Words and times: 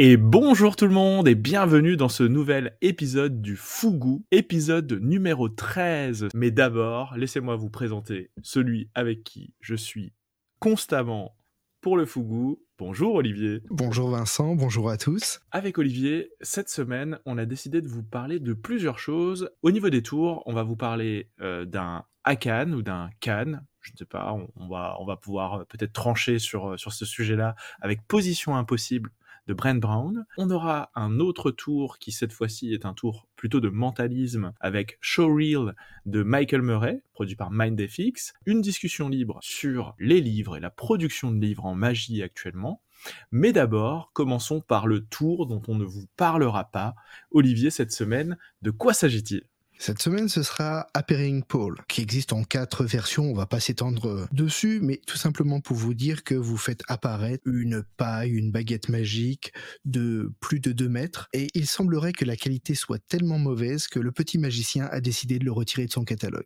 Et 0.00 0.16
bonjour 0.16 0.76
tout 0.76 0.86
le 0.86 0.92
monde 0.92 1.26
et 1.26 1.34
bienvenue 1.34 1.96
dans 1.96 2.08
ce 2.08 2.22
nouvel 2.22 2.76
épisode 2.82 3.42
du 3.42 3.56
Fougou, 3.56 4.24
épisode 4.30 4.92
numéro 5.02 5.48
13. 5.48 6.28
Mais 6.34 6.52
d'abord, 6.52 7.16
laissez-moi 7.16 7.56
vous 7.56 7.68
présenter 7.68 8.30
celui 8.40 8.88
avec 8.94 9.24
qui 9.24 9.54
je 9.58 9.74
suis 9.74 10.12
constamment 10.60 11.34
pour 11.80 11.96
le 11.96 12.06
Fougou. 12.06 12.62
Bonjour 12.78 13.16
Olivier. 13.16 13.60
Bonjour 13.70 14.10
Vincent, 14.10 14.54
bonjour 14.54 14.88
à 14.88 14.96
tous. 14.98 15.40
Avec 15.50 15.78
Olivier, 15.78 16.30
cette 16.42 16.68
semaine, 16.68 17.18
on 17.26 17.36
a 17.36 17.44
décidé 17.44 17.82
de 17.82 17.88
vous 17.88 18.04
parler 18.04 18.38
de 18.38 18.52
plusieurs 18.52 19.00
choses. 19.00 19.50
Au 19.62 19.72
niveau 19.72 19.90
des 19.90 20.04
tours, 20.04 20.44
on 20.46 20.52
va 20.52 20.62
vous 20.62 20.76
parler 20.76 21.28
euh, 21.40 21.64
d'un 21.64 22.04
Akan 22.22 22.70
ou 22.72 22.82
d'un 22.82 23.10
Can. 23.20 23.62
Je 23.80 23.90
ne 23.94 23.96
sais 23.96 24.04
pas, 24.04 24.32
on, 24.32 24.68
va, 24.68 24.96
on 25.00 25.06
va 25.06 25.16
pouvoir 25.16 25.54
euh, 25.54 25.64
peut-être 25.64 25.92
trancher 25.92 26.38
sur, 26.38 26.70
euh, 26.70 26.76
sur 26.76 26.92
ce 26.92 27.04
sujet-là 27.04 27.56
avec 27.80 28.06
Position 28.06 28.54
Impossible 28.54 29.10
de 29.48 29.54
Brent 29.54 29.80
Brown. 29.80 30.26
On 30.36 30.50
aura 30.50 30.90
un 30.94 31.18
autre 31.18 31.50
tour 31.50 31.98
qui 31.98 32.12
cette 32.12 32.32
fois-ci 32.32 32.72
est 32.72 32.84
un 32.84 32.92
tour 32.92 33.26
plutôt 33.34 33.60
de 33.60 33.70
mentalisme 33.70 34.52
avec 34.60 34.98
Showreel 35.00 35.74
de 36.06 36.22
Michael 36.22 36.62
Murray, 36.62 37.02
produit 37.14 37.34
par 37.34 37.50
MindFX. 37.50 38.34
Une 38.46 38.60
discussion 38.60 39.08
libre 39.08 39.38
sur 39.40 39.94
les 39.98 40.20
livres 40.20 40.56
et 40.56 40.60
la 40.60 40.70
production 40.70 41.32
de 41.32 41.40
livres 41.40 41.64
en 41.64 41.74
magie 41.74 42.22
actuellement. 42.22 42.82
Mais 43.30 43.52
d'abord, 43.52 44.10
commençons 44.12 44.60
par 44.60 44.86
le 44.86 45.04
tour 45.04 45.46
dont 45.46 45.62
on 45.66 45.76
ne 45.76 45.84
vous 45.84 46.06
parlera 46.16 46.64
pas. 46.64 46.94
Olivier, 47.30 47.70
cette 47.70 47.92
semaine, 47.92 48.36
de 48.62 48.70
quoi 48.70 48.92
s'agit-il? 48.92 49.44
Cette 49.78 50.02
semaine, 50.02 50.28
ce 50.28 50.42
sera 50.42 50.88
Appearing 50.92 51.44
Paul, 51.44 51.76
qui 51.88 52.00
existe 52.00 52.32
en 52.32 52.42
quatre 52.42 52.84
versions. 52.84 53.30
On 53.30 53.34
va 53.34 53.46
pas 53.46 53.60
s'étendre 53.60 54.26
dessus, 54.32 54.80
mais 54.82 55.00
tout 55.06 55.16
simplement 55.16 55.60
pour 55.60 55.76
vous 55.76 55.94
dire 55.94 56.24
que 56.24 56.34
vous 56.34 56.56
faites 56.56 56.82
apparaître 56.88 57.44
une 57.46 57.84
paille, 57.96 58.32
une 58.32 58.50
baguette 58.50 58.88
magique 58.88 59.52
de 59.84 60.32
plus 60.40 60.58
de 60.58 60.72
2 60.72 60.88
mètres. 60.88 61.28
Et 61.32 61.46
il 61.54 61.66
semblerait 61.66 62.12
que 62.12 62.24
la 62.24 62.36
qualité 62.36 62.74
soit 62.74 62.98
tellement 63.08 63.38
mauvaise 63.38 63.86
que 63.86 64.00
le 64.00 64.10
petit 64.10 64.38
magicien 64.38 64.88
a 64.90 65.00
décidé 65.00 65.38
de 65.38 65.44
le 65.44 65.52
retirer 65.52 65.86
de 65.86 65.92
son 65.92 66.04
catalogue. 66.04 66.44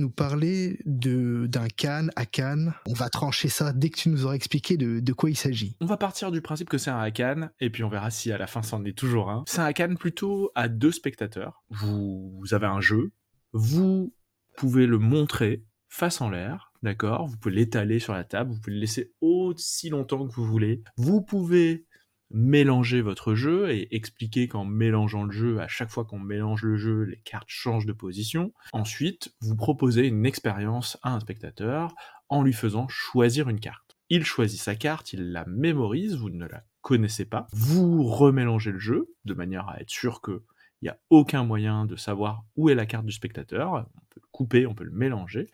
Nous 0.00 0.10
parler 0.10 0.78
de 0.84 1.46
d'un 1.46 1.68
Cannes 1.68 2.10
à 2.16 2.26
Cannes. 2.26 2.74
On 2.86 2.92
va 2.92 3.08
trancher 3.08 3.48
ça 3.48 3.72
dès 3.72 3.90
que 3.90 3.98
tu 3.98 4.08
nous 4.08 4.24
auras 4.24 4.34
expliqué 4.34 4.76
de, 4.76 5.12
quoi 5.12 5.30
il 5.30 5.36
s'agit. 5.36 5.76
On 5.80 5.86
va 5.86 5.96
partir 5.96 6.32
du 6.32 6.40
principe 6.40 6.68
que 6.68 6.78
c'est 6.78 6.90
un 6.90 7.00
Hakan, 7.00 7.50
et 7.60 7.70
puis 7.70 7.84
on 7.84 7.88
verra 7.88 8.10
si 8.10 8.32
à 8.32 8.38
la 8.38 8.46
fin 8.46 8.62
c'en 8.62 8.84
est 8.84 8.96
toujours 8.96 9.30
un. 9.30 9.44
C'est 9.46 9.60
un 9.60 9.64
Hakan 9.64 9.94
plutôt 9.94 10.50
à 10.54 10.68
deux 10.68 10.92
spectateurs. 10.92 11.62
Vous, 11.70 12.36
vous 12.38 12.54
avez 12.54 12.66
un 12.66 12.80
jeu, 12.80 13.12
vous 13.52 14.14
pouvez 14.56 14.86
le 14.86 14.98
montrer 14.98 15.64
face 15.88 16.20
en 16.20 16.30
l'air, 16.30 16.72
d'accord? 16.82 17.26
Vous 17.26 17.36
pouvez 17.36 17.54
l'étaler 17.56 17.98
sur 17.98 18.12
la 18.12 18.24
table, 18.24 18.52
vous 18.52 18.60
pouvez 18.60 18.74
le 18.74 18.80
laisser 18.80 19.12
aussi 19.20 19.90
longtemps 19.90 20.26
que 20.26 20.32
vous 20.32 20.46
voulez. 20.46 20.82
Vous 20.96 21.20
pouvez 21.22 21.86
mélanger 22.30 23.00
votre 23.00 23.34
jeu 23.34 23.70
et 23.70 23.94
expliquer 23.94 24.48
qu'en 24.48 24.64
mélangeant 24.64 25.24
le 25.24 25.32
jeu, 25.32 25.60
à 25.60 25.68
chaque 25.68 25.90
fois 25.90 26.04
qu'on 26.04 26.18
mélange 26.18 26.62
le 26.62 26.76
jeu, 26.76 27.02
les 27.02 27.18
cartes 27.18 27.48
changent 27.48 27.86
de 27.86 27.92
position. 27.92 28.52
Ensuite, 28.72 29.34
vous 29.40 29.56
proposez 29.56 30.06
une 30.06 30.26
expérience 30.26 30.98
à 31.02 31.14
un 31.14 31.20
spectateur 31.20 31.94
en 32.28 32.42
lui 32.42 32.52
faisant 32.52 32.86
choisir 32.88 33.48
une 33.48 33.60
carte. 33.60 33.96
Il 34.08 34.24
choisit 34.24 34.60
sa 34.60 34.74
carte, 34.74 35.12
il 35.12 35.32
la 35.32 35.44
mémorise, 35.46 36.16
vous 36.16 36.30
ne 36.30 36.46
la 36.46 36.64
connaissez 36.82 37.24
pas. 37.24 37.46
Vous 37.52 38.04
remélangez 38.04 38.72
le 38.72 38.78
jeu 38.78 39.14
de 39.24 39.34
manière 39.34 39.68
à 39.68 39.80
être 39.80 39.90
sûr 39.90 40.20
que 40.20 40.42
il 40.82 40.86
n'y 40.86 40.90
a 40.90 40.98
aucun 41.10 41.44
moyen 41.44 41.84
de 41.84 41.94
savoir 41.94 42.44
où 42.56 42.70
est 42.70 42.74
la 42.74 42.86
carte 42.86 43.04
du 43.04 43.12
spectateur. 43.12 43.72
On 43.72 44.00
peut 44.08 44.20
le 44.22 44.28
couper, 44.30 44.66
on 44.66 44.74
peut 44.74 44.84
le 44.84 44.90
mélanger. 44.90 45.48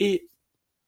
Et 0.00 0.28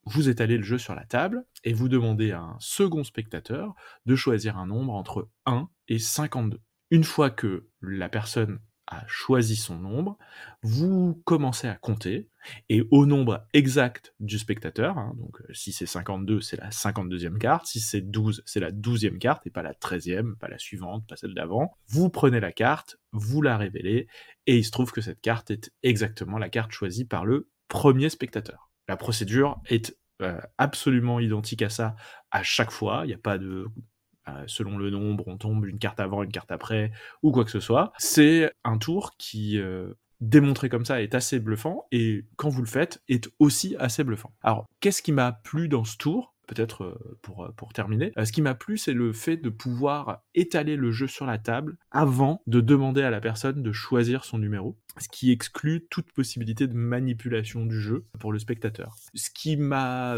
vous 0.07 0.29
étalez 0.29 0.57
le 0.57 0.63
jeu 0.63 0.79
sur 0.79 0.95
la 0.95 1.05
table 1.05 1.45
et 1.65 1.73
vous 1.73 1.89
demandez 1.89 2.33
à 2.33 2.41
un 2.41 2.57
second 2.61 3.05
spectateur 3.05 3.75
de 4.07 4.17
choisir 4.17 4.57
un 4.57 4.67
nombre 4.67 4.95
entre 4.95 5.29
1 5.45 5.69
et 5.89 5.99
52. 5.99 6.61
Une 6.91 7.05
fois 7.05 7.31
que 7.31 7.69
la 7.83 8.09
personne 8.09 8.61
a 8.87 9.05
choisi 9.09 9.57
son 9.57 9.79
nombre, 9.79 10.17
vous 10.63 11.21
commencez 11.25 11.67
à 11.67 11.75
compter, 11.75 12.31
et 12.69 12.87
au 12.93 13.05
nombre 13.05 13.45
exact 13.53 14.15
du 14.21 14.39
spectateur, 14.39 14.97
hein, 14.97 15.13
donc 15.17 15.41
euh, 15.41 15.53
si 15.53 15.73
c'est 15.73 15.87
52, 15.87 16.41
c'est 16.41 16.57
la 16.57 16.71
52e 16.71 17.39
carte, 17.39 17.67
si 17.67 17.81
c'est 17.81 18.01
12, 18.01 18.43
c'est 18.47 18.61
la 18.61 18.71
12e 18.71 19.19
carte, 19.19 19.45
et 19.47 19.51
pas 19.51 19.63
la 19.63 19.73
13e, 19.73 20.37
pas 20.37 20.49
la 20.49 20.59
suivante, 20.59 21.05
pas 21.09 21.17
celle 21.17 21.35
d'avant, 21.35 21.73
vous 21.89 22.11
prenez 22.11 22.39
la 22.39 22.53
carte, 22.53 22.97
vous 23.11 23.43
la 23.43 23.57
révélez, 23.57 24.07
et 24.47 24.57
il 24.57 24.65
se 24.65 24.71
trouve 24.71 24.93
que 24.93 25.01
cette 25.01 25.21
carte 25.21 25.51
est 25.51 25.73
exactement 25.83 26.39
la 26.39 26.49
carte 26.49 26.71
choisie 26.71 27.05
par 27.05 27.25
le 27.25 27.51
premier 27.67 28.09
spectateur. 28.09 28.71
La 28.89 28.97
procédure 28.97 29.61
est 29.67 29.97
euh, 30.23 30.41
absolument 30.59 31.21
identique 31.21 31.63
à 31.63 31.69
ça 31.69 31.97
à 32.31 32.43
chaque 32.43 32.71
fois. 32.71 33.03
Il 33.05 33.09
n'y 33.09 33.15
a 33.15 33.19
pas 33.19 33.39
de 33.39 33.67
euh, 34.29 34.45
selon 34.47 34.77
le 34.77 34.91
nombre, 34.91 35.25
on 35.29 35.37
tombe 35.37 35.67
une 35.67 35.79
carte 35.79 36.01
avant, 36.01 36.23
une 36.23 36.33
carte 36.33 36.51
après, 36.51 36.91
ou 37.23 37.31
quoi 37.31 37.45
que 37.45 37.51
ce 37.51 37.61
soit. 37.61 37.93
C'est 37.99 38.51
un 38.65 38.77
tour 38.77 39.13
qui, 39.19 39.59
euh, 39.59 39.95
démontré 40.21 40.69
comme 40.69 40.85
ça, 40.85 41.01
est 41.01 41.15
assez 41.15 41.39
bluffant, 41.39 41.87
et 41.93 42.25
quand 42.37 42.49
vous 42.49 42.63
le 42.63 42.67
faites, 42.67 43.03
est 43.09 43.29
aussi 43.39 43.77
assez 43.79 44.03
bluffant. 44.03 44.33
Alors, 44.43 44.67
qu'est-ce 44.81 45.03
qui 45.03 45.13
m'a 45.13 45.31
plu 45.31 45.69
dans 45.69 45.85
ce 45.85 45.97
tour? 45.97 46.35
Peut-être 46.47 46.85
euh, 46.85 47.19
pour, 47.23 47.45
euh, 47.45 47.53
pour 47.57 47.73
terminer. 47.73 48.13
Euh, 48.17 48.25
ce 48.25 48.33
qui 48.33 48.43
m'a 48.43 48.55
plu, 48.55 48.79
c'est 48.79 48.93
le 48.93 49.13
fait 49.13 49.37
de 49.37 49.49
pouvoir 49.49 50.23
étaler 50.35 50.77
le 50.77 50.91
jeu 50.91 51.07
sur 51.07 51.27
la 51.27 51.39
table 51.39 51.77
avant 51.91 52.43
de 52.47 52.61
demander 52.61 53.03
à 53.03 53.11
la 53.11 53.21
personne 53.21 53.63
de 53.63 53.73
choisir 53.73 54.25
son 54.25 54.39
numéro, 54.39 54.79
ce 54.99 55.09
qui 55.09 55.31
exclut 55.31 55.87
toute 55.91 56.13
possibilité 56.13 56.67
de 56.67 56.75
manipulation 56.75 57.67
du 57.67 57.81
jeu 57.81 58.07
pour 58.19 58.33
le 58.33 58.39
spectateur. 58.39 58.97
Ce 59.15 59.31
qui 59.31 59.57
m'a 59.57 60.17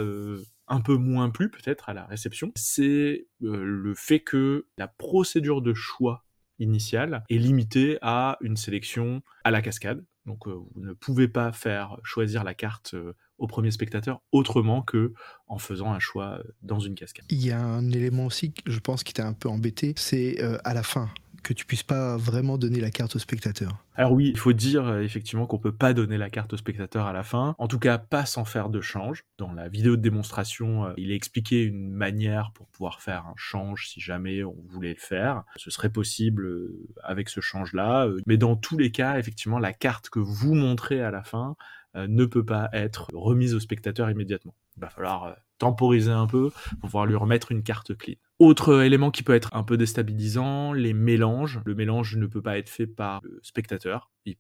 un 0.68 0.80
peu 0.80 0.96
moins 0.96 1.30
plu 1.30 1.50
peut-être 1.50 1.88
à 1.88 1.94
la 1.94 2.04
réception, 2.04 2.52
c'est 2.54 3.26
le 3.40 3.94
fait 3.94 4.20
que 4.20 4.66
la 4.76 4.88
procédure 4.88 5.62
de 5.62 5.74
choix 5.74 6.24
initiale 6.58 7.24
est 7.30 7.38
limitée 7.38 7.98
à 8.02 8.36
une 8.40 8.56
sélection 8.56 9.22
à 9.44 9.50
la 9.50 9.62
cascade. 9.62 10.04
Donc 10.26 10.46
vous 10.46 10.70
ne 10.76 10.92
pouvez 10.92 11.28
pas 11.28 11.52
faire 11.52 11.96
choisir 12.02 12.44
la 12.44 12.54
carte 12.54 12.94
au 13.38 13.46
premier 13.46 13.70
spectateur 13.70 14.20
autrement 14.32 14.82
que 14.82 15.12
en 15.46 15.58
faisant 15.58 15.92
un 15.92 15.98
choix 15.98 16.38
euh, 16.38 16.42
dans 16.62 16.80
une 16.80 16.94
cascade. 16.94 17.24
Il 17.30 17.44
y 17.44 17.50
a 17.50 17.60
un 17.60 17.90
élément 17.90 18.26
aussi, 18.26 18.52
je 18.66 18.78
pense, 18.78 19.04
qui 19.04 19.14
t'a 19.14 19.26
un 19.26 19.32
peu 19.32 19.48
embêté, 19.48 19.94
c'est 19.96 20.42
euh, 20.42 20.58
à 20.64 20.74
la 20.74 20.82
fin 20.82 21.08
que 21.44 21.54
tu 21.54 21.64
puisses 21.64 21.84
pas 21.84 22.16
vraiment 22.16 22.58
donner 22.58 22.80
la 22.80 22.90
carte 22.90 23.14
au 23.14 23.20
spectateur. 23.20 23.84
Alors 23.94 24.12
oui, 24.12 24.28
il 24.28 24.38
faut 24.38 24.52
dire 24.52 24.86
euh, 24.86 25.02
effectivement 25.02 25.46
qu'on 25.46 25.60
peut 25.60 25.74
pas 25.74 25.94
donner 25.94 26.18
la 26.18 26.30
carte 26.30 26.52
au 26.52 26.56
spectateur 26.56 27.06
à 27.06 27.12
la 27.12 27.22
fin, 27.22 27.54
en 27.58 27.68
tout 27.68 27.78
cas 27.78 27.96
pas 27.96 28.26
sans 28.26 28.44
faire 28.44 28.68
de 28.68 28.80
change. 28.80 29.24
Dans 29.38 29.52
la 29.52 29.68
vidéo 29.68 29.96
de 29.96 30.02
démonstration, 30.02 30.92
il 30.96 31.12
est 31.12 31.14
expliqué 31.14 31.62
une 31.62 31.92
manière 31.92 32.50
pour 32.54 32.66
pouvoir 32.66 33.00
faire 33.00 33.24
un 33.26 33.34
change 33.36 33.88
si 33.88 34.00
jamais 34.00 34.42
on 34.42 34.56
voulait 34.66 34.94
le 34.94 35.00
faire. 35.00 35.44
Ce 35.56 35.70
serait 35.70 35.90
possible 35.90 36.70
avec 37.04 37.28
ce 37.28 37.40
change-là, 37.40 38.08
mais 38.26 38.36
dans 38.36 38.56
tous 38.56 38.76
les 38.76 38.90
cas, 38.90 39.18
effectivement, 39.18 39.60
la 39.60 39.72
carte 39.72 40.10
que 40.10 40.18
vous 40.18 40.54
montrez 40.54 41.00
à 41.00 41.12
la 41.12 41.22
fin, 41.22 41.56
ne 41.94 42.24
peut 42.24 42.44
pas 42.44 42.68
être 42.72 43.08
remise 43.12 43.54
au 43.54 43.60
spectateur 43.60 44.10
immédiatement. 44.10 44.54
Il 44.78 44.80
va 44.80 44.90
falloir 44.90 45.24
euh, 45.24 45.32
temporiser 45.58 46.12
un 46.12 46.28
peu 46.28 46.50
pour 46.50 46.78
pouvoir 46.78 47.06
lui 47.06 47.16
remettre 47.16 47.50
une 47.50 47.64
carte 47.64 47.96
clean. 47.96 48.14
Autre 48.38 48.82
élément 48.82 49.10
qui 49.10 49.24
peut 49.24 49.34
être 49.34 49.50
un 49.52 49.64
peu 49.64 49.76
déstabilisant, 49.76 50.72
les 50.72 50.92
mélanges. 50.92 51.60
Le 51.64 51.74
mélange 51.74 52.16
ne 52.16 52.26
peut 52.26 52.42
pas 52.42 52.58
être 52.58 52.68
fait 52.68 52.86
par 52.86 53.20
le 53.24 53.40
spectateur, 53.42 54.12
il 54.24 54.36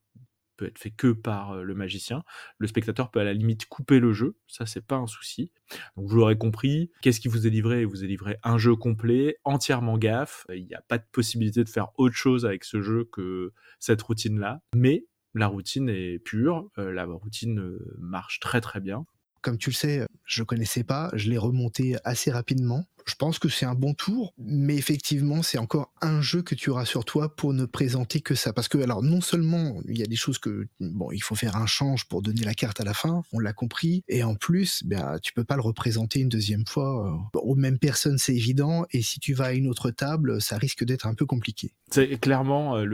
peut 0.56 0.66
être 0.66 0.78
fait 0.78 0.92
que 0.92 1.08
par 1.12 1.52
euh, 1.52 1.62
le 1.62 1.74
magicien. 1.74 2.22
Le 2.58 2.68
spectateur 2.68 3.10
peut 3.10 3.18
à 3.18 3.24
la 3.24 3.32
limite 3.32 3.66
couper 3.66 3.98
le 3.98 4.12
jeu, 4.12 4.36
ça 4.46 4.64
c'est 4.64 4.86
pas 4.86 4.96
un 4.96 5.08
souci. 5.08 5.50
Donc 5.96 6.08
vous 6.08 6.16
l'aurez 6.16 6.38
compris, 6.38 6.92
qu'est-ce 7.02 7.20
qui 7.20 7.28
vous 7.28 7.48
est 7.48 7.50
livré? 7.50 7.84
Vous 7.84 8.04
est 8.04 8.08
livré 8.08 8.38
un 8.44 8.58
jeu 8.58 8.76
complet, 8.76 9.38
entièrement 9.42 9.98
gaffe. 9.98 10.46
Il 10.54 10.66
n'y 10.66 10.74
a 10.74 10.82
pas 10.82 10.98
de 10.98 11.06
possibilité 11.10 11.64
de 11.64 11.68
faire 11.68 11.88
autre 11.96 12.14
chose 12.14 12.46
avec 12.46 12.62
ce 12.62 12.80
jeu 12.80 13.08
que 13.10 13.52
cette 13.80 14.02
routine-là. 14.02 14.60
Mais 14.72 15.06
la 15.34 15.46
routine 15.46 15.88
est 15.88 16.18
pure, 16.18 16.70
euh, 16.78 16.92
la 16.92 17.04
routine 17.04 17.60
euh, 17.60 17.96
marche 17.98 18.40
très 18.40 18.60
très 18.60 18.80
bien. 18.80 19.04
Comme 19.40 19.58
tu 19.58 19.70
le 19.70 19.74
sais, 19.74 20.06
je 20.24 20.42
connaissais 20.42 20.84
pas, 20.84 21.10
je 21.14 21.30
l'ai 21.30 21.38
remonté 21.38 21.96
assez 22.04 22.30
rapidement. 22.30 22.84
Je 23.08 23.14
pense 23.14 23.38
que 23.38 23.48
c'est 23.48 23.66
un 23.66 23.74
bon 23.74 23.94
tour, 23.94 24.34
mais 24.38 24.76
effectivement, 24.76 25.42
c'est 25.42 25.58
encore 25.58 25.92
un 26.02 26.20
jeu 26.20 26.42
que 26.42 26.54
tu 26.54 26.70
auras 26.70 26.84
sur 26.84 27.04
toi 27.04 27.34
pour 27.34 27.54
ne 27.54 27.64
présenter 27.64 28.20
que 28.20 28.34
ça. 28.34 28.52
Parce 28.52 28.68
que, 28.68 28.78
alors, 28.78 29.02
non 29.02 29.20
seulement 29.20 29.80
il 29.88 29.98
y 29.98 30.02
a 30.02 30.06
des 30.06 30.16
choses 30.16 30.38
que, 30.38 30.68
bon, 30.80 31.10
il 31.10 31.22
faut 31.22 31.34
faire 31.34 31.56
un 31.56 31.66
change 31.66 32.06
pour 32.06 32.22
donner 32.22 32.42
la 32.42 32.54
carte 32.54 32.80
à 32.80 32.84
la 32.84 32.94
fin, 32.94 33.22
on 33.32 33.38
l'a 33.38 33.52
compris, 33.52 34.02
et 34.08 34.22
en 34.22 34.34
plus, 34.34 34.82
ben, 34.84 35.18
tu 35.22 35.32
peux 35.32 35.44
pas 35.44 35.56
le 35.56 35.62
représenter 35.62 36.20
une 36.20 36.28
deuxième 36.28 36.66
fois 36.66 37.06
euh, 37.34 37.38
aux 37.38 37.54
mêmes 37.54 37.78
personnes, 37.78 38.18
c'est 38.18 38.34
évident, 38.34 38.84
et 38.90 39.02
si 39.02 39.20
tu 39.20 39.34
vas 39.34 39.46
à 39.46 39.52
une 39.52 39.68
autre 39.68 39.90
table, 39.90 40.40
ça 40.40 40.58
risque 40.58 40.84
d'être 40.84 41.06
un 41.06 41.14
peu 41.14 41.26
compliqué. 41.26 41.72
Clairement 42.20 42.76
euh, 42.76 42.84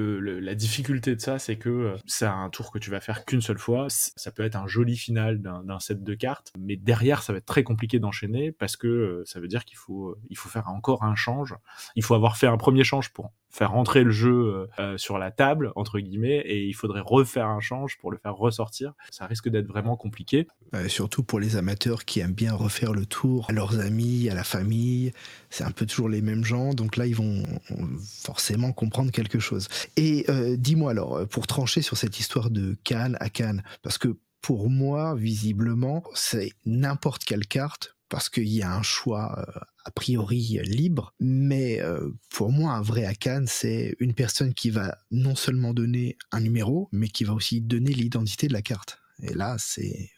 la 0.41 0.55
difficulté 0.55 1.17
de 1.17 1.21
ça, 1.21 1.39
c'est 1.39 1.57
que 1.57 1.69
euh, 1.69 1.97
c'est 2.07 2.27
un 2.27 2.49
tour 2.51 2.71
que 2.71 2.79
tu 2.79 2.91
vas 2.91 3.01
faire 3.01 3.25
qu'une 3.25 3.41
seule 3.41 3.59
fois. 3.59 3.87
Ça 3.89 4.31
peut 4.31 4.45
être 4.45 4.57
un 4.57 4.67
joli 4.67 4.97
final 4.97 5.41
d'un 5.41 5.81
set 5.81 6.03
de 6.03 6.15
cartes, 6.15 6.53
mais 6.59 6.77
derrière, 6.77 7.23
ça 7.23 7.33
va 7.33 7.39
être 7.39 7.47
très 7.47 7.65
compliqué 7.65 7.99
d'enchaîner 7.99 8.53
parce 8.53 8.77
que 8.77 9.23
ça 9.27 9.41
veut 9.41 9.49
dire 9.49 9.65
qu'il 9.65 9.77
faut, 9.77 10.04
il 10.31 10.37
faut 10.37 10.49
faire 10.49 10.69
encore 10.69 11.03
un 11.03 11.15
change. 11.15 11.55
Il 11.97 12.03
faut 12.03 12.15
avoir 12.15 12.37
fait 12.37 12.47
un 12.47 12.57
premier 12.57 12.85
change 12.85 13.13
pour 13.13 13.33
faire 13.51 13.71
rentrer 13.71 14.03
le 14.03 14.11
jeu 14.11 14.33
euh, 14.33 14.67
euh, 14.81 14.99
sur 14.99 15.17
la 15.17 15.31
table 15.31 15.73
entre 15.77 16.01
guillemets 16.01 16.39
et 16.39 16.65
il 16.65 16.73
faudrait 16.73 17.03
refaire 17.05 17.47
un 17.47 17.61
change 17.61 17.99
pour 17.99 18.11
le 18.11 18.19
faire 18.19 18.35
ressortir. 18.35 18.95
Ça 19.11 19.27
risque 19.27 19.49
d'être 19.49 19.69
vraiment 19.69 19.97
compliqué. 19.97 20.49
surtout 20.89 21.23
pour 21.23 21.39
les 21.39 21.57
amateurs 21.57 22.05
qui 22.05 22.21
aiment 22.21 22.33
bien 22.33 22.53
refaire 22.53 22.93
le 22.93 23.07
tour 23.07 23.47
à 23.49 23.53
leurs 23.53 23.79
amis, 23.79 24.29
à 24.29 24.35
la 24.35 24.45
famille. 24.45 25.13
C'est 25.51 25.65
un 25.65 25.71
peu 25.71 25.87
toujours 25.87 26.09
les 26.09 26.21
mêmes 26.21 26.45
gens, 26.45 26.75
donc 26.75 26.97
là 26.97 27.07
ils 27.07 27.15
vont 27.15 27.45
forcément 28.25 28.73
comprendre 28.73 29.13
quelque 29.13 29.39
chose. 29.39 29.69
Et 29.97 30.25
euh, 30.29 30.57
dis-moi 30.57 30.91
alors, 30.91 31.27
pour 31.29 31.47
trancher 31.47 31.81
sur 31.83 31.97
cette 31.97 32.19
histoire 32.19 32.51
de 32.51 32.77
Cannes 32.83 33.17
à 33.21 33.31
Cannes, 33.31 33.63
parce 33.83 33.99
que 33.99 34.17
pour 34.45 34.69
moi, 34.69 35.15
visiblement, 35.15 36.05
c'est 36.13 36.53
n'importe 36.67 37.25
quelle 37.25 37.47
carte 37.47 37.94
parce 38.09 38.29
qu'il 38.29 38.49
y 38.49 38.63
a 38.63 38.75
un 38.75 38.83
choix 38.83 39.45
a 39.85 39.91
priori 39.91 40.61
libre, 40.65 41.15
mais 41.21 41.81
euh, 41.81 42.11
pour 42.31 42.51
moi, 42.51 42.73
un 42.73 42.83
vrai 42.83 43.05
Akan, 43.05 43.45
c'est 43.47 43.97
une 43.99 44.15
personne 44.15 44.55
qui 44.55 44.71
va 44.71 44.99
non 45.11 45.35
seulement 45.35 45.75
donner 45.75 46.17
un 46.33 46.41
numéro, 46.41 46.89
mais 46.93 47.09
qui 47.09 47.25
va 47.25 47.35
aussi 47.35 47.61
donner 47.61 47.93
l'identité 47.93 48.49
de 48.49 48.53
la 48.53 48.63
carte. 48.63 49.01
Et 49.23 49.35
là, 49.35 49.57
c'est 49.59 50.11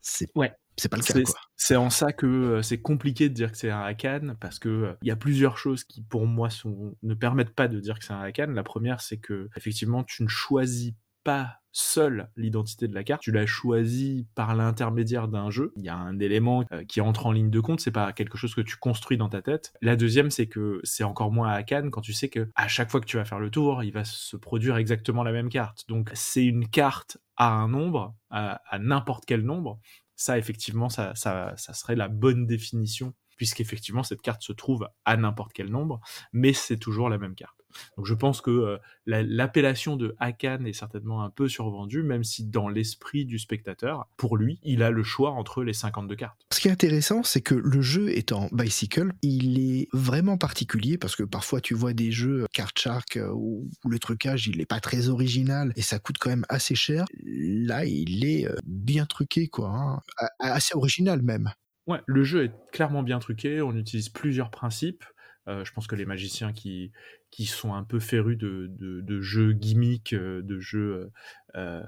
c'est 0.00 0.28
ouais. 0.34 0.52
C'est 0.76 0.88
pas 0.88 0.96
le 0.96 1.02
cas. 1.02 1.32
C'est 1.56 1.74
en 1.74 1.90
ça 1.90 2.12
que 2.12 2.26
euh, 2.26 2.62
c'est 2.62 2.80
compliqué 2.80 3.28
de 3.28 3.34
dire 3.34 3.50
que 3.50 3.58
c'est 3.58 3.70
un 3.70 3.82
Akan 3.82 4.36
parce 4.40 4.60
que 4.60 4.68
euh, 4.68 4.92
il 5.02 5.08
y 5.08 5.10
a 5.10 5.16
plusieurs 5.16 5.58
choses 5.58 5.82
qui 5.82 6.02
pour 6.02 6.26
moi 6.26 6.50
sont, 6.50 6.96
ne 7.02 7.14
permettent 7.14 7.54
pas 7.54 7.66
de 7.66 7.80
dire 7.80 7.98
que 7.98 8.04
c'est 8.04 8.12
un 8.12 8.22
Akan. 8.22 8.52
La 8.52 8.62
première, 8.62 9.00
c'est 9.00 9.16
que 9.18 9.48
effectivement, 9.56 10.04
tu 10.04 10.22
ne 10.22 10.28
choisis 10.28 10.92
pas 11.24 11.56
seule 11.78 12.28
l'identité 12.36 12.88
de 12.88 12.94
la 12.94 13.04
carte, 13.04 13.22
tu 13.22 13.32
l'as 13.32 13.46
choisi 13.46 14.26
par 14.34 14.54
l'intermédiaire 14.54 15.28
d'un 15.28 15.50
jeu. 15.50 15.72
Il 15.76 15.84
y 15.84 15.88
a 15.88 15.96
un 15.96 16.18
élément 16.18 16.64
euh, 16.72 16.84
qui 16.84 17.00
entre 17.00 17.26
en 17.26 17.32
ligne 17.32 17.50
de 17.50 17.60
compte, 17.60 17.80
c'est 17.80 17.90
pas 17.90 18.12
quelque 18.12 18.36
chose 18.36 18.54
que 18.54 18.60
tu 18.60 18.76
construis 18.76 19.16
dans 19.16 19.28
ta 19.28 19.42
tête. 19.42 19.72
La 19.80 19.96
deuxième, 19.96 20.30
c'est 20.30 20.46
que 20.46 20.80
c'est 20.82 21.04
encore 21.04 21.30
moins 21.30 21.50
à 21.50 21.62
Cannes 21.62 21.90
quand 21.90 22.00
tu 22.00 22.12
sais 22.12 22.28
que 22.28 22.48
à 22.56 22.68
chaque 22.68 22.90
fois 22.90 23.00
que 23.00 23.06
tu 23.06 23.16
vas 23.16 23.24
faire 23.24 23.40
le 23.40 23.50
tour, 23.50 23.82
il 23.84 23.92
va 23.92 24.04
se 24.04 24.36
produire 24.36 24.76
exactement 24.76 25.22
la 25.22 25.32
même 25.32 25.48
carte. 25.48 25.84
Donc 25.88 26.10
c'est 26.14 26.44
une 26.44 26.68
carte 26.68 27.18
à 27.36 27.52
un 27.52 27.68
nombre, 27.68 28.14
à, 28.30 28.60
n'importe 28.80 29.24
quel 29.24 29.42
nombre. 29.42 29.78
Ça, 30.16 30.36
effectivement, 30.36 30.88
ça, 30.88 31.14
ça, 31.14 31.54
ça 31.56 31.74
serait 31.74 31.94
la 31.94 32.08
bonne 32.08 32.46
définition 32.46 33.14
puisqu'effectivement 33.36 34.02
cette 34.02 34.20
carte 34.20 34.42
se 34.42 34.52
trouve 34.52 34.88
à 35.04 35.16
n'importe 35.16 35.52
quel 35.54 35.70
nombre, 35.70 36.00
mais 36.32 36.52
c'est 36.52 36.76
toujours 36.76 37.08
la 37.08 37.18
même 37.18 37.36
carte. 37.36 37.57
Donc 37.96 38.06
je 38.06 38.14
pense 38.14 38.40
que 38.40 38.50
euh, 38.50 38.78
l'appellation 39.06 39.96
de 39.96 40.14
Hakan 40.18 40.64
est 40.64 40.72
certainement 40.72 41.22
un 41.22 41.30
peu 41.30 41.48
survendue, 41.48 42.02
même 42.02 42.24
si 42.24 42.44
dans 42.44 42.68
l'esprit 42.68 43.24
du 43.24 43.38
spectateur, 43.38 44.08
pour 44.16 44.36
lui, 44.36 44.58
il 44.62 44.82
a 44.82 44.90
le 44.90 45.02
choix 45.02 45.30
entre 45.30 45.62
les 45.62 45.72
52 45.72 46.16
cartes. 46.16 46.40
Ce 46.52 46.60
qui 46.60 46.68
est 46.68 46.72
intéressant, 46.72 47.22
c'est 47.22 47.40
que 47.40 47.54
le 47.54 47.82
jeu 47.82 48.10
étant 48.16 48.48
Bicycle, 48.52 49.12
il 49.22 49.58
est 49.60 49.88
vraiment 49.92 50.38
particulier 50.38 50.98
parce 50.98 51.16
que 51.16 51.22
parfois 51.22 51.60
tu 51.60 51.74
vois 51.74 51.92
des 51.92 52.10
jeux 52.10 52.46
Card 52.52 52.72
Shark 52.76 53.16
euh, 53.16 53.30
où, 53.32 53.68
le 53.88 53.98
trucage 53.98 54.46
il 54.46 54.58
n'est 54.58 54.66
pas 54.66 54.80
très 54.80 55.08
original 55.08 55.72
et 55.76 55.82
ça 55.82 55.98
coûte 55.98 56.18
quand 56.18 56.30
même 56.30 56.46
assez 56.48 56.74
cher. 56.74 57.04
Là, 57.24 57.84
il 57.84 58.24
est 58.24 58.46
euh, 58.46 58.56
bien 58.64 59.06
truqué, 59.06 59.48
quoi, 59.48 59.70
hein. 59.70 60.00
assez 60.38 60.74
original 60.74 61.22
même. 61.22 61.50
Ouais, 61.86 62.00
le 62.06 62.22
jeu 62.22 62.44
est 62.44 62.52
clairement 62.70 63.02
bien 63.02 63.18
truqué, 63.18 63.62
on 63.62 63.74
utilise 63.74 64.10
plusieurs 64.10 64.50
principes. 64.50 65.04
Euh, 65.48 65.64
je 65.64 65.72
pense 65.72 65.86
que 65.86 65.96
les 65.96 66.04
magiciens 66.04 66.52
qui, 66.52 66.92
qui 67.30 67.46
sont 67.46 67.74
un 67.74 67.84
peu 67.84 68.00
férus 68.00 68.38
de, 68.38 68.66
de, 68.68 69.20
jeux 69.20 69.52
gimmicks, 69.52 70.12
euh, 70.12 70.42
de 70.42 70.58
jeux 70.58 71.10
euh, 71.56 71.82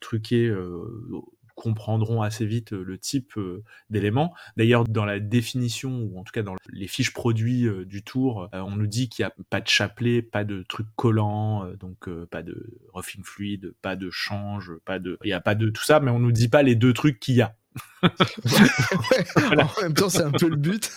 truqués, 0.00 0.54
comprendront 1.54 2.22
assez 2.22 2.46
vite 2.46 2.70
le 2.70 2.98
type 2.98 3.34
d'éléments. 3.90 4.32
D'ailleurs, 4.56 4.84
dans 4.84 5.04
la 5.04 5.18
définition, 5.18 6.02
ou 6.02 6.18
en 6.18 6.22
tout 6.22 6.30
cas 6.30 6.42
dans 6.42 6.54
les 6.70 6.86
fiches 6.86 7.12
produits 7.12 7.66
du 7.84 8.04
tour, 8.04 8.48
on 8.52 8.76
nous 8.76 8.86
dit 8.86 9.08
qu'il 9.08 9.24
n'y 9.24 9.26
a 9.26 9.34
pas 9.50 9.60
de 9.60 9.66
chapelet, 9.66 10.22
pas 10.22 10.44
de 10.44 10.62
trucs 10.62 10.86
collants, 10.94 11.68
donc 11.80 12.08
pas 12.26 12.44
de 12.44 12.78
roughing 12.92 13.24
fluide, 13.24 13.74
pas 13.82 13.96
de 13.96 14.08
change, 14.08 14.72
pas 14.84 15.00
de... 15.00 15.18
Il 15.24 15.28
n'y 15.28 15.32
a 15.32 15.40
pas 15.40 15.56
de 15.56 15.68
tout 15.68 15.82
ça, 15.82 15.98
mais 15.98 16.12
on 16.12 16.20
nous 16.20 16.32
dit 16.32 16.48
pas 16.48 16.62
les 16.62 16.76
deux 16.76 16.92
trucs 16.92 17.18
qu'il 17.18 17.34
y 17.34 17.42
a. 17.42 17.56
En 18.02 19.82
même 19.82 19.94
temps, 19.94 20.08
c'est 20.08 20.22
un 20.22 20.30
peu 20.30 20.48
le 20.48 20.56
but. 20.56 20.90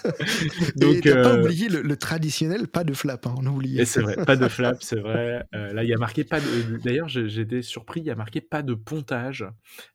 Donc, 0.76 1.06
Et 1.06 1.12
pas 1.12 1.34
euh, 1.34 1.42
oublié 1.42 1.68
le, 1.68 1.98
traditionnel, 1.98 2.68
pas 2.68 2.84
de 2.84 2.94
flap. 2.94 3.26
Hein, 3.26 3.36
on 3.38 3.46
a 3.46 3.50
oublié. 3.50 3.86
C'est 3.86 4.02
vrai, 4.02 4.16
pas 4.26 4.36
de 4.36 4.48
flap, 4.48 4.78
c'est 4.82 5.00
vrai. 5.00 5.46
Euh, 5.56 5.74
là, 5.74 5.84
il 5.84 5.90
y 5.90 5.94
a 5.94 5.98
marqué 5.98 6.24
pas 6.24 6.40
de. 6.40 6.78
D'ailleurs, 6.78 7.08
j'étais 7.08 7.62
surpris. 7.62 8.02
Il 8.02 8.06
y 8.06 8.12
a 8.12 8.16
marqué 8.16 8.42
pas 8.42 8.62
de 8.62 8.74
pontage, 8.74 9.46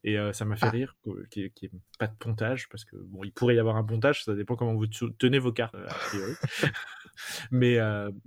et 0.05 0.19
euh, 0.19 0.33
ça 0.33 0.45
m'a 0.45 0.57
fait 0.57 0.67
ah. 0.67 0.71
rire 0.71 0.97
qu'il 1.31 1.45
n'y 1.45 1.69
ait 1.69 1.71
pas 1.99 2.07
de 2.07 2.17
pontage 2.19 2.69
parce 2.69 2.85
que 2.85 2.97
bon, 2.97 3.25
il 3.25 3.33
pourrait 3.33 3.55
y 3.55 3.59
avoir 3.59 3.77
un 3.77 3.85
pontage. 3.85 4.25
Ça 4.25 4.35
dépend 4.35 4.57
comment 4.57 4.75
vous 4.75 4.87
tenez 4.87 5.39
vos 5.39 5.53
cartes 5.53 5.75
a 5.75 5.95
priori. 5.95 6.33
Mais 7.51 7.79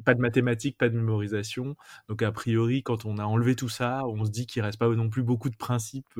pas 0.06 0.14
de 0.14 0.22
mathématiques, 0.22 0.78
pas 0.78 0.90
de 0.90 0.96
mémorisation. 0.96 1.76
Donc 2.08 2.22
a 2.22 2.32
priori, 2.32 2.84
quand 2.84 3.06
on 3.06 3.18
a 3.18 3.24
enlevé 3.24 3.56
tout 3.56 3.70
ça, 3.70 4.06
on 4.08 4.26
se 4.26 4.32
dit 4.32 4.46
qu'il 4.46 4.62
reste 4.62 4.80
pas 4.80 4.90
non 4.90 5.10
plus 5.10 5.24
beaucoup 5.24 5.50
de 5.50 5.56
principes 5.56 6.20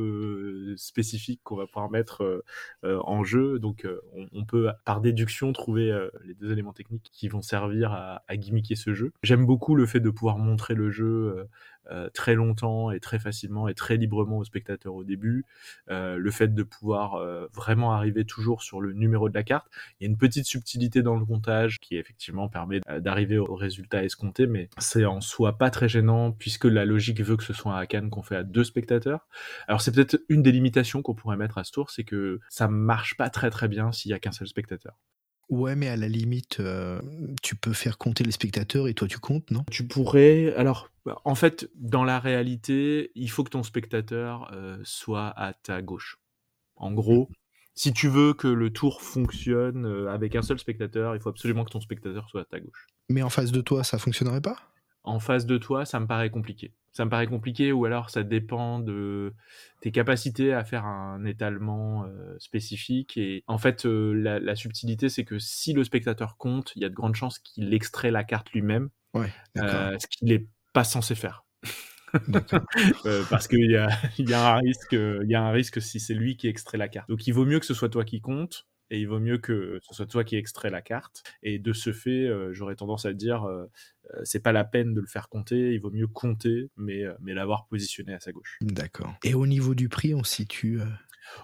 spécifiques 0.76 1.42
qu'on 1.44 1.56
va 1.56 1.66
pouvoir 1.66 1.90
mettre 1.90 2.44
en 2.84 3.24
jeu. 3.24 3.60
Donc 3.60 3.88
on, 4.34 4.46
peut 4.46 4.70
par 4.86 5.02
déduction 5.02 5.54
trouver 5.54 6.08
les 6.24 6.34
deux 6.34 6.52
éléments 6.52 6.74
techniques 6.74 7.10
qui 7.12 7.28
vont 7.28 7.42
servir 7.42 7.92
à, 7.92 8.24
à 8.28 8.38
gimmicker 8.38 8.76
ce 8.76 8.94
jeu. 8.94 9.12
J'aime 9.24 9.46
beaucoup 9.46 9.76
le 9.76 9.86
fait 9.86 10.00
de 10.00 10.10
pouvoir 10.10 10.38
montrer 10.38 10.76
le 10.76 10.90
jeu 10.90 11.06
euh, 11.06 11.44
très 12.14 12.36
longtemps 12.36 12.92
et 12.92 13.00
très 13.00 13.20
facilement 13.20 13.68
et 13.68 13.74
très 13.74 13.98
librement 13.98 14.38
aux 14.38 14.44
spectateurs 14.44 14.96
au 14.96 15.04
début. 15.04 15.46
Euh, 15.90 16.18
le 16.18 16.32
fait 16.32 16.54
de 16.54 16.64
pouvoir 16.64 17.16
euh, 17.16 17.48
vraiment 17.54 17.94
arriver 17.94 18.26
toujours 18.26 18.62
sur 18.64 18.82
le 18.82 18.94
numéro 18.94 19.30
de 19.30 19.34
la 19.34 19.44
carte. 19.44 19.68
Il 20.00 20.04
y 20.04 20.08
a 20.08 20.10
une 20.10 20.18
petite 20.18 20.46
subtilité 20.46 21.02
dans 21.02 21.16
le 21.16 21.26
comptage 21.26 21.80
qui 21.80 21.98
effectivement 21.98 22.50
permet 22.50 22.82
d'arriver 23.00 23.38
au 23.38 23.56
résultat 23.56 24.04
escompté, 24.04 24.48
mais 24.48 24.70
c'est 24.78 25.06
en 25.06 25.22
soi 25.22 25.58
pas 25.58 25.70
très 25.70 25.90
gênant 25.90 26.32
puisque 26.32 26.66
la 26.66 26.86
logique 26.86 27.22
veut 27.22 27.38
que 27.38 27.44
ce 27.44 27.54
soit 27.54 27.78
un 27.78 27.86
Cannes 27.86 28.10
qu'on 28.10 28.24
fait 28.24 28.36
à 28.36 28.44
deux 28.44 28.64
spectateurs. 28.64 29.28
Alors 29.68 29.82
c'est 29.82 29.92
peut-être 29.92 30.20
une 30.30 30.44
des 30.44 30.52
limitations 30.52 31.02
qu'on 31.02 31.16
pourrait 31.16 31.38
mettre 31.38 31.58
à 31.58 31.64
ce 31.64 31.72
tour, 31.72 31.90
c'est 31.90 32.04
que 32.04 32.40
ça 32.50 32.68
marche 32.68 33.18
pas 33.18 33.30
très 33.30 33.50
très 33.50 33.68
bien 33.68 33.92
s'il 33.92 34.12
y 34.12 34.14
a 34.14 34.20
qu'un 34.20 34.32
seul 34.32 34.48
spectateur. 34.48 34.96
Ouais, 35.50 35.76
mais 35.76 35.88
à 35.88 35.98
la 35.98 36.08
limite, 36.08 36.62
tu 37.42 37.56
peux 37.56 37.74
faire 37.74 37.98
compter 37.98 38.24
les 38.24 38.32
spectateurs 38.32 38.88
et 38.88 38.94
toi 38.94 39.08
tu 39.08 39.20
comptes, 39.20 39.50
non? 39.52 39.64
Tu 39.72 39.88
pourrais. 39.88 40.54
Alors, 40.56 40.90
en 41.26 41.36
fait, 41.36 41.70
dans 41.76 42.04
la 42.04 42.20
réalité, 42.20 43.12
il 43.16 43.30
faut 43.30 43.44
que 43.44 43.50
ton 43.50 43.64
spectateur 43.64 44.52
soit 44.84 45.28
à 45.28 45.54
ta 45.54 45.82
gauche. 45.82 46.20
En 46.76 46.92
gros, 46.92 47.30
si 47.74 47.94
tu 47.94 48.08
veux 48.08 48.34
que 48.34 48.48
le 48.48 48.72
tour 48.72 49.02
fonctionne 49.02 50.08
avec 50.08 50.36
un 50.36 50.42
seul 50.42 50.60
spectateur, 50.60 51.16
il 51.16 51.22
faut 51.22 51.30
absolument 51.30 51.66
que 51.66 51.72
ton 51.72 51.82
spectateur 51.82 52.30
soit 52.30 52.42
à 52.42 52.46
ta 52.46 52.60
gauche. 52.60 52.88
Mais 53.10 53.24
en 53.24 53.30
face 53.30 53.52
de 53.52 53.62
toi, 53.62 53.84
ça 53.84 53.98
fonctionnerait 53.98 54.42
pas? 54.42 54.58
En 55.04 55.20
face 55.20 55.46
de 55.46 55.58
toi, 55.58 55.86
ça 55.86 56.00
me 56.00 56.08
paraît 56.08 56.30
compliqué. 56.30 56.74
Ça 56.92 57.06
me 57.06 57.10
paraît 57.10 57.28
compliqué 57.28 57.72
ou 57.72 57.86
alors 57.86 58.10
ça 58.10 58.24
dépend 58.24 58.80
de 58.80 59.34
tes 59.82 59.92
capacités 59.92 60.54
à 60.54 60.64
faire 60.64 60.86
un 60.86 61.24
étalement 61.24 62.06
euh, 62.06 62.36
spécifique 62.40 63.16
et 63.16 63.44
en 63.48 63.58
fait 63.58 63.86
euh, 63.86 64.12
la, 64.14 64.56
subtilité 64.56 65.08
c'est 65.08 65.24
que 65.24 65.38
si 65.38 65.74
le 65.74 65.84
spectateur 65.84 66.36
compte 66.38 66.74
il 66.76 66.82
y 66.82 66.86
a 66.86 66.90
de 66.90 66.94
grandes 66.94 67.16
chances 67.16 67.40
qu'il 67.40 67.74
extrait 67.74 68.12
la 68.12 68.24
carte 68.24 68.52
lui-même 68.52 68.90
ouais, 69.14 69.32
euh, 69.58 69.98
ce 70.00 70.08
qu'il 70.08 70.30
n'est 70.30 70.48
pas 70.74 70.84
censé 70.84 71.16
faire. 71.16 71.46
Parce 73.30 73.48
qu'il 73.48 73.70
y 73.70 73.78
a, 73.78 73.88
y 74.18 74.34
a 74.34 74.56
un 74.56 74.58
risque 74.58 74.94
il 74.94 75.30
y 75.30 75.36
a 75.36 75.44
un 75.44 75.52
risque 75.52 75.82
si 75.82 76.00
c'est 76.00 76.16
lui 76.16 76.38
qui 76.38 76.48
extrait 76.48 76.80
la 76.80 76.88
carte. 76.88 77.08
Donc 77.08 77.28
il 77.28 77.34
vaut 77.34 77.46
mieux 77.46 77.60
que 77.60 77.68
ce 77.68 77.76
soit 77.76 77.90
toi 77.90 78.04
qui 78.04 78.20
compte 78.20 78.68
et 78.90 79.00
il 79.00 79.08
vaut 79.08 79.20
mieux 79.20 79.38
que 79.38 79.80
ce 79.82 79.94
soit 79.94 80.06
toi 80.06 80.24
qui 80.24 80.36
extrait 80.36 80.70
la 80.70 80.82
carte. 80.82 81.24
Et 81.44 81.60
de 81.60 81.74
ce 81.74 81.94
fait, 81.94 82.30
j'aurais 82.54 82.76
tendance 82.76 83.06
à 83.06 83.14
dire, 83.14 83.48
euh, 84.16 84.22
c'est 84.24 84.42
pas 84.42 84.52
la 84.52 84.64
peine 84.64 84.94
de 84.94 85.02
le 85.02 85.08
faire 85.08 85.30
compter, 85.30 85.74
il 85.74 85.80
vaut 85.80 85.92
mieux 85.92 86.08
compter, 86.08 86.70
mais, 86.78 87.04
euh, 87.04 87.14
mais 87.22 87.34
l'avoir 87.34 87.68
positionné 87.68 88.14
à 88.14 88.20
sa 88.20 88.32
gauche. 88.32 88.58
D'accord. 88.62 89.14
Et 89.24 89.34
au 89.34 89.46
niveau 89.46 89.76
du 89.76 89.90
prix, 89.90 90.14
on 90.16 90.24
situe 90.24 90.82
euh, 90.82 90.86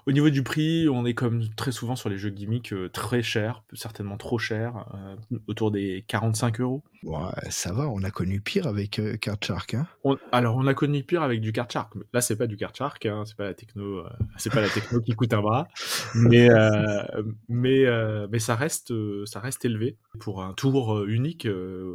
Au 0.08 0.12
niveau 0.12 0.30
du 0.30 0.44
prix, 0.44 0.88
on 0.90 1.06
est 1.06 1.14
comme 1.14 1.48
très 1.56 1.72
souvent 1.72 1.96
sur 1.96 2.10
les 2.10 2.18
jeux 2.18 2.30
gimmicks 2.30 2.74
euh, 2.74 2.90
très 2.90 3.24
chers, 3.24 3.64
certainement 3.74 4.18
trop 4.18 4.38
chers, 4.38 4.86
euh, 4.94 5.38
autour 5.48 5.72
des 5.72 6.04
45 6.08 6.60
euros. 6.62 6.84
Ouais, 7.04 7.20
ça 7.50 7.72
va, 7.74 7.88
on 7.90 8.04
a 8.04 8.12
connu 8.12 8.42
pire 8.42 8.68
avec 8.68 9.00
euh, 9.00 9.16
Card 9.18 9.38
Shark. 9.44 9.74
Hein 9.76 9.88
On- 10.04 10.18
alors 10.32 10.56
on 10.58 10.66
a 10.68 10.74
connu 10.74 11.04
pire 11.04 11.22
avec 11.24 11.42
du 11.42 11.52
Card 11.52 11.70
Shark. 11.70 11.94
Là 12.14 12.22
c'est 12.22 12.36
pas 12.36 12.48
du 12.48 12.56
Card 12.58 12.76
Shark, 12.76 13.06
hein, 13.06 13.24
c'est 13.26 13.36
pas 13.38 13.46
la 13.46 13.54
techno, 13.54 14.00
euh, 14.00 14.10
c'est 14.38 14.52
pas 14.52 14.62
la 14.62 14.70
techno 14.70 15.02
qui 15.02 15.14
coûte 15.14 15.34
un 15.34 15.42
bras, 15.42 15.68
mais 16.16 16.50
mais 17.48 17.86
mais 18.30 18.40
ça 18.40 18.56
reste 18.56 18.94
ça 19.26 19.40
reste 19.40 19.66
élevé 19.66 19.98
pour 20.20 20.44
un 20.44 20.54
tour 20.54 21.06
unique 21.06 21.48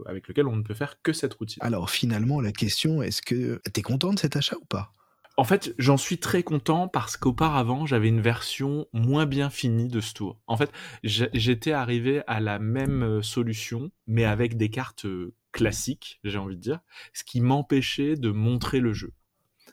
avec 0.07 0.29
lequel 0.29 0.47
on 0.47 0.57
ne 0.57 0.63
peut 0.63 0.75
faire 0.75 0.97
que 1.03 1.13
cette 1.13 1.35
routine. 1.35 1.63
Alors 1.63 1.91
finalement, 1.91 2.41
la 2.41 2.53
question, 2.53 3.03
est-ce 3.03 3.23
que 3.23 3.61
t'es 3.73 3.83
content 3.83 4.13
de 4.13 4.19
cet 4.19 4.37
achat 4.37 4.57
ou 4.61 4.65
pas? 4.65 4.93
En 5.37 5.45
fait, 5.45 5.75
j'en 5.79 5.97
suis 5.97 6.19
très 6.19 6.43
content 6.43 6.89
parce 6.89 7.17
qu'auparavant, 7.17 7.87
j'avais 7.87 8.09
une 8.09 8.21
version 8.21 8.87
moins 8.93 9.27
bien 9.27 9.49
finie 9.49 9.89
de 9.89 10.01
ce 10.01 10.13
tour. 10.13 10.41
En 10.47 10.57
fait, 10.57 10.71
j'étais 11.03 11.73
arrivé 11.73 12.23
à 12.27 12.41
la 12.41 12.59
même 12.59 13.03
euh, 13.03 13.23
solution, 13.23 13.91
mais 14.07 14.25
avec 14.25 14.57
des 14.57 14.71
cartes 14.71 15.07
euh, 15.07 15.35
classiques, 15.53 16.21
j'ai 16.25 16.39
envie 16.39 16.57
de 16.57 16.61
dire, 16.61 16.81
ce 17.15 17.25
qui 17.25 17.41
m'empêchait 17.41 18.17
de 18.17 18.31
montrer 18.31 18.81
le 18.81 18.93
jeu. 18.93 19.13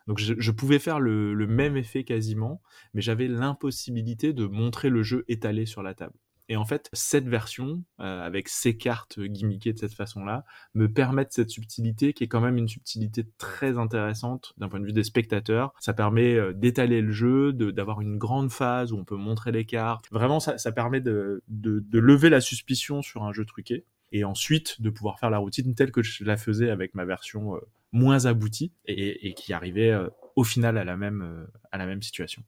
Donc 0.07 0.19
je, 0.19 0.51
pouvais 0.51 0.79
faire 0.79 1.01
le 1.01 1.35
même 1.47 1.75
effet 1.75 2.05
quasiment, 2.05 2.61
mais 2.93 3.01
j'avais 3.01 3.27
l'impossibilité 3.27 4.31
de 4.31 4.45
montrer 4.45 4.87
le 4.87 5.03
jeu 5.03 5.25
étalé 5.27 5.65
sur 5.65 5.83
la 5.83 5.93
table. 5.93 6.17
Et 6.49 6.55
en 6.55 6.65
fait, 6.65 6.89
cette 6.93 7.27
version, 7.27 7.83
euh, 7.99 8.21
avec 8.21 8.47
ces 8.47 8.77
cartes 8.77 9.19
gimmickées 9.19 9.73
de 9.73 9.79
cette 9.79 9.93
façon-là, 9.93 10.45
me 10.75 10.91
permettent 10.91 11.33
cette 11.33 11.49
subtilité 11.49 12.13
qui 12.13 12.23
est 12.23 12.27
quand 12.27 12.39
même 12.39 12.57
une 12.57 12.69
subtilité 12.69 13.25
très 13.37 13.77
intéressante 13.77 14.53
d'un 14.57 14.69
point 14.69 14.79
de 14.79 14.85
vue 14.85 14.93
des 14.93 15.03
spectateurs. 15.03 15.73
Ça 15.79 15.93
permet 15.93 16.35
euh, 16.35 16.53
d'étaler 16.53 17.01
le 17.01 17.11
jeu, 17.11 17.51
d'avoir 17.51 17.99
une 17.99 18.17
grande 18.17 18.51
phase 18.51 18.93
où 18.93 18.97
on 18.97 19.03
peut 19.03 19.17
montrer 19.17 19.51
les 19.51 19.65
cartes. 19.65 20.05
Vraiment, 20.09 20.39
ça, 20.39 20.71
permet 20.71 21.01
de, 21.01 21.43
lever 21.91 22.29
la 22.29 22.39
suspicion 22.39 23.01
sur 23.01 23.23
un 23.23 23.33
jeu 23.33 23.43
truqué 23.43 23.85
et 24.13 24.23
ensuite 24.23 24.81
de 24.81 24.89
pouvoir 24.89 25.19
faire 25.19 25.29
la 25.29 25.39
routine 25.39 25.75
telle 25.75 25.91
que 25.91 26.01
je 26.01 26.23
la 26.23 26.37
faisais 26.37 26.69
avec 26.69 26.95
ma 26.95 27.03
version 27.03 27.55
euh, 27.55 27.59
moins 27.91 28.25
aboutie 28.25 28.71
et, 28.85 29.33
qui 29.33 29.51
arrivait 29.51 29.93
au 30.35 30.43
final 30.43 30.77
à 30.77 30.83
la 30.83 30.97
même, 30.97 31.47
à 31.71 31.77
la 31.77 31.85
même 31.85 32.01
situation. 32.01 32.43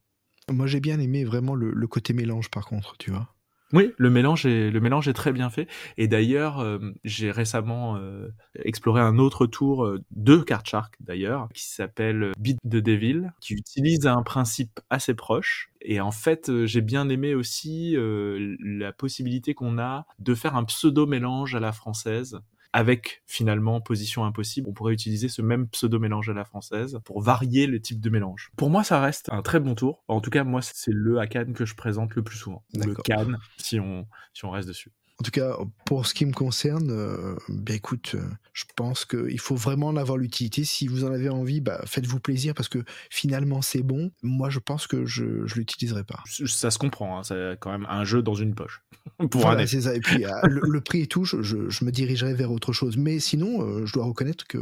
Moi, 0.52 0.68
j'ai 0.68 0.80
bien 0.80 1.00
aimé 1.00 1.24
vraiment 1.24 1.56
le 1.56 1.88
côté 1.88 2.14
mélange, 2.14 2.50
par 2.50 2.66
contre, 2.66 2.98
tu 2.98 3.10
vois. 3.12 3.34
Oui, 3.72 3.94
le 3.98 4.10
mélange 4.10 4.48
est 4.48 4.72
le 4.72 4.80
mélange 4.80 5.08
est 5.08 5.14
très 5.14 5.32
bien 5.32 5.52
fait. 5.52 5.68
Et 5.98 6.08
d'ailleurs, 6.08 6.60
euh, 6.60 6.80
j'ai 7.04 7.30
récemment 7.30 7.98
euh, 7.98 8.30
exploré 8.64 9.00
un 9.02 9.20
autre 9.20 9.46
tour 9.46 9.86
euh, 9.86 10.00
de 10.12 10.38
Card 10.38 10.66
Shark 10.66 10.96
d'ailleurs, 11.00 11.50
qui 11.54 11.66
s'appelle 11.66 12.32
Beat 12.40 12.58
the 12.66 12.78
Devil, 12.78 13.32
qui 13.42 13.54
utilise 13.54 14.08
un 14.08 14.24
principe 14.24 14.80
assez 14.90 15.14
proche. 15.14 15.70
Et 15.82 16.02
en 16.02 16.12
fait, 16.12 16.50
euh, 16.50 16.66
j'ai 16.66 16.82
bien 16.82 17.10
aimé 17.10 17.36
aussi 17.36 17.96
euh, 17.96 18.56
la 18.60 18.92
possibilité 18.92 19.54
qu'on 19.54 19.78
a 19.78 20.06
de 20.18 20.34
faire 20.34 20.56
un 20.56 20.64
pseudo 20.64 21.06
mélange 21.06 21.54
à 21.54 21.60
la 21.60 21.72
française. 21.72 22.40
Avec 22.72 23.24
finalement 23.26 23.82
position 23.82 24.26
impossible, 24.26 24.70
on 24.70 24.74
pourrait 24.74 24.94
utiliser 24.94 25.28
ce 25.28 25.42
même 25.42 25.68
pseudo 25.70 26.00
mélange 26.00 26.30
à 26.30 26.34
la 26.34 26.46
française 26.46 27.00
pour 27.04 27.22
varier 27.22 27.66
le 27.66 27.82
type 27.82 28.00
de 28.00 28.10
mélange. 28.10 28.52
Pour 28.58 28.70
moi, 28.70 28.84
ça 28.84 29.02
reste 29.02 29.30
un 29.32 29.42
très 29.42 29.60
bon 29.60 29.74
tour. 29.74 30.04
En 30.08 30.22
tout 30.22 30.30
cas, 30.30 30.44
moi, 30.44 30.62
c'est 30.62 30.92
le 30.92 31.20
à 31.20 31.28
Cannes 31.28 31.54
que 31.54 31.66
je 31.66 31.76
présente 31.76 32.16
le 32.16 32.24
plus 32.24 32.38
souvent. 32.38 32.64
Ou 32.76 32.84
Le. 32.84 32.96
Cannes, 32.96 33.38
si 33.58 33.80
on, 33.80 34.08
si 34.34 34.46
on 34.46 34.52
reste 34.52 34.68
dessus. 34.68 34.92
En 35.20 35.24
tout 35.24 35.32
cas, 35.32 35.58
pour 35.86 36.06
ce 36.06 36.14
qui 36.14 36.26
me 36.26 36.32
concerne, 36.32 36.90
euh, 36.92 37.36
bien 37.50 37.76
écoute, 37.76 38.14
euh, 38.16 38.22
je 38.54 38.64
pense 38.78 39.04
qu'il 39.04 39.40
faut 39.40 39.56
vraiment 39.58 39.88
en 39.88 39.98
avoir 39.98 40.18
l'utilité. 40.18 40.64
Si 40.64 40.88
vous 40.88 41.04
en 41.04 41.12
avez 41.12 41.28
envie, 41.28 41.60
bah, 41.60 41.82
faites-vous 41.86 42.22
plaisir 42.22 42.54
parce 42.54 42.70
que 42.70 42.80
finalement 43.10 43.62
c'est 43.62 43.84
bon. 43.84 44.12
Moi, 44.24 44.50
je 44.50 44.60
pense 44.60 44.88
que 44.88 45.06
je 45.06 45.46
je 45.46 45.56
l'utiliserai 45.56 46.06
pas. 46.06 46.24
Ça 46.26 46.72
se 46.72 46.78
comprend, 46.80 47.20
hein, 47.20 47.24
c'est 47.24 47.58
quand 47.60 47.70
même 47.72 47.86
un 47.90 48.06
jeu 48.06 48.22
dans 48.22 48.34
une 48.36 48.56
poche. 48.56 48.82
Pour 49.30 49.42
Voilà, 49.42 49.64
un 49.64 49.68
c'est 49.68 49.82
ça. 49.82 49.94
Et 49.94 50.00
puis 50.00 50.24
euh, 50.26 50.32
le, 50.48 50.62
le 50.64 50.82
prix 50.82 51.02
et 51.02 51.08
tout, 51.08 51.26
je, 51.26 51.42
je- 51.42 51.70
je 51.70 51.84
me 51.84 51.92
dirigerai 51.92 52.34
vers 52.34 52.52
autre 52.54 52.72
chose. 52.72 52.96
Mais 52.96 53.20
sinon, 53.20 53.62
euh, 53.62 53.86
je 53.86 53.92
dois 53.94 54.06
reconnaître 54.06 54.48
que 54.48 54.60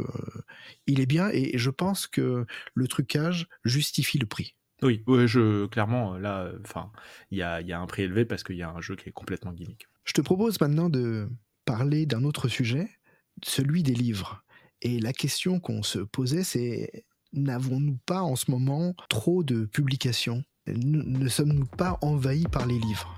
il 0.86 1.00
est 1.00 1.06
bien 1.06 1.30
et 1.32 1.56
je 1.56 1.70
pense 1.70 2.06
que 2.06 2.46
le 2.74 2.88
trucage 2.88 3.48
justifie 3.64 4.18
le 4.18 4.26
prix. 4.26 4.54
Oui, 4.82 5.02
ouais, 5.08 5.26
je, 5.26 5.66
clairement, 5.66 6.16
là, 6.18 6.52
enfin, 6.64 6.92
il 7.32 7.38
y 7.38 7.42
a, 7.42 7.60
il 7.60 7.66
y 7.66 7.72
a 7.72 7.80
un 7.80 7.86
prix 7.86 8.02
élevé 8.02 8.24
parce 8.24 8.44
qu'il 8.44 8.56
y 8.56 8.62
a 8.62 8.70
un 8.70 8.80
jeu 8.80 8.94
qui 8.94 9.08
est 9.08 9.12
complètement 9.12 9.52
gimmick. 9.52 9.88
Je 10.08 10.14
te 10.14 10.22
propose 10.22 10.58
maintenant 10.58 10.88
de 10.88 11.28
parler 11.66 12.06
d'un 12.06 12.24
autre 12.24 12.48
sujet, 12.48 12.88
celui 13.44 13.82
des 13.82 13.92
livres. 13.92 14.42
Et 14.80 15.00
la 15.00 15.12
question 15.12 15.60
qu'on 15.60 15.82
se 15.82 15.98
posait, 15.98 16.44
c'est 16.44 17.04
n'avons-nous 17.34 17.98
pas 18.06 18.22
en 18.22 18.34
ce 18.34 18.50
moment 18.50 18.94
trop 19.10 19.42
de 19.42 19.66
publications? 19.66 20.42
Ne 20.66 21.28
sommes-nous 21.28 21.66
pas 21.66 21.98
envahis 22.00 22.46
par 22.50 22.66
les 22.66 22.78
livres? 22.78 23.14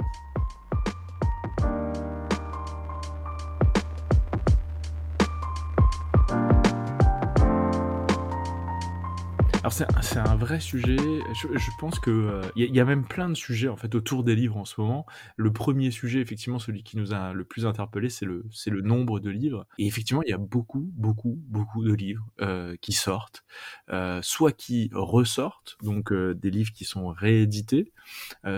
C'est 9.71 10.19
un- 10.19 10.37
vrai 10.37 10.59
sujet. 10.59 10.97
Je, 11.33 11.71
pense 11.79 12.01
que 12.01 12.11
euh, 12.11 12.43
il 12.57 12.75
y, 12.75 12.81
a- 12.81 12.85
même 12.85 13.05
plein 13.05 13.29
de 13.29 13.35
sujets 13.35 13.69
en 13.69 13.77
fait 13.77 13.95
autour 13.95 14.25
des 14.25 14.35
livres 14.35 14.57
en 14.57 14.65
ce 14.65 14.81
moment. 14.81 15.07
Le 15.37 15.53
premier 15.53 15.91
sujet, 15.93 16.21
effectivement, 16.21 16.59
celui 16.59 16.83
qui 16.83 16.97
nous 16.97 17.13
a 17.13 17.33
le 17.33 17.45
plus 17.45 17.67
interpellé, 17.67 18.09
c'est 18.11 18.27
le 18.27 18.81
nombre 18.83 19.21
de 19.21 19.31
livres. 19.31 19.67
Et 19.79 19.87
effectivement, 19.87 20.23
il 20.23 20.31
y 20.31 20.33
a 20.33 20.39
beaucoup, 20.39 20.91
beaucoup, 20.95 21.39
beaucoup 21.49 21.85
de 21.85 21.93
livres 21.93 22.27
euh, 22.41 22.77
qui 22.81 22.93
sortent, 22.93 23.45
euh, 23.91 24.21
soit 24.23 24.53
qui 24.53 24.91
ressortent, 24.93 25.77
donc 25.83 26.13
des 26.13 26.51
livres 26.51 26.73
qui 26.73 26.85
sont 26.85 27.09
réédités, 27.09 27.93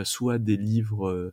soit 0.04 0.38
des 0.38 0.57
livres 0.57 1.33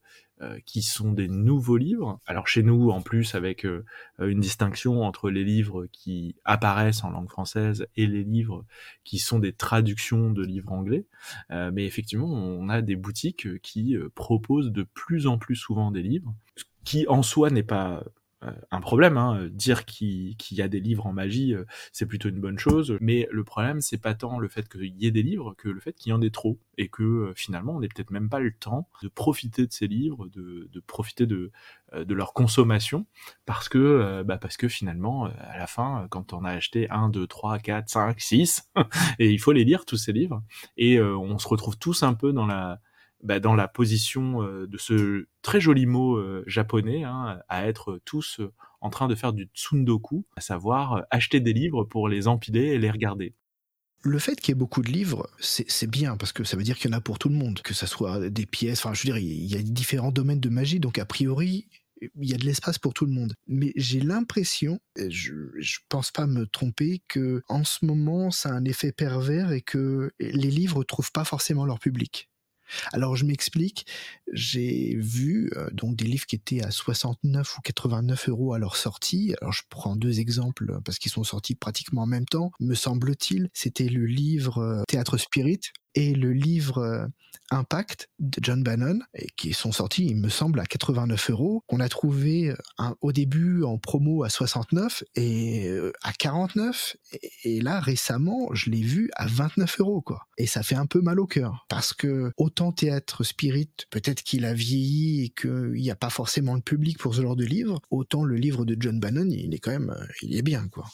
qui 0.66 0.82
sont 0.82 1.12
des 1.12 1.28
nouveaux 1.28 1.78
livres. 1.78 2.20
Alors 2.26 2.48
chez 2.48 2.64
nous, 2.64 2.92
en 2.92 3.02
plus, 3.02 3.36
avec 3.36 3.66
euh, 3.66 3.84
une 4.20 4.40
distinction 4.40 5.04
entre 5.04 5.30
les 5.30 5.44
livres 5.44 5.88
qui 5.92 6.36
apparaissent 6.46 7.04
en 7.04 7.10
langue 7.10 7.30
française 7.30 7.88
et 7.96 8.08
les 8.08 8.24
livres 8.24 8.66
qui 9.04 9.20
sont 9.20 9.40
des 9.40 9.54
traductions 9.54 10.32
de 10.32 10.44
livres 10.44 10.72
anglais. 10.72 11.06
Euh, 11.52 11.72
mais 11.74 11.86
effectivement, 11.86 12.28
on 12.28 12.70
a 12.70 12.82
des 12.82 12.96
boutiques 12.96 13.48
euh, 13.48 13.60
qui 13.62 13.96
euh, 13.96 14.10
proposent 14.16 14.72
de 14.72 14.84
plus 14.84 15.28
en 15.28 15.38
plus 15.38 15.56
souvent 15.56 15.92
des 15.92 16.04
livres, 16.04 16.34
qui 16.84 17.06
en 17.08 17.22
soi 17.22 17.50
n'est 17.50 17.64
pas 17.64 17.98
euh, 17.98 18.04
un 18.72 18.82
problème. 18.82 19.18
Hein. 19.18 19.50
Dire 19.52 19.86
qu'il 19.86 20.36
y 20.52 20.62
a 20.62 20.68
des 20.68 20.80
livres 20.80 21.06
en 21.06 21.14
magie, 21.14 21.54
euh, 21.54 21.66
c'est 21.92 22.06
plutôt 22.06 22.30
une 22.30 22.40
bonne 22.40 22.60
chose. 22.60 22.98
Mais 23.02 23.28
le 23.32 23.44
problème, 23.44 23.82
c'est 23.82 23.98
pas 23.98 24.14
tant 24.14 24.40
le 24.40 24.48
fait 24.48 24.70
qu'il 24.70 24.96
y 24.98 25.08
ait 25.08 25.12
des 25.12 25.24
livres 25.24 25.54
que 25.58 25.70
le 25.70 25.80
fait 25.80 25.94
qu'il 25.94 26.12
y 26.12 26.14
en 26.14 26.22
ait 26.22 26.30
trop 26.30 26.60
et 26.78 26.88
que 26.88 27.04
euh, 27.04 27.34
finalement, 27.36 27.76
on 27.76 27.80
n'ait 27.82 27.90
peut-être 27.90 28.12
même 28.12 28.30
pas 28.30 28.40
le 28.40 28.52
temps 28.52 28.88
de 29.04 29.08
profiter 29.10 29.66
de 29.66 29.72
ces 29.72 29.88
livres, 29.88 30.28
de, 30.30 30.70
de 30.72 30.80
profiter 30.80 31.26
de, 31.26 31.52
euh, 31.94 32.06
leur 32.10 32.34
consommation 32.34 33.06
parce 33.46 33.70
que 33.70 33.78
euh, 33.78 34.24
bah 34.24 34.38
parce 34.38 34.58
que 34.58 34.68
finalement 34.68 35.26
euh, 35.26 35.30
à 35.40 35.58
la 35.58 35.68
fin 35.68 36.04
euh, 36.04 36.08
quand 36.08 36.34
on 36.34 36.44
a 36.44 36.52
acheté 36.52 36.90
1 36.90 37.10
2 37.10 37.26
3 37.26 37.60
4 37.60 37.90
5 37.90 38.20
6 38.20 38.70
et 39.20 39.30
il 39.32 39.40
faut 39.40 39.52
les 39.54 39.64
lire 39.64 39.86
tous 39.86 39.98
ces 39.98 40.12
livres 40.12 40.44
et 40.78 40.98
euh, 40.98 41.18
on 41.18 41.38
se 41.40 41.48
retrouve 41.48 41.78
tous 41.78 42.04
un 42.04 42.14
peu 42.14 42.34
dans 42.34 42.46
la 42.46 42.80
bah, 43.22 43.40
dans 43.40 43.56
la 43.56 43.68
position 43.68 44.44
euh, 44.44 44.68
de 44.68 44.78
ce 44.78 45.28
très 45.42 45.60
joli 45.60 45.86
mot 45.86 46.16
euh, 46.16 46.44
japonais 46.48 47.04
hein, 47.04 47.40
à 47.50 47.68
être 47.68 48.00
tous 48.06 48.40
euh, 48.40 48.54
en 48.82 48.90
train 48.90 49.08
de 49.08 49.16
faire 49.16 49.34
du 49.34 49.50
tsundoku 49.54 50.26
à 50.38 50.42
savoir 50.42 51.04
acheter 51.12 51.42
des 51.42 51.54
livres 51.54 51.84
pour 51.84 52.08
les 52.08 52.28
empiler 52.28 52.68
et 52.68 52.78
les 52.78 52.90
regarder 52.90 53.36
Le 54.04 54.20
fait 54.20 54.40
qu'il 54.40 54.50
y 54.50 54.52
ait 54.54 54.56
beaucoup 54.56 54.82
de 54.82 54.90
livres, 54.90 55.30
c'est 55.40 55.90
bien 55.90 56.16
parce 56.16 56.32
que 56.32 56.46
ça 56.46 56.56
veut 56.56 56.64
dire 56.64 56.78
qu'il 56.78 56.90
y 56.90 56.94
en 56.94 56.98
a 56.98 57.02
pour 57.02 57.20
tout 57.20 57.28
le 57.28 57.36
monde, 57.36 57.62
que 57.62 57.74
ça 57.74 57.88
soit 57.88 58.30
des 58.30 58.46
pièces. 58.46 58.86
Enfin, 58.86 58.94
je 58.94 59.02
veux 59.02 59.14
dire, 59.14 59.18
il 59.18 59.46
y 59.46 59.56
a 59.56 59.62
différents 59.62 60.12
domaines 60.12 60.40
de 60.40 60.50
magie, 60.50 60.80
donc 60.80 60.98
a 60.98 61.06
priori, 61.06 61.68
il 62.02 62.30
y 62.30 62.34
a 62.34 62.38
de 62.38 62.46
l'espace 62.46 62.80
pour 62.80 62.94
tout 62.94 63.06
le 63.06 63.12
monde. 63.12 63.34
Mais 63.48 63.74
j'ai 63.76 64.00
l'impression, 64.00 64.80
je, 64.96 65.34
je 65.58 65.80
pense 65.90 66.12
pas 66.12 66.26
me 66.26 66.48
tromper, 66.48 67.02
que 67.10 67.42
en 67.50 67.66
ce 67.66 67.84
moment, 67.84 68.32
ça 68.32 68.50
a 68.50 68.54
un 68.54 68.64
effet 68.64 68.94
pervers 68.94 69.52
et 69.52 69.62
que 69.62 70.12
les 70.20 70.52
livres 70.52 70.86
trouvent 70.86 71.12
pas 71.12 71.26
forcément 71.26 71.66
leur 71.66 71.80
public. 71.80 72.30
Alors 72.94 73.16
je 73.16 73.26
m'explique, 73.26 73.86
j'ai 74.32 74.96
vu 74.96 75.52
euh, 75.56 75.70
des 75.74 76.06
livres 76.06 76.26
qui 76.26 76.36
étaient 76.36 76.64
à 76.64 76.72
69 76.72 77.58
ou 77.58 77.62
89 77.62 78.30
euros 78.30 78.54
à 78.54 78.60
leur 78.60 78.76
sortie. 78.76 79.34
Alors 79.42 79.54
je 79.54 79.64
prends 79.70 79.96
deux 79.96 80.20
exemples 80.20 80.72
euh, 80.72 80.80
parce 80.84 81.00
qu'ils 81.00 81.12
sont 81.12 81.24
sortis 81.24 81.56
pratiquement 81.56 82.04
en 82.04 82.08
même 82.08 82.26
temps. 82.26 82.52
Me 82.60 82.76
semble-t-il, 82.76 83.50
c'était 83.54 83.90
le 83.90 84.06
livre 84.06 84.60
euh, 84.60 84.84
Théâtre 84.88 85.18
Spirit 85.18 85.60
et 85.96 86.14
le 86.14 86.32
livre 86.34 86.78
euh, 86.80 87.06
Impact 87.52 88.10
de 88.20 88.38
John 88.44 88.62
Bannon, 88.62 89.00
qui 89.36 89.54
sont 89.54 89.72
sortis, 89.72 90.06
il 90.06 90.18
me 90.18 90.30
semble, 90.30 90.60
à 90.60 90.66
89 90.66 91.32
euros, 91.32 91.64
qu'on 91.68 91.80
a 91.80 91.90
trouvé 91.90 92.52
euh, 92.52 92.56
un- 92.78 92.96
au 93.02 93.12
début 93.12 93.64
en 93.64 93.80
promo 93.80 94.24
à 94.24 94.30
69 94.30 95.04
et 95.16 95.68
euh, 95.68 95.92
à 96.04 96.14
49. 96.14 96.96
Et, 97.44 97.60
là, 97.62 97.80
récemment, 97.80 98.50
je 98.54 98.70
l'ai 98.70 98.82
vu 98.84 99.10
à 99.16 99.26
29 99.26 99.80
euros, 99.80 100.02
quoi. 100.02 100.28
Et 100.38 100.46
ça 100.46 100.62
fait 100.62 100.76
un 100.76 100.86
peu 100.86 101.02
mal 101.02 101.20
au 101.20 101.26
cœur. 101.26 101.66
Parce 101.70 101.94
que 101.94 102.32
autant 102.38 102.72
Théâtre 102.72 103.24
Spirit, 103.24 103.72
peut-être 103.90 104.22
qu'il 104.22 104.46
a 104.46 104.54
vieilli 104.54 105.24
et 105.26 105.30
qu'il 105.30 105.72
n'y 105.74 105.90
a 105.92 105.96
pas 105.96 106.12
forcément 106.12 106.54
le 106.54 106.62
public 106.62 107.00
pour 107.00 107.16
ce 107.16 107.22
genre 107.24 107.36
de 107.36 107.46
livre, 107.46 107.82
autant 107.90 108.24
le 108.24 108.36
livre 108.36 108.64
de 108.64 108.78
John 108.80 109.00
Bannon, 109.00 109.28
il 109.32 109.54
est 109.56 109.60
quand 109.60 109.72
même, 109.72 109.96
il 110.22 110.38
est 110.38 110.44
bien, 110.44 110.68
quoi. 110.68 110.86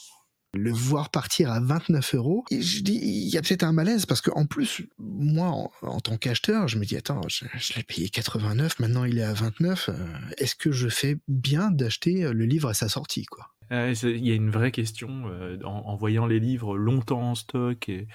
Le 0.56 0.72
voir 0.72 1.10
partir 1.10 1.52
à 1.52 1.60
29 1.60 2.16
euros, 2.16 2.46
je 2.52 2.82
dis, 2.82 3.00
il 3.02 3.30
y 3.30 3.38
a 3.38 3.42
peut-être 3.42 3.64
un 3.64 3.74
malaise 3.74 4.06
parce 4.06 4.22
que 4.22 4.32
en 4.32 4.46
plus, 4.46 4.84
moi, 4.98 5.70
en, 5.82 6.00
tant 6.00 6.18
qu'acheteur, 6.18 6.68
je 6.68 6.78
me 6.78 6.86
dis, 6.86 6.96
attends, 6.98 7.22
je, 7.28 7.46
l'ai 7.76 7.84
payé 7.84 8.10
89, 8.10 8.80
maintenant 8.80 9.04
il 9.04 9.20
est 9.20 9.24
à 9.24 9.34
29. 9.34 9.90
Euh, 9.90 9.94
est-ce 10.38 10.56
que 10.56 10.72
je 10.72 10.90
fais 10.90 11.18
bien 11.28 11.72
d'acheter 11.72 12.32
le 12.32 12.46
livre 12.46 12.70
à 12.70 12.74
sa 12.74 12.90
sortie, 12.90 13.26
quoi? 13.26 13.55
Il 13.72 14.26
y 14.26 14.32
a 14.32 14.36
une 14.36 14.50
vraie 14.50 14.72
question 14.72 15.24
euh, 15.28 15.58
en, 15.64 15.96
voyant 15.96 16.26
les 16.26 16.40
livres 16.40 16.78
longtemps 16.78 17.32
en 17.32 17.36
stock 17.36 17.90
et, 17.90 18.08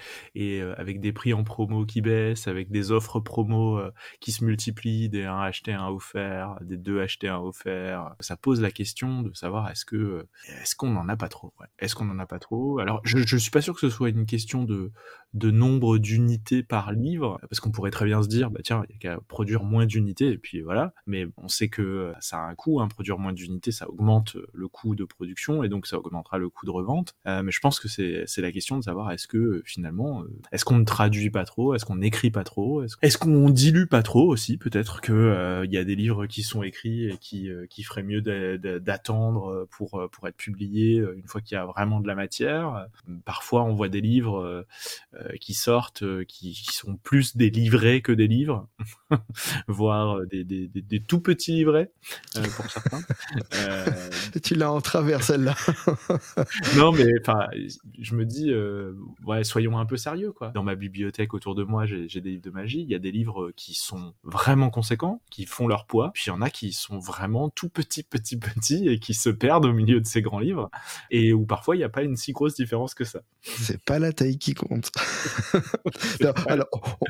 euh, 0.61 0.73
avec 0.77 0.99
des 0.99 1.11
prix 1.11 1.33
en 1.33 1.43
promo 1.43 1.85
qui 1.85 2.01
baissent, 2.01 2.47
avec 2.47 2.71
des 2.71 2.91
offres 2.91 3.19
promo 3.19 3.77
euh, 3.77 3.91
qui 4.19 4.31
se 4.31 4.43
multiplient, 4.43 5.09
des 5.09 5.25
1 5.25 5.39
acheté 5.39 5.73
un 5.73 5.87
offert, 5.87 6.57
des 6.61 6.77
2 6.77 7.01
achetés 7.01 7.27
un 7.27 7.39
offert. 7.39 8.15
Ça 8.19 8.37
pose 8.37 8.61
la 8.61 8.71
question 8.71 9.21
de 9.21 9.33
savoir 9.33 9.69
est-ce 9.69 9.85
que 9.85 10.27
est-ce 10.61 10.75
qu'on 10.75 10.91
n'en 10.91 11.07
a 11.09 11.17
pas 11.17 11.29
trop 11.29 11.53
Est-ce 11.79 11.95
qu'on 11.95 12.05
n'en 12.05 12.19
a 12.19 12.25
pas 12.25 12.39
trop? 12.39 12.79
Alors 12.79 13.01
je, 13.03 13.19
je 13.19 13.37
suis 13.37 13.51
pas 13.51 13.61
sûr 13.61 13.73
que 13.73 13.81
ce 13.81 13.89
soit 13.89 14.09
une 14.09 14.25
question 14.25 14.63
de 14.63 14.91
de 15.33 15.49
nombre 15.49 15.97
d'unités 15.97 16.61
par 16.61 16.91
livre, 16.91 17.39
parce 17.49 17.61
qu'on 17.61 17.71
pourrait 17.71 17.91
très 17.91 18.05
bien 18.05 18.21
se 18.21 18.27
dire, 18.27 18.51
bah 18.51 18.59
tiens, 18.63 18.83
il 18.89 18.93
y 18.93 18.95
a 18.95 18.99
qu'à 18.99 19.21
produire 19.21 19.63
moins 19.63 19.85
d'unités, 19.85 20.27
et 20.27 20.37
puis 20.37 20.61
voilà. 20.61 20.93
Mais 21.05 21.25
on 21.37 21.47
sait 21.47 21.69
que 21.69 21.81
euh, 21.81 22.13
ça 22.19 22.37
a 22.37 22.41
un 22.41 22.55
coût, 22.55 22.81
hein, 22.81 22.89
produire 22.89 23.17
moins 23.17 23.31
d'unités, 23.31 23.71
ça 23.71 23.89
augmente 23.89 24.35
euh, 24.35 24.47
le 24.53 24.67
coût 24.67 24.93
de 24.93 25.05
production, 25.05 25.40
et 25.63 25.69
donc 25.69 25.87
ça 25.87 25.97
augmentera 25.97 26.37
le 26.37 26.49
coût 26.49 26.65
de 26.65 26.71
revente. 26.71 27.13
Euh, 27.27 27.43
mais 27.43 27.51
je 27.51 27.59
pense 27.59 27.79
que 27.79 27.87
c'est 27.87 28.41
la 28.41 28.51
question 28.51 28.77
de 28.77 28.83
savoir, 28.83 29.11
est-ce 29.11 29.27
que 29.27 29.61
finalement, 29.65 30.23
est-ce 30.51 30.65
qu'on 30.65 30.77
ne 30.77 30.85
traduit 30.85 31.29
pas 31.29 31.45
trop, 31.45 31.73
est-ce 31.75 31.85
qu'on 31.85 31.97
n'écrit 31.97 32.31
pas 32.31 32.43
trop, 32.43 32.83
est-ce 32.83 33.17
qu'on 33.17 33.49
dilue 33.49 33.85
pas 33.85 34.03
trop 34.03 34.27
aussi, 34.27 34.57
peut-être 34.57 35.01
que 35.01 35.63
il 35.65 35.71
y 35.71 35.77
a 35.77 35.83
des 35.83 35.95
livres 35.95 36.25
qui 36.25 36.43
sont 36.43 36.63
écrits 36.63 37.09
et 37.09 37.17
qui, 37.17 37.49
qui 37.69 37.83
ferait 37.83 38.03
mieux 38.03 38.21
d'attendre 38.21 39.67
pour, 39.71 40.09
pour 40.11 40.27
être 40.27 40.37
publiés 40.37 40.97
une 40.97 41.27
fois 41.27 41.41
qu'il 41.41 41.55
y 41.55 41.57
a 41.57 41.65
vraiment 41.65 41.99
de 41.99 42.07
la 42.07 42.15
matière. 42.15 42.87
Parfois, 43.25 43.63
on 43.63 43.73
voit 43.73 43.89
des 43.89 44.01
livres 44.01 44.65
euh, 45.15 45.37
qui 45.41 45.53
sortent, 45.53 46.03
euh, 46.03 46.23
qui, 46.23 46.55
sont 46.71 46.95
plus 46.95 47.35
des 47.35 47.49
livrets 47.49 48.01
que 48.01 48.13
des 48.13 48.27
livres, 48.27 48.69
voire 49.67 50.19
euh, 50.19 50.25
des, 50.25 50.43
des, 50.45 50.67
des, 50.67 51.03
tout 51.03 51.19
petits 51.19 51.51
livrets 51.51 51.91
pour 52.55 52.71
certains. 52.71 53.01
tu 54.43 54.55
l'as 54.55 54.71
en 54.71 54.79
travers 54.79 55.21
celle-là. 55.31 55.55
non, 56.77 56.91
mais 56.91 57.05
enfin, 57.21 57.47
je 57.99 58.15
me 58.15 58.25
dis, 58.25 58.53
ouais, 59.25 59.43
soyons 59.43 59.77
un 59.77 59.85
peu 59.85 59.97
sérieux, 59.97 60.31
quoi. 60.31 60.49
Dans 60.49 60.63
ma 60.63 60.75
bibliothèque 60.75 61.33
autour 61.33 61.55
de 61.55 61.63
moi, 61.63 61.85
j'ai 61.85 62.21
des 62.21 62.31
livres 62.31 62.43
de 62.43 62.49
magie. 62.51 62.81
Il 62.81 62.89
y 62.89 62.95
a 62.95 62.99
des 62.99 63.11
livres 63.11 63.51
qui 63.55 63.73
sont 63.73 64.13
vraiment 64.23 64.69
conséquents, 64.69 65.21
qui 65.29 65.45
font 65.45 65.67
leur 65.67 65.85
poids. 65.85 66.11
Puis 66.13 66.25
il 66.27 66.29
y 66.29 66.31
en 66.31 66.41
a 66.41 66.49
qui 66.49 66.73
sont 66.73 66.99
vraiment 66.99 67.49
tout 67.49 67.69
petits, 67.69 68.03
petits, 68.03 68.37
petits 68.37 68.87
et 68.87 68.99
qui 68.99 69.13
se 69.13 69.29
perdent 69.29 69.65
au 69.65 69.73
milieu 69.73 69.99
de 69.99 70.05
ces 70.05 70.21
grands 70.21 70.39
livres. 70.39 70.69
Et 71.09 71.33
où 71.33 71.45
parfois 71.45 71.75
il 71.75 71.79
n'y 71.79 71.83
a 71.83 71.89
pas 71.89 72.03
une 72.03 72.15
si 72.15 72.31
grosse 72.31 72.55
différence 72.55 72.93
que 72.93 73.03
ça. 73.03 73.21
C'est 73.41 73.81
pas 73.83 73.99
la 73.99 74.13
taille 74.13 74.37
qui 74.37 74.53
compte. 74.53 74.91
alors, 76.47 76.67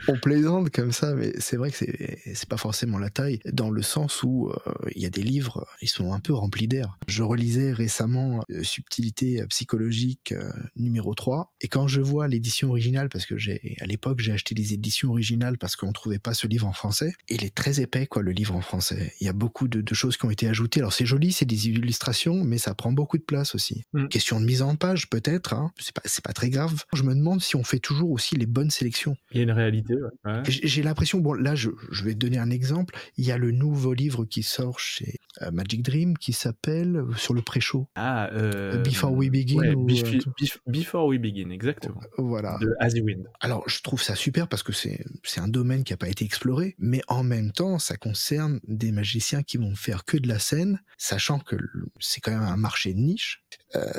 on, 0.07 0.17
plaisante 0.17 0.69
comme 0.69 0.91
ça, 0.91 1.13
mais 1.13 1.33
c'est 1.39 1.57
vrai 1.57 1.71
que 1.71 1.77
c'est 1.77 2.49
pas 2.49 2.57
forcément 2.57 2.97
la 2.97 3.09
taille, 3.09 3.39
dans 3.51 3.69
le 3.69 3.81
sens 3.81 4.23
où 4.23 4.49
euh, 4.49 4.71
il 4.95 5.01
y 5.01 5.05
a 5.05 5.09
des 5.09 5.23
livres, 5.23 5.67
ils 5.81 5.89
sont 5.89 6.13
un 6.13 6.19
peu 6.19 6.33
remplis 6.33 6.67
d'air. 6.67 6.97
Je 7.07 7.23
relisais 7.23 7.73
récemment 7.73 8.10
euh, 8.17 8.63
Subtilité 8.63 9.43
psychologique 9.49 10.31
euh, 10.31 10.51
numéro 10.75 11.13
3, 11.13 11.53
et 11.61 11.67
quand 11.67 11.87
je 11.87 12.01
vois 12.01 12.27
l'édition 12.27 12.69
originale, 12.69 13.09
parce 13.09 13.25
que 13.25 13.37
j'ai 13.37 13.77
à 13.81 13.85
l'époque 13.85 14.19
j'ai 14.19 14.31
acheté 14.31 14.55
les 14.55 14.73
éditions 14.73 15.09
originales 15.09 15.57
parce 15.57 15.75
qu'on 15.75 15.91
trouvait 15.91 16.19
pas 16.19 16.33
ce 16.33 16.47
livre 16.47 16.67
en 16.67 16.73
français, 16.73 17.13
il 17.29 17.43
est 17.43 17.53
très 17.53 17.81
épais 17.81 18.07
quoi 18.07 18.21
le 18.21 18.31
livre 18.31 18.55
en 18.55 18.61
français. 18.61 19.13
Il 19.19 19.25
y 19.25 19.29
a 19.29 19.33
beaucoup 19.33 19.67
de, 19.67 19.93
choses 19.93 20.17
qui 20.17 20.25
ont 20.25 20.31
été 20.31 20.47
ajoutées. 20.47 20.79
Alors 20.79 20.93
c'est 20.93 21.05
joli, 21.05 21.31
c'est 21.31 21.45
des 21.45 21.67
illustrations, 21.67 22.43
mais 22.43 22.57
ça 22.57 22.73
prend 22.73 22.91
beaucoup 22.91 23.17
de 23.17 23.23
place 23.23 23.55
aussi. 23.55 23.83
Mm. 23.93 24.07
Question 24.07 24.39
de 24.39 24.45
mise 24.45 24.61
en 24.61 24.75
page 24.75 25.09
peut-être, 25.09 25.53
hein. 25.53 25.71
c'est 25.77 25.93
pas, 25.93 26.01
pas 26.23 26.33
très 26.33 26.49
grave. 26.49 26.83
Je 26.93 27.03
me 27.03 27.13
demande 27.13 27.41
si 27.41 27.55
on 27.55 27.63
fait 27.63 27.79
toujours 27.79 28.11
aussi 28.11 28.35
les 28.35 28.45
bonnes 28.45 28.71
sélections. 28.71 29.15
Il 29.31 29.37
y 29.37 29.39
a 29.41 29.43
une 29.43 29.51
réalité. 29.51 29.95
Ouais. 30.25 30.43
J'ai 30.47 30.83
l'impression, 30.83 31.19
bon 31.19 31.33
là 31.33 31.55
je, 31.55 31.69
je, 31.91 32.03
vais 32.03 32.13
te 32.13 32.19
donner 32.19 32.37
un 32.37 32.49
exemple, 32.49 32.95
il 33.17 33.25
y 33.25 33.31
a 33.31 33.37
le 33.37 33.51
nouveau 33.51 33.93
livre 33.93 34.25
qui 34.25 34.43
sort 34.43 34.79
chez 34.79 35.19
euh, 35.41 35.51
Magic 35.51 35.81
Dream 35.81 36.17
qui 36.17 36.33
s'appelle 36.33 36.97
euh, 36.97 37.13
Sur 37.15 37.33
le 37.33 37.41
pré-show. 37.41 37.87
Ah, 38.03 38.29
euh, 38.33 38.81
Before 38.81 39.13
We 39.13 39.29
Begin. 39.29 39.75
Before 40.67 41.07
We 41.07 41.19
Begin, 41.19 41.51
exactement. 41.51 42.01
Voilà. 42.17 42.57
De 42.59 42.73
Azzy 42.79 43.01
Wind. 43.01 43.27
Alors 43.39 43.67
je 43.69 43.81
trouve 43.81 44.01
ça 44.01 44.15
super 44.15 44.47
parce 44.47 44.63
que 44.63 44.73
c'est 44.73 45.03
un 45.37 45.47
domaine 45.47 45.83
qui 45.83 45.93
n'a 45.93 45.97
pas 45.97 46.09
été 46.09 46.25
exploré, 46.25 46.75
mais 46.79 47.01
en 47.07 47.23
même 47.23 47.51
temps 47.51 47.77
ça 47.79 47.97
concerne 47.97 48.59
des 48.67 48.91
magiciens 48.91 49.43
qui 49.43 49.57
vont 49.57 49.75
faire 49.75 50.03
que 50.05 50.17
de 50.17 50.27
la 50.27 50.39
scène, 50.39 50.81
sachant 50.97 51.39
que 51.39 51.55
c'est 51.99 52.21
quand 52.21 52.31
même 52.31 52.41
un 52.41 52.57
marché 52.57 52.93
de 52.93 52.99
niche. 52.99 53.43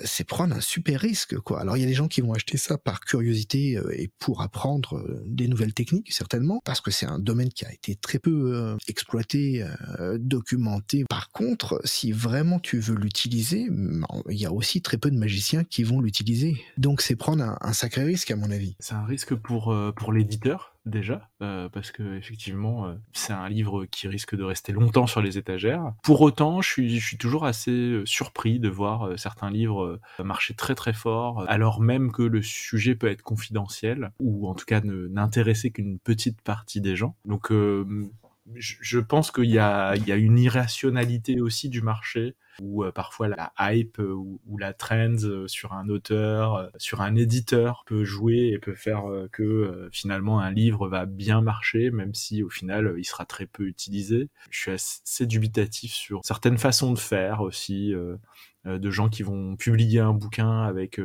c'est 0.04 0.25
prendre 0.25 0.54
un 0.56 0.61
super 0.61 1.00
risque 1.00 1.37
quoi. 1.38 1.61
Alors 1.61 1.76
il 1.76 1.80
y 1.80 1.85
a 1.85 1.88
des 1.88 1.94
gens 1.94 2.09
qui 2.09 2.21
vont 2.21 2.32
acheter 2.32 2.59
ça 2.59 2.78
par 2.78 3.00
curiosité 3.00 3.80
et 3.92 4.11
pour 4.18 4.42
apprendre 4.42 4.97
euh, 4.97 5.23
des 5.26 5.49
nouvelles 5.49 5.75
techniques, 5.75 6.12
certainement, 6.12 6.61
parce 6.64 6.80
que 6.80 6.90
c'est 6.90 7.06
un 7.06 7.18
domaine 7.18 7.50
qui 7.50 7.64
a 7.64 7.73
été 7.73 7.97
très 7.97 8.18
peu 8.18 8.54
euh, 8.54 8.76
exploité, 8.88 9.64
euh, 9.99 10.18
documenté. 10.21 11.04
Par 11.09 11.30
contre, 11.30 11.80
si 11.85 12.12
vraiment 12.12 12.59
tu 12.59 12.78
veux 12.78 12.97
l'utiliser, 12.97 13.68
il 14.29 14.39
y 14.39 14.47
a 14.47 14.53
aussi 14.53 14.83
très 14.83 14.99
peu 14.99 15.11
de 15.11 15.17
magiciens 15.17 15.65
qui 15.65 15.83
vont 15.83 16.01
l'utiliser. 16.01 16.57
Donc 16.77 17.01
c'est 17.01 17.17
prendre 17.17 17.57
un, 17.61 17.73
sacré 17.73 18.05
risque, 18.05 18.31
à 18.31 18.37
mon 18.37 18.51
avis. 18.51 18.77
C'est 18.79 18.95
un 18.95 19.05
risque 19.05 19.35
pour, 19.35 19.75
pour 19.97 20.13
l'éditeur 20.13 20.73
déjà, 20.87 21.28
euh, 21.43 21.69
parce 21.69 21.93
que 21.93 22.17
effectivement, 22.17 22.87
euh, 22.87 22.95
c'est 23.13 23.33
un 23.33 23.49
livre 23.49 23.85
qui 23.87 24.09
risque 24.09 24.35
de 24.35 24.43
rester 24.43 24.73
longtemps 24.73 25.07
sur 25.07 25.23
les 25.23 25.39
étagères. 25.39 25.93
Pour 26.02 26.21
autant, 26.23 26.61
je 26.61 26.69
suis, 26.69 26.99
je 26.99 27.07
suis 27.07 27.19
toujours 27.19 27.45
assez 27.45 27.71
euh, 27.71 28.07
surpris 28.07 28.59
de 28.59 28.69
voir 28.69 29.19
certains 29.19 29.50
livres 29.50 30.00
marcher 30.23 30.55
très 30.55 30.75
très 30.75 30.93
fort, 30.93 31.45
alors 31.49 31.81
même 31.81 32.13
que 32.13 32.23
le 32.23 32.43
sujet 32.43 32.95
peut 32.95 33.09
être 33.09 33.23
confidentiel, 33.23 34.13
ou 34.19 34.49
en 34.49 34.55
tout 34.55 34.65
cas 34.65 34.81
n'intéresser 34.83 35.71
qu'une 35.71 35.99
petite 35.99 36.41
partie 36.41 36.81
des 36.81 36.97
gens. 36.97 37.17
Donc 37.25 37.52
je 38.55 38.99
pense 38.99 39.31
qu'il 39.31 39.50
y 39.50 39.59
a, 39.59 39.95
il 39.97 40.07
y 40.07 40.13
a 40.13 40.17
une 40.17 40.39
irrationalité 40.39 41.41
aussi 41.41 41.69
du 41.69 41.81
marché 41.81 42.35
où 42.61 42.85
euh, 42.85 42.93
parfois 42.93 43.28
la 43.28 43.52
hype 43.59 43.99
euh, 43.99 44.13
ou, 44.13 44.59
la 44.59 44.73
trend 44.73 45.25
euh, 45.25 45.49
sur 45.49 45.73
un 45.73 45.89
auteur, 45.89 46.71
sur 46.76 47.00
un 47.00 47.15
éditeur 47.15 47.85
peut 47.87 48.05
jouer 48.05 48.50
et 48.52 48.59
peut 48.59 48.75
faire 48.75 49.05
que 49.33 49.89
finalement 49.93 50.41
un 50.41 50.50
livre 50.50 50.89
va 50.89 51.07
bien 51.07 51.41
marcher, 51.41 51.91
même 51.91 52.15
si 52.15 52.43
au 52.43 52.50
final 52.50 52.95
il 52.99 53.05
sera 53.05 53.25
très 53.25 53.47
peu 53.47 53.65
utilisé. 53.67 54.28
Je 54.50 54.59
suis 54.59 54.71
assez 54.71 55.26
dubitatif 55.26 55.93
sur 55.93 56.21
certaines 56.25 56.59
façons 56.59 56.93
de 56.93 56.99
faire 56.99 57.41
aussi, 57.41 57.95
de 58.65 58.91
gens 58.91 59.09
qui 59.09 59.23
vont 59.23 59.57
publier 59.57 60.00
un 60.00 60.13
bouquin 60.13 60.63
avec 60.63 61.00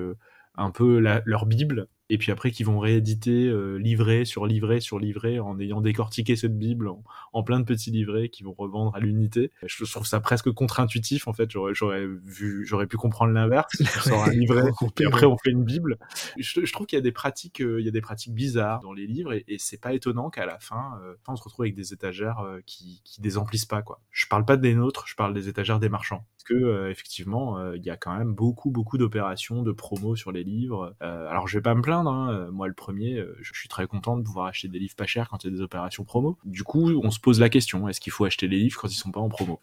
un 0.55 0.71
peu 0.71 0.99
leur 0.99 1.45
bible 1.45 1.87
et 2.09 2.17
puis 2.17 2.31
après 2.31 2.51
qui 2.51 2.63
vont 2.63 2.79
rééditer 2.79 3.47
euh, 3.47 3.77
livret 3.77 4.25
sur 4.25 4.45
livret 4.45 4.79
sur 4.79 4.99
livret 4.99 5.39
en 5.39 5.59
ayant 5.59 5.81
décortiqué 5.81 6.35
cette 6.35 6.57
bible 6.57 6.89
en, 7.33 7.43
plein 7.43 7.59
de 7.59 7.65
petits 7.65 7.91
livrets 7.91 8.29
qui 8.29 8.43
vont 8.43 8.53
revendre 8.57 8.95
à 8.95 8.99
l'unité. 8.99 9.51
Je 9.65 9.85
trouve 9.85 10.07
ça 10.07 10.19
presque 10.19 10.51
contre-intuitif 10.51 11.27
en 11.27 11.33
fait. 11.33 11.49
J'aurais 11.49 12.07
vu 12.25 12.65
j'aurais 12.65 12.87
pu 12.87 12.97
comprendre 12.97 13.31
l'inverse. 13.31 13.71
On 13.81 14.09
sort 14.09 14.23
un 14.25 14.31
livret 14.31 14.71
et 14.99 15.05
après 15.05 15.25
on 15.25 15.37
fait 15.37 15.51
une 15.51 15.63
bible. 15.63 15.97
Je, 16.37 16.65
je 16.65 16.73
trouve 16.73 16.87
qu'il 16.87 16.97
y 16.97 16.99
a 16.99 17.03
des 17.03 17.11
pratiques 17.11 17.61
euh, 17.61 17.79
il 17.79 17.85
y 17.85 17.89
a 17.89 17.91
des 17.91 18.01
pratiques 18.01 18.33
bizarres 18.33 18.81
dans 18.81 18.93
les 18.93 19.07
livres 19.07 19.33
et, 19.33 19.43
et 19.47 19.57
c'est 19.59 19.79
pas 19.79 19.93
étonnant 19.93 20.29
qu'à 20.29 20.45
la 20.45 20.59
fin 20.59 20.99
euh, 21.03 21.15
on 21.27 21.35
se 21.35 21.43
retrouve 21.43 21.63
avec 21.63 21.75
des 21.75 21.93
étagères 21.93 22.39
euh, 22.39 22.59
qui 22.65 23.01
qui 23.03 23.21
désemplissent 23.21 23.65
pas 23.65 23.81
quoi. 23.81 24.01
Je 24.11 24.27
parle 24.27 24.45
pas 24.45 24.57
des 24.57 24.73
nôtres, 24.73 25.05
je 25.07 25.15
parle 25.15 25.33
des 25.33 25.47
étagères 25.49 25.79
des 25.79 25.89
marchands. 25.89 26.25
Parce 26.37 26.59
que 26.59 26.89
effectivement 26.89 27.73
il 27.73 27.85
y 27.85 27.89
a 27.89 27.97
quand 27.97 28.17
même 28.17 28.33
beaucoup 28.33 28.71
beaucoup 28.71 28.97
d'opérations 28.97 29.63
de 29.63 29.71
promo 29.71 30.15
sur 30.15 30.31
les 30.31 30.43
livres. 30.43 30.95
alors 31.01 31.47
je 31.47 31.57
vais 31.57 31.61
pas 31.61 31.75
me 31.75 31.81
plaindre 31.81 31.96
Hein. 32.05 32.29
Euh, 32.31 32.51
moi, 32.51 32.67
le 32.67 32.73
premier, 32.73 33.15
euh, 33.15 33.35
je 33.41 33.53
suis 33.53 33.69
très 33.69 33.87
content 33.87 34.17
de 34.17 34.23
pouvoir 34.23 34.47
acheter 34.47 34.67
des 34.67 34.77
livres 34.77 34.95
pas 34.95 35.05
chers 35.05 35.29
quand 35.29 35.43
il 35.43 35.47
y 35.47 35.53
a 35.53 35.55
des 35.55 35.61
opérations 35.61 36.03
promo. 36.03 36.37
Du 36.45 36.63
coup, 36.63 36.91
on 37.03 37.09
se 37.09 37.19
pose 37.19 37.39
la 37.39 37.49
question 37.49 37.87
est-ce 37.87 37.99
qu'il 37.99 38.11
faut 38.11 38.25
acheter 38.25 38.47
les 38.47 38.57
livres 38.57 38.79
quand 38.79 38.87
ils 38.87 38.95
sont 38.95 39.11
pas 39.11 39.19
en 39.19 39.29
promo? 39.29 39.59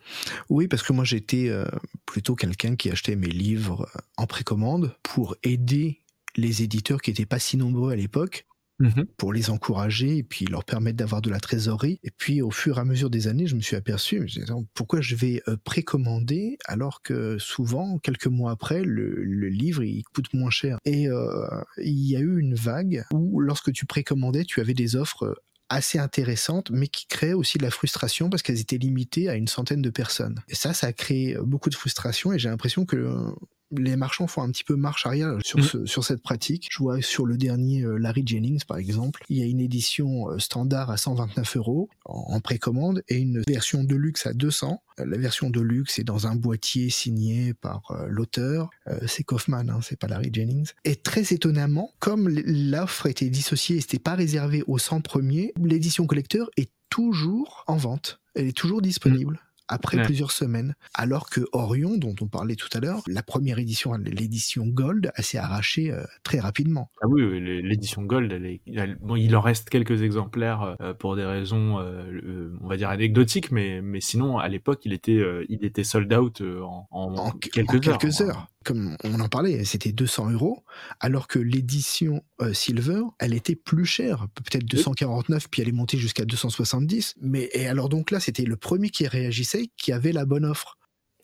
Oui, 0.48 0.66
parce 0.66 0.82
que 0.82 0.92
moi, 0.92 1.04
j'étais 1.04 1.48
euh, 1.48 1.66
plutôt 2.06 2.34
quelqu'un 2.34 2.74
qui 2.74 2.90
achetait 2.90 3.16
mes 3.16 3.28
livres 3.28 3.88
en 4.16 4.26
précommande 4.26 4.96
pour 5.02 5.36
aider 5.42 6.00
les 6.36 6.62
éditeurs 6.62 7.00
qui 7.00 7.10
n'étaient 7.10 7.26
pas 7.26 7.38
si 7.38 7.56
nombreux 7.56 7.92
à 7.92 7.96
l'époque 7.96 8.46
Mmh 8.80 9.02
pour 9.16 9.32
les 9.32 9.50
encourager 9.50 10.18
et 10.18 10.22
puis 10.24 10.46
leur 10.46 10.64
permettre 10.64 10.96
d'avoir 10.96 11.22
de 11.22 11.30
la 11.30 11.38
trésorerie. 11.38 12.00
Et 12.02 12.10
puis 12.10 12.42
au 12.42 12.50
fur 12.50 12.78
et 12.78 12.80
à 12.80 12.84
mesure 12.84 13.08
des 13.08 13.28
années, 13.28 13.46
je 13.46 13.54
me 13.54 13.60
suis 13.60 13.76
aperçu, 13.76 14.26
pourquoi 14.74 15.00
je 15.00 15.14
vais 15.14 15.42
euh, 15.48 15.56
précommander 15.62 16.58
alors 16.66 17.00
que 17.02 17.38
souvent, 17.38 17.98
quelques 17.98 18.26
mois 18.26 18.50
après, 18.50 18.82
le, 18.82 19.22
livre 19.48 19.84
il 19.84 20.02
coûte 20.12 20.34
moins 20.34 20.50
cher? 20.50 20.78
Et 20.84 21.08
euh, 21.08 21.46
il 21.78 22.08
y 22.08 22.16
a 22.16 22.20
eu 22.20 22.38
une 22.38 22.54
vague 22.54 23.04
où 23.12 23.40
lorsque 23.40 23.72
tu 23.72 23.86
précommandais, 23.86 24.44
tu 24.44 24.60
avais 24.60 24.74
des 24.74 24.96
offres 24.96 25.40
assez 25.68 25.98
intéressantes, 25.98 26.70
mais 26.70 26.88
qui 26.88 27.06
créaient 27.06 27.32
aussi 27.32 27.58
de 27.58 27.62
la 27.62 27.70
frustration 27.70 28.28
parce 28.28 28.42
qu'elles 28.42 28.60
étaient 28.60 28.78
limitées 28.78 29.28
à 29.28 29.36
une 29.36 29.48
centaine 29.48 29.82
de 29.82 29.90
personnes. 29.90 30.40
Et 30.48 30.54
ça, 30.54 30.74
ça 30.74 30.88
a 30.88 30.92
créé 30.92 31.36
beaucoup 31.42 31.70
de 31.70 31.74
frustration 31.74 32.32
et 32.32 32.38
j'ai 32.38 32.48
l'impression 32.48 32.84
que 32.84 33.32
les 33.70 33.96
marchands 33.96 34.26
font 34.26 34.42
un 34.42 34.50
petit 34.50 34.64
peu 34.64 34.76
marche 34.76 35.06
arrière 35.06 35.38
sur, 35.44 35.58
Mm. 35.58 35.62
ce- 35.62 35.86
sur 35.86 36.04
cette 36.04 36.22
pratique. 36.22 36.68
Je 36.70 36.78
vois 36.78 37.00
sur 37.02 37.26
le 37.26 37.36
dernier 37.36 37.82
euh, 37.82 37.96
Larry 37.98 38.22
Jennings, 38.24 38.62
par 38.66 38.76
exemple, 38.78 39.24
il 39.28 39.38
y 39.38 39.42
a 39.42 39.46
une 39.46 39.60
édition 39.60 40.30
euh, 40.30 40.38
standard 40.38 40.90
à 40.90 40.96
129 40.96 41.56
euros 41.56 41.88
en, 42.04 42.34
en 42.34 42.40
précommande 42.40 43.02
et 43.08 43.16
une 43.16 43.42
version 43.48 43.82
de 43.84 43.94
luxe 43.96 44.26
à 44.26 44.32
200. 44.32 44.82
Euh, 45.00 45.04
La 45.06 45.18
version 45.18 45.50
de 45.50 45.60
luxe 45.60 45.98
est 45.98 46.04
dans 46.04 46.26
un 46.26 46.36
boîtier 46.36 46.90
signé 46.90 47.54
par 47.54 47.82
euh, 47.90 48.06
l'auteur. 48.08 48.70
Euh, 48.88 48.98
c'est 49.06 49.24
Kaufman, 49.24 49.68
hein, 49.68 49.80
c'est 49.82 49.98
pas 49.98 50.06
Larry 50.08 50.30
Jennings. 50.32 50.70
Et 50.84 50.96
très 50.96 51.32
étonnamment, 51.32 51.92
comme 51.98 52.28
l'offre 52.28 53.06
était 53.06 53.30
dissociée 53.30 53.76
et 53.76 53.80
c'était 53.80 53.98
pas 53.98 54.14
réservé 54.14 54.62
aux 54.66 54.78
100 54.78 55.00
premiers, 55.00 55.52
l'édition 55.60 56.06
collecteur 56.06 56.50
est 56.56 56.70
toujours 56.90 57.64
en 57.66 57.76
vente. 57.76 58.20
Elle 58.34 58.46
est 58.46 58.56
toujours 58.56 58.82
disponible. 58.82 59.40
Après 59.68 59.96
Ouais. 59.96 60.02
plusieurs 60.04 60.30
semaines, 60.30 60.74
alors 60.94 61.30
que 61.30 61.40
Orion, 61.52 61.96
dont 61.96 62.14
on 62.20 62.26
parlait 62.26 62.54
tout 62.56 62.68
à 62.74 62.80
l'heure, 62.80 63.02
la 63.06 63.22
première 63.22 63.58
édition, 63.58 63.94
l'édition 63.94 64.66
Gold, 64.66 65.10
elle 65.16 65.24
s'est 65.24 65.38
arrachée 65.38 65.90
euh, 65.90 66.04
très 66.22 66.38
rapidement. 66.38 66.90
Ah 67.02 67.06
oui, 67.08 67.22
oui, 67.22 67.40
l'é- 67.40 67.62
l'édition 67.62 68.02
Gold, 68.02 68.30
elle 68.32 68.44
est- 68.46 68.60
elle- 68.74 68.96
bon, 69.00 69.16
il 69.16 69.34
en 69.36 69.40
reste 69.40 69.70
quelques 69.70 70.02
exemplaires 70.02 70.76
euh, 70.80 70.92
pour 70.92 71.16
des 71.16 71.24
raisons, 71.24 71.78
euh, 71.78 72.04
euh, 72.12 72.58
on 72.60 72.68
va 72.68 72.76
dire 72.76 72.90
anecdotiques, 72.90 73.50
mais, 73.52 73.80
mais 73.80 74.00
sinon 74.00 74.38
à 74.38 74.48
l'époque 74.48 74.80
il 74.84 74.92
était, 74.92 75.16
euh, 75.18 75.44
il 75.48 75.64
était 75.64 75.84
sold 75.84 76.12
out 76.12 76.40
euh, 76.42 76.60
en, 76.62 76.86
en 76.90 77.14
en, 77.16 77.30
quelques 77.30 77.86
en 77.86 77.90
heures. 77.90 77.98
quelques 77.98 78.20
heures. 78.20 78.48
Comme 78.64 78.96
on 79.04 79.20
en 79.20 79.28
parlait, 79.28 79.64
c'était 79.64 79.92
200 79.92 80.30
euros, 80.32 80.64
alors 81.00 81.28
que 81.28 81.38
l'édition 81.38 82.22
euh, 82.40 82.52
Silver, 82.52 83.02
elle 83.18 83.34
était 83.34 83.54
plus 83.54 83.84
chère, 83.84 84.26
peut-être 84.34 84.64
249, 84.64 85.48
puis 85.50 85.62
elle 85.62 85.68
est 85.68 85.72
montée 85.72 85.98
jusqu'à 85.98 86.24
270. 86.24 87.16
Mais 87.20 87.50
et 87.52 87.66
alors 87.66 87.88
donc 87.88 88.10
là, 88.10 88.20
c'était 88.20 88.44
le 88.44 88.56
premier 88.56 88.90
qui 88.90 89.06
réagissait, 89.06 89.70
qui 89.76 89.92
avait 89.92 90.12
la 90.12 90.24
bonne 90.24 90.44
offre. 90.44 90.78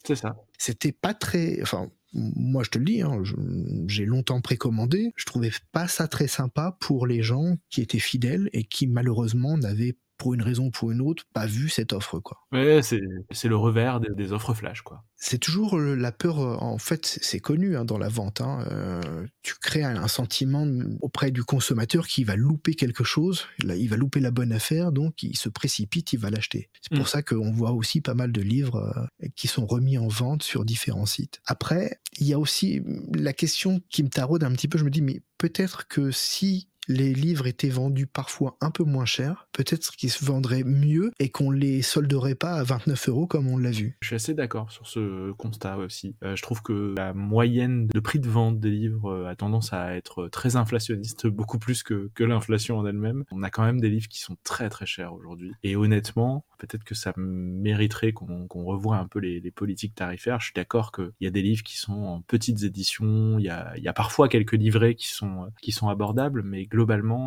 C'est 0.06 0.16
ça. 0.16 0.36
C'était 0.58 0.92
pas 0.92 1.14
très, 1.14 1.60
enfin. 1.62 1.90
Moi, 2.12 2.64
je 2.64 2.70
te 2.70 2.78
le 2.78 2.84
dis, 2.86 3.02
hein, 3.02 3.22
j'ai 3.86 4.04
longtemps 4.04 4.40
précommandé. 4.40 5.12
Je 5.14 5.26
trouvais 5.26 5.52
pas 5.70 5.86
ça 5.86 6.08
très 6.08 6.26
sympa 6.26 6.76
pour 6.80 7.06
les 7.06 7.22
gens 7.22 7.56
qui 7.68 7.82
étaient 7.82 8.00
fidèles 8.00 8.50
et 8.52 8.64
qui 8.64 8.88
malheureusement 8.88 9.56
n'avaient, 9.56 9.94
pour 10.20 10.34
une 10.34 10.42
raison 10.42 10.66
ou 10.66 10.70
pour 10.70 10.90
une 10.92 11.00
autre, 11.00 11.24
pas 11.32 11.46
vu 11.46 11.68
cette 11.68 11.92
offre, 11.92 12.20
quoi. 12.20 12.38
Ouais, 12.52 12.80
c'est 12.82 13.00
c'est 13.30 13.48
le 13.48 13.56
revers 13.56 13.98
des, 14.00 14.08
des 14.14 14.32
offres 14.32 14.54
flash, 14.54 14.82
quoi. 14.82 15.02
C'est 15.16 15.38
toujours 15.38 15.76
euh, 15.78 15.94
la 15.96 16.12
peur, 16.12 16.38
euh, 16.40 16.56
en 16.60 16.78
fait, 16.78 17.04
c'est 17.04 17.40
connu 17.40 17.76
hein, 17.76 17.84
dans 17.84 17.98
la 17.98 18.08
vente. 18.08 18.40
hein, 18.40 18.64
euh, 18.70 19.26
tu 19.42 19.54
crées 19.60 19.82
un, 19.82 20.08
sentiment 20.08 20.66
auprès 21.00 21.30
du 21.30 21.42
consommateur 21.44 22.06
qui 22.06 22.24
va 22.24 22.36
louper 22.36 22.74
quelque 22.74 23.04
chose, 23.04 23.46
là, 23.62 23.74
il 23.76 23.88
va 23.88 23.96
louper 23.96 24.20
la 24.20 24.30
bonne 24.30 24.52
affaire, 24.52 24.92
donc 24.92 25.22
il 25.22 25.36
se 25.36 25.48
précipite, 25.48 26.12
il 26.12 26.18
va 26.18 26.30
l'acheter. 26.30 26.70
C'est 26.82 26.90
pour 26.94 27.04
Mm. 27.06 27.08
ça 27.08 27.22
qu'on 27.22 27.50
voit 27.52 27.72
aussi 27.72 28.00
pas 28.00 28.14
mal 28.14 28.32
de 28.32 28.40
livres 28.42 28.76
euh, 29.22 29.26
qui 29.36 29.48
sont 29.48 29.66
remis 29.66 29.98
en 29.98 30.08
vente 30.08 30.42
sur 30.42 30.64
différents 30.64 31.06
sites. 31.06 31.40
Après, 31.46 31.98
il 32.18 32.26
y 32.26 32.32
a 32.34 32.38
aussi 32.38 32.82
la 33.14 33.32
question 33.32 33.80
qui 33.90 34.02
me 34.02 34.08
taraude 34.08 34.44
un 34.44 34.52
petit 34.52 34.68
peu, 34.68 34.78
je 34.78 34.84
me 34.84 34.90
dis, 34.90 35.02
mais 35.02 35.22
peut-être 35.38 35.86
que 35.88 36.10
si 36.10 36.68
les 36.90 37.14
livres 37.14 37.46
étaient 37.46 37.68
vendus 37.68 38.08
parfois 38.08 38.56
un 38.60 38.72
peu 38.72 38.82
moins 38.82 39.04
cher, 39.04 39.48
peut-être 39.52 39.92
qu'ils 39.92 40.10
se 40.10 40.24
vendraient 40.24 40.64
mieux 40.64 41.12
et 41.20 41.30
qu'on 41.30 41.52
les 41.52 41.82
solderait 41.82 42.34
pas 42.34 42.54
à 42.54 42.64
29 42.64 43.08
euros 43.08 43.26
comme 43.28 43.46
on 43.46 43.56
l'a 43.56 43.70
vu. 43.70 43.96
Je 44.00 44.08
suis 44.08 44.16
assez 44.16 44.34
d'accord 44.34 44.72
sur 44.72 44.88
ce 44.88 45.30
constat 45.32 45.78
aussi. 45.78 46.16
Euh, 46.24 46.34
je 46.34 46.42
trouve 46.42 46.62
que 46.62 46.94
la 46.96 47.14
moyenne 47.14 47.86
de 47.86 48.00
prix 48.00 48.18
de 48.18 48.28
vente 48.28 48.58
des 48.58 48.70
livres 48.70 49.08
euh, 49.08 49.28
a 49.28 49.36
tendance 49.36 49.72
à 49.72 49.94
être 49.94 50.26
très 50.28 50.56
inflationniste, 50.56 51.28
beaucoup 51.28 51.60
plus 51.60 51.84
que, 51.84 52.10
l'inflation 52.18 52.78
en 52.78 52.86
elle-même. 52.86 53.24
On 53.30 53.42
a 53.42 53.50
quand 53.50 53.64
même 53.64 53.80
des 53.80 53.88
livres 53.88 54.08
qui 54.08 54.20
sont 54.20 54.36
très 54.44 54.68
très 54.68 54.84
chers 54.84 55.14
aujourd'hui. 55.14 55.52
Et 55.62 55.74
honnêtement, 55.74 56.44
peut-être 56.58 56.84
que 56.84 56.94
ça 56.94 57.14
mériterait 57.16 58.12
qu'on 58.12 58.46
revoie 58.64 58.96
un 58.98 59.06
peu 59.06 59.20
les, 59.20 59.50
politiques 59.50 59.94
tarifaires. 59.94 60.38
Je 60.40 60.46
suis 60.46 60.54
d'accord 60.54 60.92
qu'il 60.92 61.10
y 61.20 61.26
a 61.26 61.30
des 61.30 61.42
livres 61.42 61.62
qui 61.62 61.76
sont 61.76 61.92
en 61.92 62.20
petites 62.20 62.62
éditions, 62.62 63.38
il 63.38 63.44
y 63.44 63.48
a, 63.48 63.92
parfois 63.94 64.28
quelques 64.28 64.52
livrets 64.52 64.94
qui 64.94 65.08
sont, 65.08 65.44
euh, 65.44 65.46
qui 65.60 65.72
sont 65.72 65.88
abordables, 65.88 66.42
mais 66.42 66.66
globalement, 66.66 66.79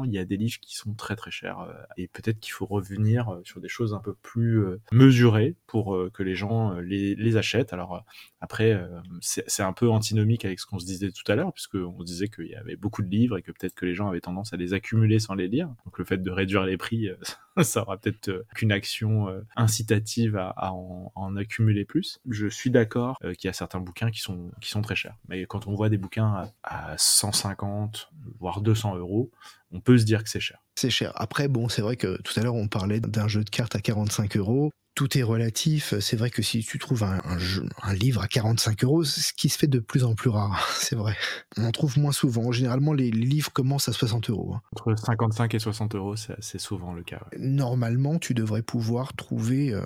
il 0.06 0.12
y 0.12 0.18
a 0.18 0.26
des 0.26 0.38
livres 0.38 0.60
qui 0.62 0.76
sont 0.76 0.94
très 0.94 1.16
très 1.16 1.32
chers. 1.32 1.60
euh, 1.60 1.74
Et 1.98 2.08
peut-être 2.08 2.40
qu'il 2.40 2.54
faut 2.54 2.66
revenir 2.66 3.30
euh, 3.30 3.42
sur 3.44 3.62
des 3.62 3.70
choses 3.70 3.94
un 3.94 4.00
peu 4.00 4.14
plus 4.14 4.64
euh, 4.64 4.82
mesurées 4.92 5.56
pour 5.68 5.98
que 6.14 6.24
les 6.24 6.36
gens 6.36 6.74
les, 6.80 7.38
achètent. 7.38 7.74
Alors 7.74 8.06
après, 8.42 8.80
c'est 9.22 9.64
un 9.64 9.74
peu 9.74 9.90
antinomique 9.90 10.46
avec 10.46 10.60
ce 10.60 10.68
qu'on 10.68 10.78
se 10.78 10.86
disait 10.86 11.10
tout 11.12 11.30
à 11.32 11.36
l'heure, 11.36 11.52
puisque 11.52 11.76
on 11.76 12.00
se 12.00 12.06
disait 12.06 12.28
qu'il 12.28 12.46
y 12.46 12.56
avait 12.56 12.76
beaucoup 12.76 13.02
de 13.02 13.10
livres 13.10 13.38
et 13.38 13.42
que 13.42 13.52
peut-être 13.52 13.74
que 13.74 13.88
les 13.88 13.96
gens 13.96 14.08
avaient 14.08 14.22
tendance 14.22 14.54
à 14.54 14.58
les 14.58 14.74
accumuler 14.74 15.18
sans 15.18 15.34
les 15.34 15.48
lire. 15.48 15.68
Donc 15.86 15.98
le 15.98 16.06
fait 16.06 16.22
de 16.22 16.30
réduire 16.30 16.64
les 16.64 16.78
prix, 16.78 17.10
ça 17.64 17.82
aura 17.82 17.98
peut-être 17.98 18.46
qu'une 18.54 18.72
action 18.72 19.28
incitative 19.56 20.38
à, 20.38 20.72
en, 20.74 21.36
accumuler 21.36 21.86
plus. 21.86 22.20
Je 22.30 22.46
suis 22.48 22.70
d'accord 22.70 23.18
qu'il 23.20 23.46
y 23.46 23.50
a 23.50 23.54
certains 23.54 23.80
bouquins 23.80 24.12
qui 24.12 24.22
sont 24.22 24.82
très 24.84 24.96
chers, 24.96 25.16
mais 25.28 25.46
quand 25.48 25.66
on 25.66 25.74
voit 25.74 25.90
des 25.90 25.98
bouquins 25.98 26.52
à 26.64 26.96
150 26.98 28.12
voire 28.40 28.62
200 28.62 28.98
euros, 28.98 29.32
on 29.72 29.80
peut 29.82 29.98
se 29.98 30.04
dire 30.06 30.24
que 30.24 30.30
c'est 30.30 30.40
cher. 30.40 30.60
C'est 30.76 30.90
cher. 30.90 31.12
Après, 31.16 31.48
bon, 31.48 31.70
c'est 31.70 31.82
vrai 31.82 31.96
que 31.98 32.22
tout 32.22 32.40
à 32.40 32.44
l'heure, 32.44 32.56
on 32.56 32.68
parlait 32.68 33.00
d'un 33.00 33.28
jeu 33.28 33.44
de 33.44 33.50
cartes 33.50 33.76
à 33.76 33.80
45 33.82 34.38
euros. 34.38 34.72
Tout 34.96 35.18
est 35.18 35.24
relatif. 35.24 35.96
C'est 36.00 36.16
vrai 36.16 36.30
que 36.30 36.44
si 36.44 36.64
tu 36.64 36.78
trouves 36.78 37.04
un, 37.04 37.20
un 37.26 37.40
jeu- 37.40 37.68
un 37.82 37.94
livre 37.96 38.22
à 38.22 38.28
45 38.28 38.84
euros, 38.84 39.04
c'est 39.04 39.22
ce 39.22 39.34
qui 39.34 39.50
se 39.50 39.58
fait 39.58 39.66
de 39.68 39.80
plus 39.80 40.04
en 40.04 40.14
plus 40.14 40.30
rare. 40.30 40.70
C'est 40.80 40.96
vrai. 40.96 41.16
On 41.58 41.66
en 41.66 41.72
trouve 41.72 41.98
moins 41.98 42.12
souvent. 42.12 42.52
Généralement, 42.52 42.94
les 42.94 43.10
livres 43.10 43.52
commencent 43.52 43.90
à 43.90 43.94
60 43.94 44.30
euros. 44.30 44.54
hein. 44.54 44.62
Entre 44.74 44.96
55 44.96 45.56
et 45.56 45.60
60 45.60 45.96
euros, 45.96 46.16
c'est 46.16 46.36
c'est 46.42 46.60
souvent 46.60 46.94
le 46.94 47.02
cas. 47.04 47.22
ouais. 47.32 47.40
Normalement, 47.40 48.20
tu 48.20 48.36
devrais 48.36 48.62
pouvoir 48.62 49.14
trouver 49.16 49.74
euh, 49.74 49.82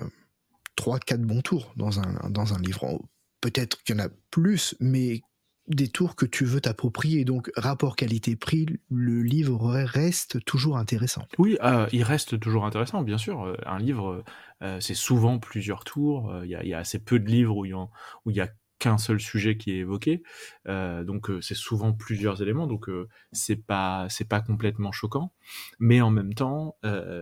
3-4 0.76 1.18
bons 1.24 1.40
tours 1.40 1.72
dans 1.76 2.00
un, 2.00 2.28
dans 2.30 2.52
un 2.54 2.58
livre. 2.58 3.00
Peut-être 3.40 3.82
qu'il 3.84 3.96
y 3.96 4.00
en 4.00 4.04
a 4.04 4.08
plus, 4.30 4.74
mais 4.80 5.22
des 5.68 5.88
tours 5.88 6.16
que 6.16 6.26
tu 6.26 6.44
veux 6.44 6.60
t'approprier. 6.60 7.24
Donc, 7.24 7.50
rapport 7.56 7.96
qualité-prix, 7.96 8.66
le 8.90 9.22
livre 9.22 9.68
reste 9.84 10.44
toujours 10.44 10.78
intéressant. 10.78 11.26
Oui, 11.38 11.58
euh, 11.62 11.86
il 11.92 12.02
reste 12.02 12.40
toujours 12.40 12.64
intéressant, 12.64 13.02
bien 13.02 13.18
sûr. 13.18 13.42
Euh, 13.42 13.56
Un 13.66 13.78
livre, 13.78 14.24
euh, 14.62 14.80
c'est 14.80 14.94
souvent 14.94 15.38
plusieurs 15.38 15.84
tours. 15.84 16.30
Euh, 16.30 16.46
Il 16.46 16.50
y, 16.50 16.74
a, 16.74 16.78
assez 16.78 16.98
peu 16.98 17.18
de 17.18 17.26
livres 17.26 17.56
où 17.56 17.64
il 17.66 18.36
y 18.36 18.40
a, 18.40 18.48
qu'un 18.78 18.96
seul 18.96 19.18
sujet 19.18 19.56
qui 19.56 19.72
est 19.72 19.78
évoqué. 19.78 20.22
Donc 20.64 21.32
c'est 21.40 21.56
souvent 21.56 21.92
plusieurs 21.92 22.42
éléments. 22.42 22.68
Donc 22.68 22.88
c'est 23.32 23.56
pas 23.56 24.06
c'est 24.08 24.28
pas 24.28 24.40
complètement 24.40 24.92
choquant, 24.92 25.32
mais 25.80 26.00
en 26.00 26.10
même 26.10 26.32
temps 26.32 26.76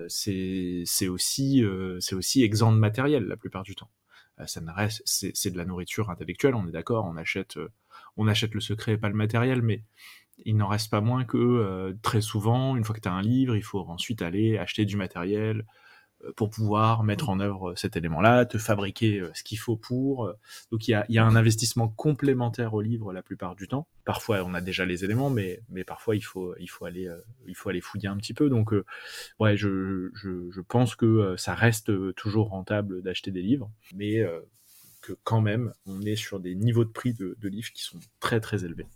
c'est 0.06 0.82
c'est 0.84 1.08
aussi 1.08 1.64
c'est 2.00 2.14
aussi 2.14 2.42
exempt 2.42 2.72
de 2.72 2.76
matériel 2.78 3.24
la 3.24 3.38
plupart 3.38 3.62
du 3.62 3.74
temps. 3.74 3.88
Ça 4.44 4.60
c'est 5.06 5.50
de 5.50 5.56
la 5.56 5.64
nourriture 5.64 6.10
intellectuelle. 6.10 6.54
On 6.54 6.68
est 6.68 6.72
d'accord. 6.72 7.06
On 7.06 7.16
achète 7.16 7.58
on 8.16 8.28
achète 8.28 8.54
le 8.54 8.60
secret 8.60 8.92
et 8.92 8.98
pas 8.98 9.08
le 9.08 9.14
matériel, 9.14 9.62
mais 9.62 9.82
il 10.44 10.56
n'en 10.56 10.68
reste 10.68 10.90
pas 10.90 11.00
moins 11.00 11.24
que 11.24 11.38
euh, 11.38 11.94
très 12.02 12.20
souvent, 12.20 12.76
une 12.76 12.84
fois 12.84 12.94
que 12.94 13.00
tu 13.00 13.08
as 13.08 13.12
un 13.12 13.22
livre, 13.22 13.56
il 13.56 13.62
faut 13.62 13.80
ensuite 13.80 14.20
aller 14.22 14.58
acheter 14.58 14.84
du 14.84 14.96
matériel 14.96 15.64
euh, 16.24 16.32
pour 16.36 16.50
pouvoir 16.50 17.04
mettre 17.04 17.28
en 17.30 17.40
œuvre 17.40 17.74
cet 17.74 17.96
élément-là, 17.96 18.44
te 18.46 18.58
fabriquer 18.58 19.20
euh, 19.20 19.30
ce 19.34 19.42
qu'il 19.42 19.58
faut 19.58 19.76
pour. 19.76 20.26
euh. 20.26 20.34
Donc 20.72 20.88
il 20.88 20.90
y 20.90 20.94
a, 20.94 21.06
y 21.08 21.18
a 21.18 21.24
un 21.24 21.36
investissement 21.36 21.88
complémentaire 21.88 22.74
au 22.74 22.82
livre 22.82 23.12
la 23.14 23.22
plupart 23.22 23.56
du 23.56 23.66
temps. 23.66 23.86
Parfois 24.04 24.42
on 24.44 24.52
a 24.54 24.60
déjà 24.60 24.84
les 24.84 25.04
éléments, 25.04 25.30
mais, 25.30 25.60
mais 25.70 25.84
parfois 25.84 26.16
il 26.16 26.22
faut, 26.22 26.54
il, 26.58 26.68
faut 26.68 26.84
aller, 26.84 27.06
euh, 27.08 27.18
il 27.46 27.54
faut 27.54 27.70
aller 27.70 27.80
fouiller 27.80 28.08
un 28.08 28.16
petit 28.18 28.34
peu. 28.34 28.48
Donc 28.50 28.72
euh, 28.74 28.84
ouais, 29.40 29.56
je, 29.56 30.10
je, 30.14 30.50
je 30.50 30.60
pense 30.60 30.96
que 30.96 31.06
euh, 31.06 31.36
ça 31.38 31.54
reste 31.54 31.90
euh, 31.90 32.12
toujours 32.14 32.48
rentable 32.50 33.02
d'acheter 33.02 33.30
des 33.30 33.42
livres, 33.42 33.70
mais 33.94 34.20
euh, 34.20 34.40
que 35.06 35.12
quand 35.24 35.40
même 35.40 35.72
on 35.86 36.02
est 36.02 36.16
sur 36.16 36.40
des 36.40 36.54
niveaux 36.54 36.84
de 36.84 36.90
prix 36.90 37.14
de, 37.14 37.36
de 37.38 37.48
livres 37.48 37.70
qui 37.72 37.82
sont 37.82 37.98
très 38.20 38.40
très 38.40 38.64
élevés. 38.64 38.86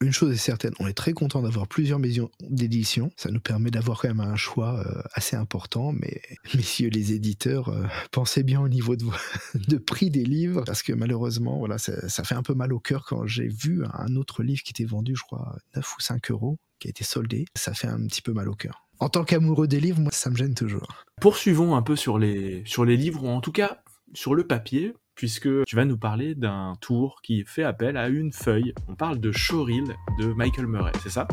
Une 0.00 0.12
chose 0.12 0.32
est 0.32 0.36
certaine, 0.36 0.74
on 0.80 0.88
est 0.88 0.92
très 0.92 1.12
content 1.12 1.40
d'avoir 1.40 1.68
plusieurs 1.68 1.98
maisons 1.98 2.28
d'édition. 2.40 3.10
Ça 3.16 3.30
nous 3.30 3.40
permet 3.40 3.70
d'avoir 3.70 4.00
quand 4.00 4.08
même 4.08 4.20
un 4.20 4.36
choix 4.36 4.80
euh, 4.80 5.00
assez 5.14 5.36
important. 5.36 5.92
Mais 5.92 6.20
messieurs 6.54 6.90
les 6.90 7.12
éditeurs, 7.12 7.68
euh, 7.68 7.86
pensez 8.10 8.42
bien 8.42 8.60
au 8.60 8.68
niveau 8.68 8.96
de, 8.96 9.06
de 9.68 9.78
prix 9.78 10.10
des 10.10 10.24
livres, 10.24 10.62
parce 10.66 10.82
que 10.82 10.92
malheureusement, 10.92 11.58
voilà, 11.58 11.78
ça, 11.78 12.08
ça 12.08 12.24
fait 12.24 12.34
un 12.34 12.42
peu 12.42 12.54
mal 12.54 12.72
au 12.72 12.80
cœur 12.80 13.06
quand 13.06 13.26
j'ai 13.26 13.48
vu 13.48 13.84
un 13.94 14.16
autre 14.16 14.42
livre 14.42 14.62
qui 14.62 14.72
était 14.72 14.84
vendu, 14.84 15.14
je 15.16 15.22
crois, 15.22 15.56
9 15.76 15.96
ou 15.96 16.00
5 16.00 16.30
euros, 16.32 16.58
qui 16.80 16.88
a 16.88 16.90
été 16.90 17.04
soldé. 17.04 17.46
Ça 17.54 17.72
fait 17.72 17.88
un 17.88 18.04
petit 18.06 18.20
peu 18.20 18.32
mal 18.32 18.48
au 18.48 18.54
cœur. 18.54 18.86
En 18.98 19.08
tant 19.08 19.24
qu'amoureux 19.24 19.68
des 19.68 19.80
livres, 19.80 20.00
moi, 20.00 20.12
ça 20.12 20.28
me 20.28 20.36
gêne 20.36 20.54
toujours. 20.54 21.04
Poursuivons 21.20 21.76
un 21.76 21.82
peu 21.82 21.96
sur 21.96 22.18
les, 22.18 22.62
sur 22.66 22.84
les 22.84 22.96
livres, 22.96 23.24
ou 23.24 23.28
en 23.28 23.40
tout 23.40 23.52
cas 23.52 23.80
sur 24.12 24.34
le 24.34 24.46
papier, 24.46 24.94
puisque 25.14 25.48
tu 25.64 25.76
vas 25.76 25.84
nous 25.84 25.98
parler 25.98 26.34
d'un 26.34 26.74
tour 26.80 27.20
qui 27.22 27.44
fait 27.44 27.64
appel 27.64 27.96
à 27.96 28.08
une 28.08 28.32
feuille. 28.32 28.74
On 28.88 28.94
parle 28.94 29.20
de 29.20 29.32
Showreel 29.32 29.96
de 30.18 30.26
Michael 30.32 30.66
Murray, 30.66 30.92
c'est 31.02 31.10
ça? 31.10 31.26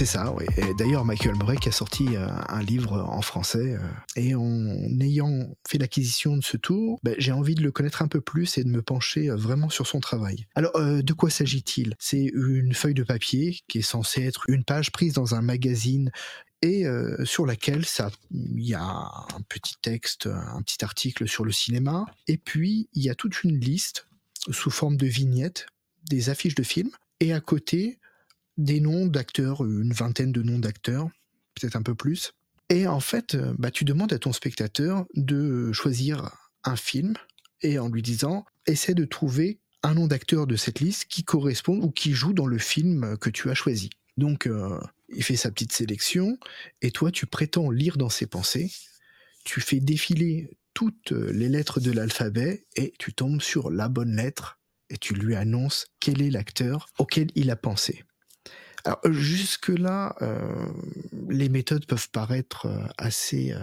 C'est 0.00 0.06
ça, 0.06 0.32
oui. 0.32 0.46
Et 0.56 0.72
d'ailleurs, 0.78 1.04
Michael 1.04 1.36
qui 1.60 1.68
a 1.68 1.72
sorti 1.72 2.16
euh, 2.16 2.26
un 2.48 2.62
livre 2.62 3.02
en 3.02 3.20
français. 3.20 3.74
euh, 3.74 3.78
et 4.16 4.34
en 4.34 4.98
ayant 4.98 5.54
fait 5.68 5.76
l'acquisition 5.76 6.38
de 6.38 6.42
ce 6.42 6.56
tour, 6.56 6.98
ben, 7.02 7.14
j'ai 7.18 7.32
envie 7.32 7.54
de 7.54 7.60
le 7.62 7.70
connaître 7.70 8.00
un 8.00 8.08
peu 8.08 8.22
plus 8.22 8.56
et 8.56 8.64
de 8.64 8.70
me 8.70 8.80
pencher 8.80 9.28
euh, 9.28 9.36
vraiment 9.36 9.68
sur 9.68 9.86
son 9.86 10.00
travail. 10.00 10.46
Alors, 10.54 10.72
de 10.80 11.12
quoi 11.12 11.28
s'agit-il? 11.28 11.96
C'est 11.98 12.30
une 12.32 12.72
feuille 12.72 12.94
de 12.94 13.02
papier 13.02 13.58
qui 13.68 13.80
est 13.80 13.82
censée 13.82 14.24
être 14.24 14.48
une 14.48 14.64
page 14.64 14.90
prise 14.90 15.12
dans 15.12 15.34
un 15.34 15.42
magazine 15.42 16.10
et 16.62 16.86
sur 17.24 17.44
laquelle 17.44 17.84
il 18.30 18.66
y 18.66 18.72
a 18.72 18.82
un 18.82 19.42
petit 19.50 19.74
texte, 19.82 20.28
un 20.28 20.62
petit 20.62 20.82
article 20.82 21.28
sur 21.28 21.44
le 21.44 21.52
cinéma, 21.52 22.06
et 22.26 22.38
puis 22.38 22.88
il 22.94 23.02
y 23.02 23.10
a 23.10 23.14
toute 23.14 23.44
une 23.44 23.60
liste 23.60 24.08
sous 24.50 24.70
forme 24.70 24.96
de 24.96 25.06
vignettes 25.06 25.66
des 26.08 26.30
affiches 26.30 26.54
de 26.54 26.62
films, 26.62 26.90
et 27.20 27.34
à 27.34 27.40
côté 27.40 27.98
des 28.64 28.80
noms 28.80 29.06
d'acteurs, 29.06 29.64
une 29.64 29.92
vingtaine 29.92 30.32
de 30.32 30.42
noms 30.42 30.58
d'acteurs, 30.58 31.08
peut-être 31.54 31.76
un 31.76 31.82
peu 31.82 31.94
plus. 31.94 32.32
Et 32.68 32.86
en 32.86 33.00
fait, 33.00 33.34
euh, 33.34 33.54
bah, 33.58 33.70
tu 33.70 33.84
demandes 33.84 34.12
à 34.12 34.18
ton 34.18 34.32
spectateur 34.32 35.06
de 35.14 35.72
choisir 35.72 36.30
un 36.64 36.76
film 36.76 37.14
et 37.62 37.78
en 37.78 37.88
lui 37.88 38.02
disant, 38.02 38.44
essaie 38.66 38.94
de 38.94 39.04
trouver 39.04 39.58
un 39.82 39.94
nom 39.94 40.06
d'acteur 40.06 40.46
de 40.46 40.56
cette 40.56 40.80
liste 40.80 41.06
qui 41.06 41.24
correspond 41.24 41.80
ou 41.80 41.90
qui 41.90 42.12
joue 42.12 42.32
dans 42.32 42.46
le 42.46 42.58
film 42.58 43.16
que 43.18 43.30
tu 43.30 43.50
as 43.50 43.54
choisi. 43.54 43.90
Donc, 44.16 44.46
euh, 44.46 44.78
il 45.08 45.24
fait 45.24 45.36
sa 45.36 45.50
petite 45.50 45.72
sélection, 45.72 46.38
et 46.82 46.90
toi, 46.90 47.10
tu 47.10 47.26
prétends 47.26 47.70
lire 47.70 47.96
dans 47.96 48.10
ses 48.10 48.26
pensées, 48.26 48.70
tu 49.44 49.60
fais 49.60 49.80
défiler 49.80 50.50
toutes 50.74 51.12
les 51.12 51.48
lettres 51.48 51.80
de 51.80 51.90
l'alphabet, 51.90 52.66
et 52.76 52.92
tu 52.98 53.14
tombes 53.14 53.40
sur 53.40 53.70
la 53.70 53.88
bonne 53.88 54.14
lettre, 54.14 54.58
et 54.90 54.98
tu 54.98 55.14
lui 55.14 55.34
annonces 55.34 55.86
quel 55.98 56.20
est 56.20 56.30
l'acteur 56.30 56.86
auquel 56.98 57.28
il 57.34 57.50
a 57.50 57.56
pensé. 57.56 58.04
Alors, 58.84 59.00
jusque-là, 59.10 60.16
euh, 60.22 60.66
les 61.28 61.48
méthodes 61.48 61.86
peuvent 61.86 62.10
paraître 62.10 62.66
euh, 62.66 62.86
assez 62.98 63.54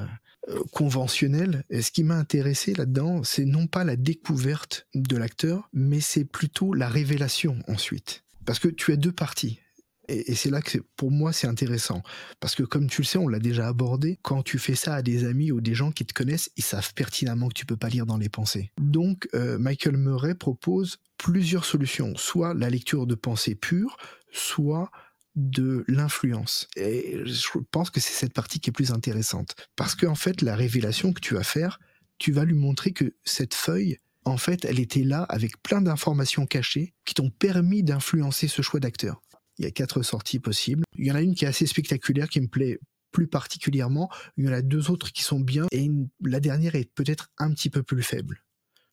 conventionnelles. 0.71 1.63
Et 1.69 1.81
ce 1.81 1.91
qui 1.91 2.03
m'a 2.03 2.15
intéressé 2.15 2.73
là-dedans, 2.73 3.23
c'est 3.23 3.45
non 3.45 3.67
pas 3.67 3.83
la 3.83 3.97
découverte 3.97 4.87
de 4.95 5.17
l'acteur, 5.17 5.69
mais 5.73 5.99
c'est 5.99 6.23
plutôt 6.23 6.73
la 6.73 6.87
révélation 6.87 7.59
ensuite. 7.67 8.23
Parce 8.45 8.59
que 8.59 8.69
tu 8.69 8.93
as 8.93 8.95
deux 8.95 9.11
parties. 9.11 9.59
Et, 10.07 10.35
c'est 10.35 10.49
là 10.49 10.61
que 10.61 10.77
pour 10.95 11.11
moi 11.11 11.33
c'est 11.33 11.47
intéressant. 11.47 12.01
Parce 12.39 12.55
que 12.55 12.63
comme 12.63 12.87
tu 12.87 13.01
le 13.01 13.05
sais, 13.05 13.17
on 13.17 13.27
l'a 13.27 13.39
déjà 13.39 13.67
abordé, 13.67 14.19
quand 14.21 14.41
tu 14.41 14.57
fais 14.57 14.75
ça 14.75 14.95
à 14.95 15.01
des 15.01 15.25
amis 15.25 15.51
ou 15.51 15.61
des 15.61 15.73
gens 15.73 15.91
qui 15.91 16.05
te 16.05 16.13
connaissent, 16.13 16.49
ils 16.55 16.63
savent 16.63 16.93
pertinemment 16.93 17.49
que 17.49 17.53
tu 17.53 17.65
peux 17.65 17.77
pas 17.77 17.89
lire 17.89 18.05
dans 18.05 18.17
les 18.17 18.29
pensées. 18.29 18.71
Donc 18.79 19.27
euh, 19.33 19.57
Michael 19.57 19.97
Murray 19.97 20.35
propose 20.35 20.99
plusieurs 21.17 21.65
solutions. 21.65 22.13
Soit 22.15 22.53
la 22.53 22.69
lecture 22.69 23.05
de 23.05 23.15
pensée 23.15 23.55
pure, 23.55 23.97
soit 24.31 24.91
de 25.37 25.85
l'influence. 25.87 26.67
Et 26.75 27.19
je 27.25 27.59
pense 27.71 27.91
que 27.91 27.99
c'est 27.99 28.13
cette 28.13 28.33
partie 28.33 28.59
qui 28.59 28.71
est 28.71 28.73
plus 28.73 28.91
intéressante. 28.91 29.55
Parce 29.75 29.95
qu'en 29.95 30.15
fait, 30.15 30.41
la 30.41 30.55
révélation 30.55 31.13
que 31.13 31.21
tu 31.21 31.35
vas 31.35 31.43
faire, 31.43 31.79
tu 32.17 32.31
vas 32.31 32.43
lui 32.43 32.55
montrer 32.55 32.91
que 32.91 33.15
cette 33.23 33.53
feuille, 33.53 33.99
en 34.25 34.37
fait, 34.37 34.65
elle 34.65 34.79
était 34.79 35.03
là 35.03 35.21
avec 35.23 35.61
plein 35.61 35.81
d'informations 35.81 36.47
cachées 36.47 36.93
qui 37.05 37.13
t'ont 37.13 37.29
permis 37.29 37.83
d'influencer 37.83 38.47
ce 38.47 38.63
choix 38.63 38.79
d'acteur. 38.79 39.21
Il 39.59 39.65
y 39.65 39.67
a 39.67 39.71
quatre 39.71 40.01
sorties 40.01 40.39
possibles. 40.39 40.83
Il 40.97 41.05
y 41.05 41.11
en 41.11 41.15
a 41.15 41.21
une 41.21 41.35
qui 41.35 41.45
est 41.45 41.47
assez 41.47 41.67
spectaculaire, 41.67 42.29
qui 42.29 42.41
me 42.41 42.47
plaît 42.47 42.79
plus 43.11 43.27
particulièrement. 43.27 44.09
Il 44.37 44.45
y 44.45 44.49
en 44.49 44.53
a 44.53 44.61
deux 44.61 44.89
autres 44.89 45.11
qui 45.11 45.23
sont 45.23 45.39
bien. 45.39 45.67
Et 45.71 45.89
la 46.23 46.39
dernière 46.39 46.75
est 46.75 46.91
peut-être 46.93 47.29
un 47.37 47.51
petit 47.51 47.69
peu 47.69 47.83
plus 47.83 48.03
faible. 48.03 48.43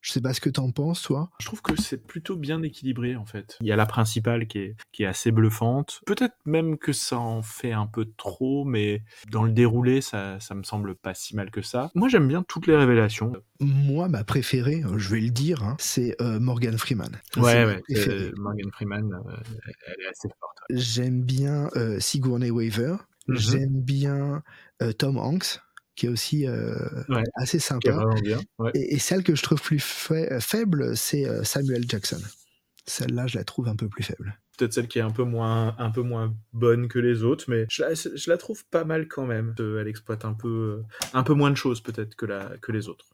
Je 0.05 0.13
sais 0.13 0.21
pas 0.21 0.35
ce 0.35 0.41
que 0.43 0.51
t'en 0.51 0.71
penses, 0.71 1.01
toi. 1.01 1.31
Je 1.41 1.47
trouve 1.47 1.63
que 1.63 1.81
c'est 1.81 1.97
plutôt 1.97 2.37
bien 2.37 2.63
équilibré, 2.63 3.17
en 3.17 3.25
fait. 3.25 3.57
Il 3.63 3.67
y 3.67 3.73
a 3.73 3.77
la 3.77 3.87
principale 3.87 4.47
qui 4.47 4.59
est, 4.59 4.77
qui 4.93 5.05
est 5.05 5.07
assez 5.07 5.33
bluffante. 5.33 6.03
Peut-être 6.05 6.35
même 6.45 6.77
que 6.77 6.93
ça 6.93 7.19
en 7.19 7.41
fait 7.41 7.73
un 7.73 7.87
peu 7.87 8.07
trop, 8.19 8.67
mais 8.67 9.03
dans 9.31 9.45
le 9.45 9.51
déroulé, 9.51 10.03
ça, 10.03 10.39
ça 10.41 10.55
me 10.55 10.63
semble 10.63 10.95
pas 10.95 11.15
si 11.15 11.35
mal 11.35 11.51
que 11.51 11.63
ça. 11.63 11.91
Moi, 11.95 12.11
j'aime 12.11 12.29
bien 12.29 12.43
toutes 12.43 12.67
les 12.67 12.77
révélations. 12.77 13.33
Moi, 13.61 14.09
ma 14.09 14.25
préférée, 14.25 14.83
euh, 14.85 14.99
je 14.99 15.09
vais 15.09 15.23
le 15.23 15.31
dire, 15.31 15.63
hein, 15.63 15.77
c'est 15.79 16.21
euh, 16.21 16.39
Morgan 16.39 16.77
Freeman. 16.77 17.19
Ouais, 17.39 17.65
ouais. 17.65 17.83
Morgan 18.37 18.71
Freeman, 18.73 19.11
euh, 19.11 19.37
elle 19.87 20.05
est 20.05 20.11
assez 20.11 20.29
forte. 20.39 20.59
J'aime 20.69 21.23
bien 21.23 21.71
Sigourney 21.99 22.51
Weaver. 22.51 22.97
Mhm. 23.27 23.37
J'aime 23.37 23.81
bien 23.81 24.43
Tom 24.99 25.17
Hanks 25.17 25.63
qui 25.97 26.07
est 26.07 26.09
aussi 26.09 26.47
euh, 26.47 26.75
assez 27.35 27.59
sympa. 27.59 28.05
et, 28.75 28.99
celle 28.99 29.23
que 29.23 29.35
je 29.35 29.43
trouve 29.43 29.61
plus 29.61 29.81
faible, 29.81 30.97
c'est 30.97 31.29
euh, 31.29 31.45
Samuel 31.45 31.85
Jackson. 31.89 32.21
Celle-là, 32.87 33.27
je 33.27 33.39
la 33.39 33.45
trouve 33.45 33.69
un 33.69 33.77
peu 33.77 33.89
plus 33.89 34.03
faible. 34.03 34.39
Peut-être 34.59 34.73
celle 34.73 34.89
qui 34.89 34.99
est 34.99 35.03
un 35.03 35.11
peu 35.11 35.25
moins, 35.25 35.75
un 35.79 35.91
peu 35.91 36.03
moins 36.03 36.35
bonne 36.53 36.89
que 36.89 36.99
les 36.99 37.23
autres, 37.23 37.47
mais 37.49 37.67
je 37.69 37.83
la, 37.83 37.95
je 37.95 38.31
la 38.31 38.37
trouve 38.37 38.65
pas 38.67 38.85
mal 38.85 39.09
quand 39.09 39.27
même. 39.27 39.55
Elle 39.59 39.89
exploite 39.89 40.25
un 40.25 40.35
peu, 40.35 40.83
un 41.13 41.23
peu 41.23 41.35
moins 41.35 41.51
de 41.51 41.57
choses 41.57 41.81
peut-être 41.81 42.15
que, 42.15 42.27
la, 42.27 42.53
que 42.61 42.71
les 42.71 42.89
autres. 42.89 43.07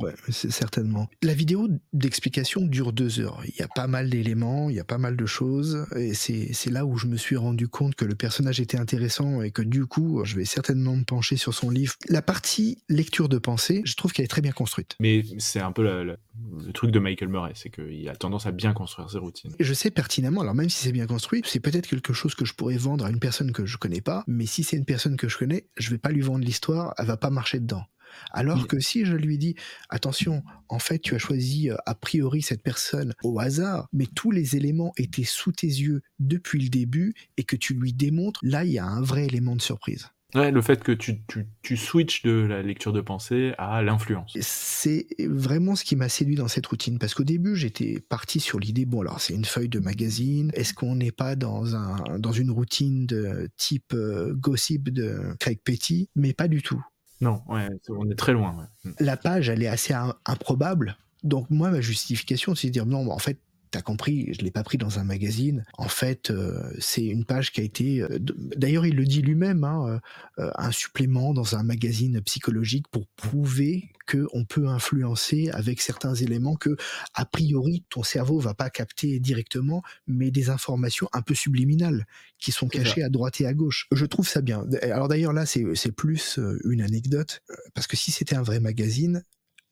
Ouais, 0.00 0.14
c'est 0.28 0.50
certainement. 0.50 1.08
La 1.22 1.34
vidéo 1.34 1.68
d'explication 1.92 2.66
dure 2.66 2.92
deux 2.92 3.20
heures. 3.20 3.42
Il 3.46 3.54
y 3.58 3.62
a 3.62 3.68
pas 3.68 3.86
mal 3.86 4.10
d'éléments, 4.10 4.70
il 4.70 4.76
y 4.76 4.80
a 4.80 4.84
pas 4.84 4.98
mal 4.98 5.16
de 5.16 5.26
choses, 5.26 5.86
et 5.96 6.14
c'est 6.14 6.70
là 6.70 6.84
où 6.84 6.96
je 6.96 7.06
me 7.06 7.16
suis 7.16 7.36
rendu 7.36 7.68
compte 7.68 7.94
que 7.94 8.04
le 8.04 8.14
personnage 8.14 8.60
était 8.60 8.78
intéressant 8.78 9.42
et 9.42 9.50
que 9.50 9.62
du 9.62 9.86
coup, 9.86 10.22
je 10.24 10.36
vais 10.36 10.44
certainement 10.44 10.96
me 10.96 11.04
pencher 11.04 11.36
sur 11.36 11.54
son 11.54 11.70
livre. 11.70 11.94
La 12.08 12.22
partie 12.22 12.78
lecture 12.88 13.28
de 13.28 13.38
pensée, 13.38 13.82
je 13.84 13.94
trouve 13.94 14.12
qu'elle 14.12 14.24
est 14.24 14.28
très 14.28 14.42
bien 14.42 14.52
construite. 14.52 14.96
Mais 15.00 15.22
c'est 15.38 15.60
un 15.60 15.72
peu 15.72 15.82
le 15.82 16.72
truc 16.72 16.90
de 16.90 16.98
Michael 16.98 17.28
Murray, 17.28 17.52
c'est 17.54 17.70
qu'il 17.70 18.08
a 18.08 18.16
tendance 18.16 18.46
à 18.46 18.52
bien 18.52 18.72
construire 18.72 19.10
ses 19.10 19.18
routines. 19.18 19.52
Je 19.58 19.74
sais 19.74 19.90
pertinemment, 19.90 20.40
alors 20.40 20.54
même 20.54 20.70
si 20.70 20.82
c'est 20.82 20.92
bien 20.92 21.06
construit, 21.06 21.42
c'est 21.44 21.60
peut-être 21.60 21.86
quelque 21.86 22.12
chose 22.12 22.34
que 22.34 22.44
je 22.44 22.54
pourrais 22.54 22.76
vendre 22.76 23.04
à 23.04 23.10
une 23.10 23.20
personne 23.20 23.52
que 23.52 23.66
je 23.66 23.76
connais 23.76 24.00
pas, 24.00 24.24
mais 24.26 24.46
si 24.46 24.62
c'est 24.62 24.76
une 24.76 24.84
personne 24.84 25.16
que 25.16 25.28
je 25.28 25.38
connais, 25.38 25.66
je 25.76 25.90
vais 25.90 25.98
pas 25.98 26.10
lui 26.10 26.20
vendre 26.20 26.44
l'histoire, 26.44 26.94
elle 26.98 27.06
va 27.06 27.16
pas 27.16 27.30
marcher 27.30 27.60
dedans. 27.60 27.84
Alors 28.32 28.66
que 28.66 28.80
si 28.80 29.04
je 29.04 29.16
lui 29.16 29.38
dis, 29.38 29.54
attention, 29.88 30.42
en 30.68 30.78
fait, 30.78 30.98
tu 30.98 31.14
as 31.14 31.18
choisi 31.18 31.70
euh, 31.70 31.76
a 31.86 31.94
priori 31.94 32.42
cette 32.42 32.62
personne 32.62 33.14
au 33.22 33.38
hasard, 33.40 33.88
mais 33.92 34.06
tous 34.06 34.30
les 34.30 34.56
éléments 34.56 34.92
étaient 34.96 35.24
sous 35.24 35.52
tes 35.52 35.66
yeux 35.66 36.02
depuis 36.18 36.60
le 36.60 36.68
début 36.68 37.14
et 37.36 37.44
que 37.44 37.56
tu 37.56 37.74
lui 37.74 37.92
démontres, 37.92 38.40
là, 38.42 38.64
il 38.64 38.72
y 38.72 38.78
a 38.78 38.86
un 38.86 39.02
vrai 39.02 39.26
élément 39.26 39.56
de 39.56 39.62
surprise. 39.62 40.10
Ouais, 40.34 40.52
le 40.52 40.62
fait 40.62 40.82
que 40.82 40.92
tu, 40.92 41.22
tu, 41.62 41.76
switches 41.76 42.22
de 42.22 42.30
la 42.30 42.62
lecture 42.62 42.92
de 42.92 43.00
pensée 43.00 43.52
à 43.58 43.82
l'influence. 43.82 44.36
C'est 44.40 45.06
vraiment 45.26 45.74
ce 45.74 45.84
qui 45.84 45.96
m'a 45.96 46.08
séduit 46.08 46.36
dans 46.36 46.46
cette 46.46 46.66
routine, 46.66 46.98
parce 46.98 47.14
qu'au 47.14 47.24
début, 47.24 47.56
j'étais 47.56 48.00
parti 48.08 48.38
sur 48.38 48.60
l'idée, 48.60 48.84
bon, 48.84 49.00
alors 49.00 49.20
c'est 49.20 49.34
une 49.34 49.44
feuille 49.44 49.68
de 49.68 49.80
magazine, 49.80 50.52
est-ce 50.54 50.72
qu'on 50.72 50.94
n'est 50.94 51.10
pas 51.10 51.34
dans, 51.34 51.74
un, 51.74 52.18
dans 52.18 52.32
une 52.32 52.50
routine 52.50 53.06
de 53.06 53.48
type 53.56 53.92
euh, 53.92 54.32
gossip 54.34 54.90
de 54.90 55.34
Craig 55.40 55.58
Petty? 55.64 56.08
Mais 56.14 56.32
pas 56.32 56.46
du 56.46 56.62
tout. 56.62 56.82
Non, 57.20 57.42
on 57.88 58.10
est 58.10 58.14
très 58.14 58.32
loin. 58.32 58.68
La 58.98 59.16
page, 59.16 59.48
elle 59.48 59.62
est 59.62 59.68
assez 59.68 59.94
improbable. 60.24 60.96
Donc 61.22 61.50
moi, 61.50 61.70
ma 61.70 61.80
justification, 61.80 62.54
c'est 62.54 62.68
de 62.68 62.72
dire 62.72 62.86
non, 62.86 63.10
en 63.10 63.18
fait, 63.18 63.38
t'as 63.70 63.82
compris, 63.82 64.32
je 64.34 64.44
l'ai 64.44 64.50
pas 64.50 64.64
pris 64.64 64.78
dans 64.78 64.98
un 64.98 65.04
magazine. 65.04 65.64
En 65.78 65.88
fait, 65.88 66.30
euh, 66.30 66.72
c'est 66.78 67.04
une 67.04 67.24
page 67.24 67.52
qui 67.52 67.60
a 67.60 67.64
été, 67.64 68.02
euh, 68.02 68.18
d'ailleurs, 68.20 68.86
il 68.86 68.96
le 68.96 69.04
dit 69.04 69.22
lui-même, 69.22 69.64
hein, 69.64 70.00
euh, 70.38 70.50
un 70.56 70.72
supplément 70.72 71.32
dans 71.32 71.56
un 71.56 71.62
magazine 71.62 72.20
psychologique 72.22 72.88
pour 72.88 73.06
prouver 73.16 73.90
que 74.06 74.26
on 74.32 74.44
peut 74.44 74.66
influencer 74.66 75.50
avec 75.50 75.80
certains 75.80 76.14
éléments 76.14 76.56
que, 76.56 76.76
a 77.14 77.24
priori, 77.24 77.84
ton 77.90 78.02
cerveau 78.02 78.40
va 78.40 78.54
pas 78.54 78.70
capter 78.70 79.20
directement, 79.20 79.82
mais 80.08 80.32
des 80.32 80.50
informations 80.50 81.08
un 81.12 81.22
peu 81.22 81.34
subliminales 81.34 82.06
qui 82.38 82.50
sont 82.50 82.66
cachées 82.66 83.04
à 83.04 83.08
droite 83.08 83.40
et 83.40 83.46
à 83.46 83.54
gauche. 83.54 83.86
Je 83.92 84.06
trouve 84.06 84.28
ça 84.28 84.40
bien. 84.40 84.66
Alors 84.82 85.06
d'ailleurs 85.06 85.32
là, 85.32 85.46
c'est 85.46 85.92
plus 85.92 86.40
une 86.64 86.82
anecdote 86.82 87.42
parce 87.74 87.86
que 87.86 87.96
si 87.96 88.10
c'était 88.10 88.34
un 88.34 88.42
vrai 88.42 88.58
magazine, 88.58 89.22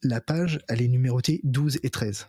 la 0.03 0.21
page, 0.21 0.59
elle 0.69 0.81
est 0.81 0.87
numérotée 0.87 1.41
12 1.43 1.79
et 1.83 1.89
13 1.89 2.27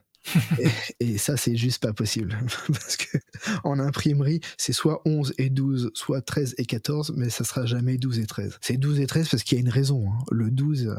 et, 1.01 1.19
ça, 1.19 1.37
c'est 1.37 1.57
juste 1.57 1.83
pas 1.83 1.93
possible. 1.93 2.37
Parce 2.69 2.97
que 2.97 3.19
en 3.65 3.79
imprimerie, 3.79 4.41
c'est 4.57 4.73
soit 4.73 5.03
11 5.05 5.35
et 5.39 5.51
12, 5.51 5.91
soit 5.95 6.21
13 6.21 6.55
et 6.59 6.65
14, 6.65 7.15
mais 7.17 7.31
ça 7.31 7.45
sera 7.45 7.67
jamais 7.67 7.99
12 7.99 8.19
et 8.19 8.27
13. 8.27 8.59
C'est 8.61 8.77
12 8.77 9.01
et 9.01 9.07
13 9.07 9.29
parce 9.29 9.43
qu'il 9.43 9.59
y 9.59 9.61
a 9.61 9.63
une 9.63 9.71
raison. 9.71 10.09
Hein. 10.11 10.25
Le 10.31 10.51
12, 10.51 10.87
euh, 10.87 10.95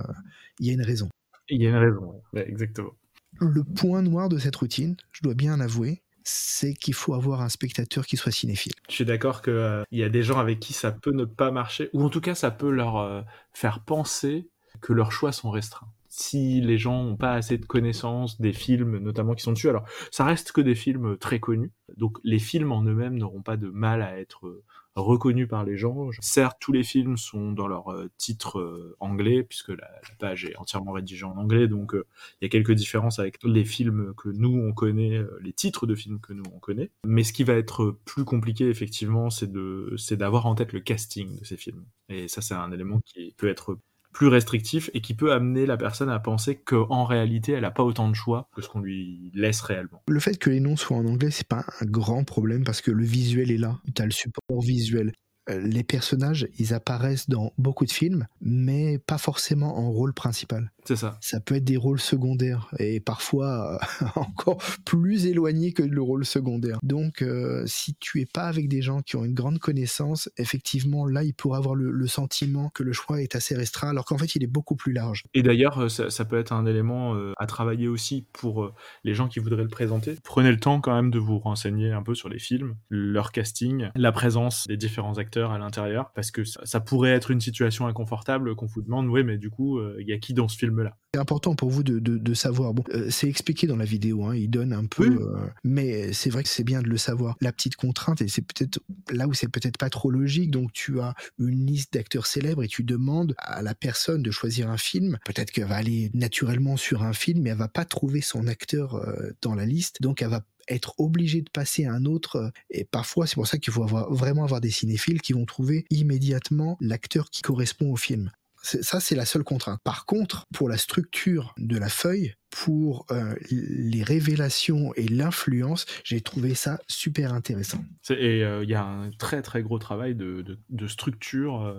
il 0.59 0.67
y 0.67 0.69
a 0.69 0.73
une 0.73 0.81
raison. 0.81 1.09
Il 1.49 1.61
y 1.61 1.67
a 1.67 1.69
une 1.69 1.75
raison, 1.75 2.21
exactement. 2.35 2.91
Le 3.39 3.63
point 3.63 4.01
noir 4.01 4.29
de 4.29 4.37
cette 4.37 4.55
routine, 4.55 4.95
je 5.11 5.21
dois 5.23 5.33
bien 5.33 5.57
l'avouer, 5.57 6.01
c'est 6.23 6.73
qu'il 6.73 6.93
faut 6.93 7.13
avoir 7.13 7.41
un 7.41 7.49
spectateur 7.49 8.05
qui 8.05 8.17
soit 8.17 8.31
cinéphile. 8.31 8.73
Je 8.89 8.95
suis 8.95 9.05
d'accord 9.05 9.41
qu'il 9.41 9.53
euh, 9.53 9.83
y 9.91 10.03
a 10.03 10.09
des 10.09 10.23
gens 10.23 10.37
avec 10.39 10.59
qui 10.59 10.73
ça 10.73 10.91
peut 10.91 11.11
ne 11.11 11.25
pas 11.25 11.51
marcher, 11.51 11.89
ou 11.93 12.03
en 12.03 12.09
tout 12.09 12.21
cas 12.21 12.35
ça 12.35 12.51
peut 12.51 12.69
leur 12.69 12.97
euh, 12.97 13.21
faire 13.53 13.83
penser 13.83 14.49
que 14.81 14.93
leurs 14.93 15.11
choix 15.11 15.31
sont 15.31 15.49
restreints 15.49 15.91
si 16.11 16.59
les 16.59 16.77
gens 16.77 17.03
n'ont 17.03 17.15
pas 17.15 17.33
assez 17.33 17.57
de 17.57 17.65
connaissances 17.65 18.39
des 18.39 18.53
films 18.53 18.97
notamment 18.97 19.33
qui 19.33 19.43
sont 19.43 19.53
dessus. 19.53 19.69
Alors, 19.69 19.85
ça 20.11 20.25
reste 20.25 20.51
que 20.51 20.61
des 20.61 20.75
films 20.75 21.17
très 21.17 21.39
connus, 21.39 21.71
donc 21.97 22.17
les 22.23 22.39
films 22.39 22.71
en 22.71 22.83
eux-mêmes 22.83 23.17
n'auront 23.17 23.41
pas 23.41 23.57
de 23.57 23.69
mal 23.69 24.01
à 24.01 24.19
être 24.19 24.61
reconnus 24.95 25.47
par 25.47 25.63
les 25.63 25.77
gens. 25.77 26.09
Certes, 26.19 26.57
tous 26.59 26.73
les 26.73 26.83
films 26.83 27.15
sont 27.15 27.53
dans 27.53 27.67
leur 27.67 27.91
euh, 27.93 28.09
titre 28.17 28.59
euh, 28.59 28.95
anglais, 28.99 29.43
puisque 29.43 29.69
la, 29.69 29.89
page 30.19 30.45
est 30.45 30.57
entièrement 30.57 30.91
rédigée 30.91 31.23
en 31.23 31.37
anglais, 31.37 31.67
donc 31.67 31.95
euh, 31.95 32.05
il 32.41 32.45
y 32.45 32.47
a 32.47 32.49
quelques 32.49 32.73
différences 32.73 33.19
avec 33.19 33.37
les 33.43 33.63
films 33.63 34.13
que 34.15 34.29
nous 34.29 34.53
on 34.53 34.73
connaît, 34.73 35.23
les 35.41 35.53
titres 35.53 35.87
de 35.87 35.95
films 35.95 36.19
que 36.19 36.33
nous 36.33 36.43
on 36.53 36.59
connaît. 36.59 36.91
Mais 37.05 37.23
ce 37.23 37.31
qui 37.31 37.43
va 37.43 37.53
être 37.53 37.97
plus 38.03 38.25
compliqué 38.25 38.67
effectivement, 38.67 39.29
c'est 39.29 39.51
de 39.51 39.93
c'est 39.97 40.17
d'avoir 40.17 40.45
en 40.45 40.55
tête 40.55 40.73
le 40.73 40.81
casting 40.81 41.39
de 41.39 41.45
ces 41.45 41.57
films. 41.57 41.85
Et 42.09 42.27
ça, 42.27 42.41
c'est 42.41 42.53
un 42.53 42.71
élément 42.71 42.99
qui 43.05 43.33
peut 43.37 43.47
être 43.47 43.77
plus 44.11 44.27
restrictif 44.27 44.89
et 44.93 45.01
qui 45.01 45.13
peut 45.13 45.31
amener 45.31 45.65
la 45.65 45.77
personne 45.77 46.09
à 46.09 46.19
penser 46.19 46.55
qu'en 46.55 47.05
réalité, 47.05 47.53
elle 47.53 47.61
n'a 47.61 47.71
pas 47.71 47.83
autant 47.83 48.09
de 48.09 48.15
choix 48.15 48.47
que 48.55 48.61
ce 48.61 48.69
qu'on 48.69 48.79
lui 48.79 49.31
laisse 49.33 49.61
réellement. 49.61 50.03
Le 50.07 50.19
fait 50.19 50.37
que 50.37 50.49
les 50.49 50.59
noms 50.59 50.75
soient 50.75 50.97
en 50.97 51.05
anglais, 51.05 51.31
c'est 51.31 51.47
pas 51.47 51.65
un 51.79 51.85
grand 51.85 52.23
problème 52.23 52.63
parce 52.63 52.81
que 52.81 52.91
le 52.91 53.03
visuel 53.03 53.51
est 53.51 53.57
là. 53.57 53.79
Tu 53.95 54.01
as 54.01 54.05
le 54.05 54.11
support 54.11 54.61
visuel. 54.61 55.13
Euh, 55.51 55.59
les 55.59 55.83
personnages, 55.83 56.47
ils 56.57 56.73
apparaissent 56.73 57.29
dans 57.29 57.53
beaucoup 57.57 57.85
de 57.85 57.91
films, 57.91 58.27
mais 58.41 58.97
pas 58.99 59.17
forcément 59.17 59.77
en 59.77 59.91
rôle 59.91 60.13
principal. 60.13 60.71
C'est 60.85 60.95
ça. 60.95 61.17
Ça 61.21 61.39
peut 61.39 61.55
être 61.55 61.63
des 61.63 61.77
rôles 61.77 61.99
secondaires 61.99 62.73
et 62.79 62.99
parfois 62.99 63.79
euh, 64.01 64.05
encore 64.15 64.57
plus 64.85 65.27
éloignés 65.27 65.73
que 65.73 65.83
le 65.83 66.01
rôle 66.01 66.25
secondaire. 66.25 66.79
Donc, 66.81 67.21
euh, 67.21 67.63
si 67.67 67.95
tu 67.99 68.19
es 68.21 68.25
pas 68.25 68.45
avec 68.45 68.67
des 68.67 68.81
gens 68.81 69.01
qui 69.01 69.15
ont 69.15 69.23
une 69.23 69.33
grande 69.33 69.59
connaissance, 69.59 70.29
effectivement, 70.37 71.05
là, 71.05 71.23
il 71.23 71.33
pourrait 71.33 71.57
avoir 71.57 71.75
le, 71.75 72.07
sentiment 72.07 72.69
que 72.69 72.83
le 72.83 72.91
choix 72.91 73.21
est 73.21 73.35
assez 73.35 73.55
restreint, 73.55 73.89
alors 73.89 74.05
qu'en 74.05 74.17
fait, 74.17 74.35
il 74.35 74.43
est 74.43 74.47
beaucoup 74.47 74.75
plus 74.75 74.91
large. 74.91 75.23
Et 75.33 75.43
d'ailleurs, 75.43 75.89
ça, 75.89 76.25
peut 76.25 76.37
être 76.37 76.51
un 76.51 76.65
élément 76.65 77.15
à 77.37 77.45
travailler 77.45 77.87
aussi 77.87 78.25
pour 78.33 78.73
les 79.03 79.13
gens 79.13 79.29
qui 79.29 79.39
voudraient 79.39 79.63
le 79.63 79.69
présenter. 79.69 80.15
Prenez 80.23 80.51
le 80.51 80.59
temps 80.59 80.81
quand 80.81 80.93
même 80.93 81.09
de 81.09 81.19
vous 81.19 81.39
renseigner 81.39 81.91
un 81.91 82.03
peu 82.03 82.15
sur 82.15 82.27
les 82.27 82.39
films, 82.39 82.75
leur 82.89 83.31
casting, 83.31 83.89
la 83.95 84.11
présence 84.11 84.67
des 84.67 84.77
différents 84.77 85.17
acteurs 85.17 85.40
à 85.49 85.57
l'intérieur, 85.57 86.11
parce 86.13 86.29
que 86.29 86.43
ça, 86.43 86.79
pourrait 86.79 87.11
être 87.11 87.31
une 87.31 87.41
situation 87.41 87.87
inconfortable 87.87 88.55
qu'on 88.55 88.65
vous 88.65 88.81
demande, 88.81 89.07
oui, 89.07 89.23
mais 89.23 89.37
du 89.37 89.49
coup, 89.49 89.79
euh, 89.79 89.95
il 89.99 90.07
y 90.07 90.13
a 90.13 90.17
qui 90.17 90.33
dans 90.33 90.47
ce 90.47 90.57
film-là? 90.57 90.95
C'est 91.13 91.19
important 91.19 91.55
pour 91.55 91.69
vous 91.69 91.83
de, 91.83 91.99
de, 91.99 92.33
savoir. 92.33 92.73
Bon, 92.73 92.83
euh, 92.93 93.07
c'est 93.09 93.27
expliqué 93.27 93.65
dans 93.65 93.75
la 93.75 93.85
vidéo, 93.85 94.25
hein, 94.25 94.35
il 94.35 94.49
donne 94.49 94.73
un 94.73 94.85
peu, 94.85 95.05
euh, 95.05 95.47
mais 95.63 96.13
c'est 96.13 96.29
vrai 96.29 96.43
que 96.43 96.49
c'est 96.49 96.63
bien 96.63 96.81
de 96.81 96.87
le 96.87 96.97
savoir. 96.97 97.35
La 97.41 97.51
petite 97.51 97.75
contrainte, 97.75 98.21
et 98.21 98.27
c'est 98.27 98.41
peut-être 98.41 98.79
là 99.09 99.27
où 99.27 99.33
c'est 99.33 99.49
peut-être 99.49 99.77
pas 99.77 99.89
trop 99.89 100.11
logique, 100.11 100.51
donc 100.51 100.71
tu 100.73 100.99
as 100.99 101.15
une 101.39 101.65
liste 101.65 101.93
d'acteurs 101.93 102.25
célèbres 102.25 102.63
et 102.63 102.67
tu 102.67 102.83
demandes 102.83 103.33
à 103.37 103.61
la 103.61 103.73
personne 103.73 104.21
de 104.21 104.31
choisir 104.31 104.69
un 104.69 104.77
film. 104.77 105.17
Peut-être 105.25 105.51
qu'elle 105.51 105.67
va 105.67 105.77
aller 105.77 106.11
naturellement 106.13 106.77
sur 106.77 107.03
un 107.03 107.13
film, 107.13 107.41
mais 107.41 107.49
elle 107.51 107.57
va 107.57 107.67
pas 107.67 107.85
trouver 107.85 108.21
son 108.21 108.47
acteur 108.47 109.01
dans 109.41 109.55
la 109.55 109.65
liste, 109.65 110.01
donc 110.01 110.21
elle 110.21 110.29
va 110.29 110.41
être 110.67 110.93
obligé 110.99 111.41
de 111.41 111.49
passer 111.49 111.85
à 111.85 111.93
un 111.93 112.05
autre. 112.05 112.35
Euh, 112.37 112.49
et 112.69 112.83
parfois, 112.83 113.27
c'est 113.27 113.35
pour 113.35 113.47
ça 113.47 113.57
qu'il 113.57 113.73
faut 113.73 113.83
avoir, 113.83 114.11
vraiment 114.11 114.43
avoir 114.43 114.61
des 114.61 114.71
cinéphiles 114.71 115.21
qui 115.21 115.33
vont 115.33 115.45
trouver 115.45 115.85
immédiatement 115.89 116.77
l'acteur 116.81 117.29
qui 117.29 117.41
correspond 117.41 117.91
au 117.91 117.95
film. 117.95 118.31
Ça, 118.63 118.99
c'est 118.99 119.15
la 119.15 119.25
seule 119.25 119.43
contrainte. 119.43 119.81
Par 119.83 120.05
contre, 120.05 120.45
pour 120.53 120.69
la 120.69 120.77
structure 120.77 121.55
de 121.57 121.79
la 121.79 121.89
feuille, 121.89 122.35
pour 122.51 123.07
euh, 123.09 123.33
les 123.49 124.03
révélations 124.03 124.93
et 124.93 125.07
l'influence, 125.07 125.87
j'ai 126.03 126.21
trouvé 126.21 126.53
ça 126.53 126.79
super 126.87 127.33
intéressant. 127.33 127.83
Et 128.11 128.43
euh, 128.43 128.63
il 128.63 128.69
y 128.69 128.75
a 128.75 128.83
un 128.83 129.09
très 129.11 129.41
très 129.41 129.63
gros 129.63 129.79
travail 129.79 130.13
de, 130.13 130.59
structure, 130.87 131.75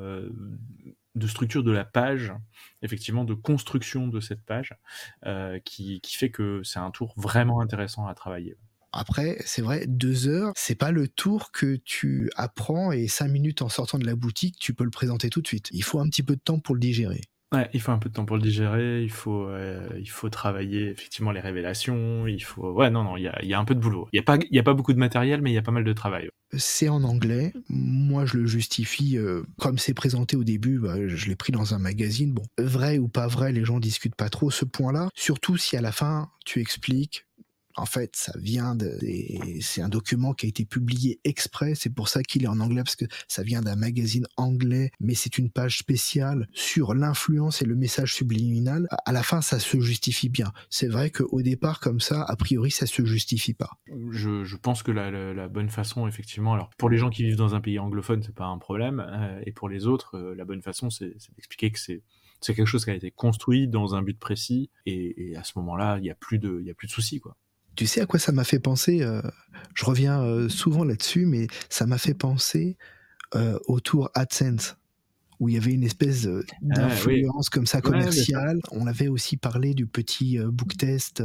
de 1.14 1.27
structure 1.29 1.62
de 1.62 1.71
la 1.71 1.85
page, 1.85 2.33
effectivement 2.83 3.25
de 3.25 3.35
construction 3.35 4.09
de 4.09 4.18
cette 4.18 4.42
page, 4.42 4.75
qui, 5.64 6.01
qui 6.01 6.16
fait 6.16 6.31
que 6.31 6.62
c'est 6.64 6.81
un 6.81 6.90
tour 6.90 7.14
vraiment 7.16 7.61
intéressant 7.61 8.09
à 8.09 8.14
travailler. 8.14 8.57
Après, 8.93 9.39
c'est 9.45 9.63
vrai, 9.63 9.87
deux 9.87 10.29
heures, 10.29 10.53
c'est 10.57 10.75
pas 10.75 10.91
le 10.91 11.09
tour 11.09 11.51
que 11.53 11.77
tu 11.77 12.31
apprends 12.37 12.93
et 12.93 13.09
cinq 13.09 13.29
minutes 13.29 13.63
en 13.63 13.69
sortant 13.69 13.99
de 13.99 14.07
la 14.07 14.15
boutique, 14.15 14.57
tu 14.59 14.75
peux 14.75 14.85
le 14.85 14.91
présenter 14.91 15.31
tout 15.31 15.41
de 15.41 15.47
suite. 15.47 15.69
Il 15.73 15.83
faut 15.83 15.99
un 16.01 16.09
petit 16.09 16.23
peu 16.23 16.37
de 16.37 16.41
temps 16.41 16.59
pour 16.59 16.75
le 16.75 16.81
digérer. 16.81 17.23
Ouais, 17.53 17.69
il 17.75 17.81
faut 17.83 17.93
un 17.93 17.99
peu 17.99 18.09
de 18.09 18.15
temps 18.15 18.25
pour 18.25 18.37
le 18.37 18.43
digérer, 18.43 19.03
il 19.03 19.11
faut, 19.11 19.47
euh, 19.47 19.87
il 19.99 20.09
faut 20.09 20.31
travailler 20.31 20.89
effectivement 20.89 21.33
les 21.33 21.41
révélations, 21.41 22.27
il 22.27 22.43
faut... 22.43 22.73
Ouais, 22.73 22.89
non, 22.89 23.05
non, 23.05 23.19
il 23.19 23.25
y 23.25 23.29
a, 23.29 23.45
y 23.45 23.53
a, 23.53 23.59
un 23.59 23.65
peu 23.67 23.75
de 23.75 23.81
boulot. 23.81 24.09
Il 24.13 24.17
n'y 24.17 24.21
a, 24.21 24.23
pas, 24.23 24.39
y 24.51 24.59
a 24.59 24.63
pas 24.63 24.73
beaucoup 24.73 24.95
de 24.95 24.99
matériel, 24.99 25.43
mais 25.43 25.51
il 25.51 25.55
y 25.55 25.59
a 25.59 25.63
pas 25.63 25.71
mal 25.71 25.85
de 25.85 25.93
travail. 25.93 26.31
C'est 26.57 26.89
en 26.89 27.05
anglais, 27.05 27.53
moi 27.69 28.25
je 28.25 28.39
le 28.39 28.47
justifie, 28.47 29.19
euh, 29.19 29.43
comme 29.59 29.77
c'est 29.77 29.93
présenté 29.93 30.35
au 30.35 30.45
début, 30.45 30.79
bah, 30.79 30.95
je 31.07 31.29
l'ai 31.29 31.37
pris 31.37 31.53
dans 31.53 31.75
un 31.75 31.79
magazine, 31.79 32.33
bon, 32.33 32.43
vrai 32.59 32.99
ou 32.99 33.09
pas 33.09 33.27
vrai, 33.27 33.53
les 33.53 33.67
gens 33.67 33.81
discutent 33.81 34.17
pas 34.17 34.31
trop 34.31 34.51
ce 34.51 34.65
point-là, 34.65 35.11
surtout 35.15 35.59
si 35.59 35.77
à 35.77 35.83
la 35.83 35.93
fin 35.93 36.31
tu 36.47 36.61
expliques 36.61 37.27
en 37.77 37.87
fait, 37.87 38.17
ça 38.17 38.33
vient 38.39 38.75
de, 38.75 38.99
c'est 39.61 39.83
un 39.83 39.89
document 39.89 40.35
qui 40.35 40.47
a 40.47 40.49
été 40.49 40.65
publié 40.65 41.21
exprès. 41.25 41.75
C'est 41.75 41.91
pour 41.91 42.09
ça 42.09 42.23
qu'il 42.23 42.45
est 42.45 42.49
en 42.49 42.61
anglais 42.61 42.83
parce 42.83 42.97
que 42.97 43.05
ça 43.29 43.43
vient 43.43 43.61
d'un 43.61 43.77
magazine 43.77 44.27
anglais, 44.37 44.91
mais 45.01 45.15
c'est 45.15 45.39
une 45.39 45.51
page 45.51 45.79
spéciale 45.79 46.49
sur 46.53 46.95
l'influence 46.95 47.63
et 47.63 47.65
le 47.65 47.75
message 47.75 48.15
subliminal. 48.15 48.87
À 49.05 49.13
la 49.13 49.23
fin, 49.23 49.41
ça 49.41 49.59
se 49.59 49.81
justifie 49.81 50.29
bien. 50.29 50.53
C'est 50.71 50.89
vrai 50.89 51.11
qu'au 51.11 51.43
départ, 51.43 51.81
comme 51.81 52.01
ça, 52.01 52.23
a 52.23 52.37
priori, 52.37 52.71
ça 52.71 52.87
se 52.87 53.05
justifie 53.05 53.55
pas. 53.55 53.71
Je, 54.11 54.57
pense 54.57 54.83
que 54.83 54.93
la, 54.93 55.49
bonne 55.49 55.71
façon, 55.71 56.07
effectivement, 56.07 56.55
alors 56.55 56.71
pour 56.79 56.91
les 56.91 56.99
gens 56.99 57.11
qui 57.11 57.25
vivent 57.25 57.37
dans 57.37 57.55
un 57.55 57.61
pays 57.61 57.79
anglophone, 57.79 58.23
c'est 58.23 58.35
pas 58.35 58.47
un 58.47 58.59
problème, 58.59 59.05
euh, 59.07 59.41
et 59.45 59.53
pour 59.53 59.69
les 59.69 59.87
autres, 59.87 60.17
euh, 60.17 60.35
la 60.35 60.45
bonne 60.45 60.63
façon, 60.63 60.91
c'est 60.91 61.15
d'expliquer 61.37 61.71
que 61.71 61.79
c'est 61.79 62.03
quelque 62.55 62.67
chose 62.67 62.85
qui 62.85 62.91
a 62.91 62.95
été 62.95 63.11
construit 63.11 63.69
dans 63.69 63.95
un 63.95 64.03
but 64.03 64.19
précis, 64.19 64.71
et, 64.87 65.35
à 65.37 65.45
ce 65.45 65.53
moment-là, 65.57 65.99
il 65.99 66.05
y 66.05 66.11
a 66.11 66.15
plus 66.15 66.39
de, 66.39 66.59
il 66.61 66.67
y 66.67 66.71
a 66.71 66.75
plus 66.75 66.87
de 66.87 66.93
soucis, 66.93 67.21
quoi. 67.21 67.37
Tu 67.75 67.87
sais 67.87 68.01
à 68.01 68.07
quoi 68.07 68.19
ça 68.19 68.33
m'a 68.33 68.45
fait 68.45 68.59
penser 68.59 69.03
euh, 69.03 69.23
Je 69.75 69.85
reviens 69.85 70.23
euh, 70.23 70.49
souvent 70.49 70.85
là-dessus, 70.85 71.27
mais 71.27 71.47
ça 71.69 71.87
m'a 71.87 71.99
fait 71.99 72.15
penser 72.15 72.77
euh, 73.35 73.59
au 73.67 73.81
tour 73.81 74.11
AdSense, 74.15 74.77
où 75.41 75.49
il 75.49 75.55
y 75.55 75.59
avait 75.59 75.73
une 75.73 75.85
espèce 75.85 76.27
ah 76.27 76.55
d'influence 76.61 77.49
comme 77.49 77.67
ça 77.67 77.81
commerciale. 77.81 78.61
On 78.71 78.87
avait 78.87 79.09
aussi 79.09 79.37
parlé 79.37 79.75
du 79.75 79.87
petit 79.87 80.39
book 80.39 80.77
test 80.77 81.23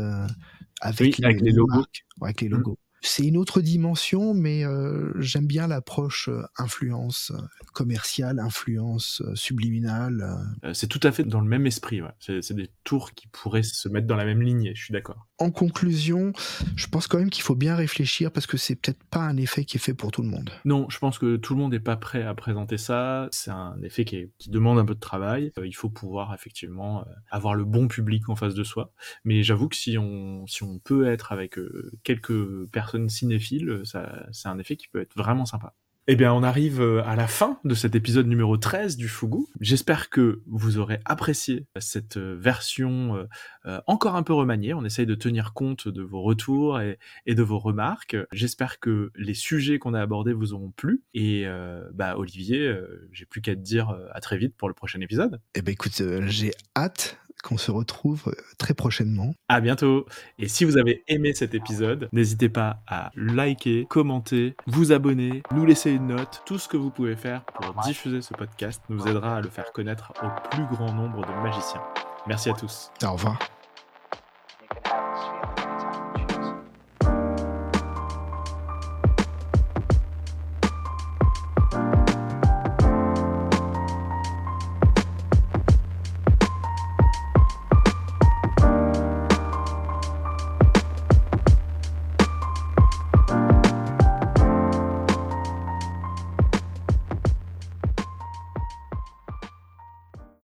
avec, 0.81 1.17
les, 1.17 1.51
logos. 1.51 1.85
avec 2.21 2.41
les 2.41 2.49
mmh. 2.49 2.51
logos 2.51 2.79
c'est 3.01 3.25
une 3.25 3.37
autre 3.37 3.61
dimension, 3.61 4.33
mais 4.33 4.65
euh, 4.65 5.11
j'aime 5.19 5.45
bien 5.45 5.67
l'approche 5.67 6.29
euh, 6.29 6.43
influence 6.57 7.31
euh, 7.31 7.41
commerciale, 7.73 8.39
influence 8.39 9.21
subliminale. 9.35 10.37
C'est 10.73 10.87
tout 10.87 10.99
à 11.03 11.11
fait 11.11 11.23
dans 11.23 11.41
le 11.41 11.47
même 11.47 11.65
esprit. 11.65 12.01
C'est 12.19 12.53
des 12.53 12.69
tours 12.83 13.13
qui 13.13 13.27
pourraient 13.27 13.63
se 13.63 13.87
mettre 13.89 14.07
dans 14.07 14.15
la 14.15 14.25
même 14.25 14.41
lignée. 14.41 14.73
Je 14.75 14.83
suis 14.83 14.91
d'accord. 14.91 15.26
En 15.39 15.51
conclusion, 15.51 16.33
je 16.75 16.87
pense 16.87 17.07
quand 17.07 17.19
même 17.19 17.29
qu'il 17.29 17.43
faut 17.43 17.55
bien 17.55 17.75
réfléchir 17.75 18.31
parce 18.31 18.47
que 18.47 18.57
c'est 18.57 18.75
peut-être 18.75 19.03
pas 19.03 19.19
un 19.19 19.37
effet 19.37 19.65
qui 19.65 19.77
est 19.77 19.79
fait 19.79 19.93
pour 19.93 20.11
tout 20.11 20.23
le 20.23 20.29
monde. 20.29 20.49
Non, 20.65 20.89
je 20.89 20.97
pense 20.97 21.19
que 21.19 21.35
tout 21.35 21.53
le 21.53 21.59
monde 21.59 21.73
n'est 21.73 21.79
pas 21.79 21.95
prêt 21.95 22.23
à 22.23 22.33
présenter 22.33 22.77
ça. 22.77 23.27
C'est 23.31 23.51
un 23.51 23.79
effet 23.83 24.03
qui, 24.03 24.31
demande 24.47 24.79
un 24.79 24.85
peu 24.85 24.95
de 24.95 24.99
travail. 24.99 25.51
il 25.63 25.75
faut 25.75 25.89
pouvoir 25.89 26.33
effectivement 26.33 27.05
avoir 27.29 27.53
le 27.53 27.65
bon 27.65 27.87
public 27.87 28.29
en 28.29 28.35
face 28.35 28.55
de 28.55 28.63
soi. 28.63 28.91
Mais 29.25 29.43
j'avoue 29.43 29.69
que 29.69 29.75
si 29.75 29.97
on, 29.97 30.45
peut 30.83 31.07
être 31.07 31.31
avec 31.31 31.57
quelques 32.03 32.67
personnes 32.71 33.09
cinéphile, 33.09 33.81
c'est 33.83 34.47
un 34.47 34.59
effet 34.59 34.75
qui 34.75 34.87
peut 34.87 35.01
être 35.01 35.15
vraiment 35.15 35.45
sympa. 35.45 35.73
Eh 36.09 36.15
bien, 36.15 36.33
on 36.33 36.41
arrive 36.41 36.79
euh, 36.79 37.03
à 37.05 37.17
la 37.17 37.27
fin 37.27 37.59
de 37.65 37.75
cet 37.75 37.93
épisode 37.93 38.27
numéro 38.27 38.55
13 38.55 38.95
du 38.95 39.09
Fugu. 39.09 39.39
J'espère 39.59 40.09
que 40.09 40.41
vous 40.45 40.77
aurez 40.77 41.01
apprécié 41.03 41.65
cette 41.79 42.15
euh, 42.15 42.37
version 42.39 43.27
euh, 43.65 43.81
encore 43.87 44.15
un 44.15 44.23
peu 44.23 44.31
remaniée. 44.31 44.73
On 44.73 44.85
essaye 44.85 45.05
de 45.05 45.15
tenir 45.15 45.51
compte 45.53 45.89
de 45.89 46.01
vos 46.01 46.21
retours 46.21 46.79
et, 46.79 46.97
de 47.27 47.43
vos 47.43 47.59
remarques. 47.59 48.15
J'espère 48.31 48.79
que 48.79 49.11
les 49.15 49.33
sujets 49.33 49.79
qu'on 49.79 49.93
a 49.93 50.01
abordés 50.01 50.31
vous 50.31 50.53
auront 50.53 50.71
plu. 50.71 51.03
Et 51.13 51.45
bah, 51.93 52.17
Olivier, 52.17 52.73
j'ai 53.11 53.25
plus 53.25 53.41
qu'à 53.41 53.55
te 53.55 53.59
dire 53.59 53.93
à 54.13 54.21
très 54.21 54.37
vite 54.37 54.55
pour 54.55 54.69
le 54.69 54.73
prochain 54.73 55.01
épisode. 55.01 55.41
Eh 55.55 55.61
ben 55.61 55.73
écoute, 55.73 56.01
j'ai 56.27 56.51
hâte 56.75 57.17
qu'on 57.47 57.57
se 57.57 57.71
retrouve 57.71 58.23
euh, 58.27 58.33
très 58.57 58.73
prochainement. 58.73 59.33
À 59.47 59.61
bientôt. 59.61 60.05
Et 60.37 60.47
si 60.47 60.65
vous 60.65 60.77
avez 60.77 61.03
aimé 61.07 61.33
cet 61.33 61.55
épisode, 61.55 62.09
n'hésitez 62.11 62.49
pas 62.49 62.81
à 62.87 63.11
liker, 63.15 63.85
commenter, 63.89 64.55
vous 64.67 64.91
abonner, 64.91 65.41
nous 65.53 65.65
laisser 65.65 65.91
une 65.91 66.07
note. 66.07 66.41
Tout 66.45 66.59
ce 66.59 66.67
que 66.67 66.77
vous 66.77 66.89
pouvez 66.89 67.15
faire 67.15 67.45
pour 67.45 67.73
diffuser 67.83 68.21
ce 68.21 68.33
podcast 68.33 68.81
nous 68.89 69.07
aidera 69.07 69.37
à 69.37 69.41
le 69.41 69.49
faire 69.49 69.71
connaître 69.71 70.11
au 70.21 70.49
plus 70.49 70.65
grand 70.65 70.91
nombre 70.93 71.21
de 71.25 71.33
magiciens. 71.41 71.81
Merci 72.27 72.49
à 72.49 72.53
tous. 72.53 72.91
Au 73.03 73.13
revoir. 73.13 73.56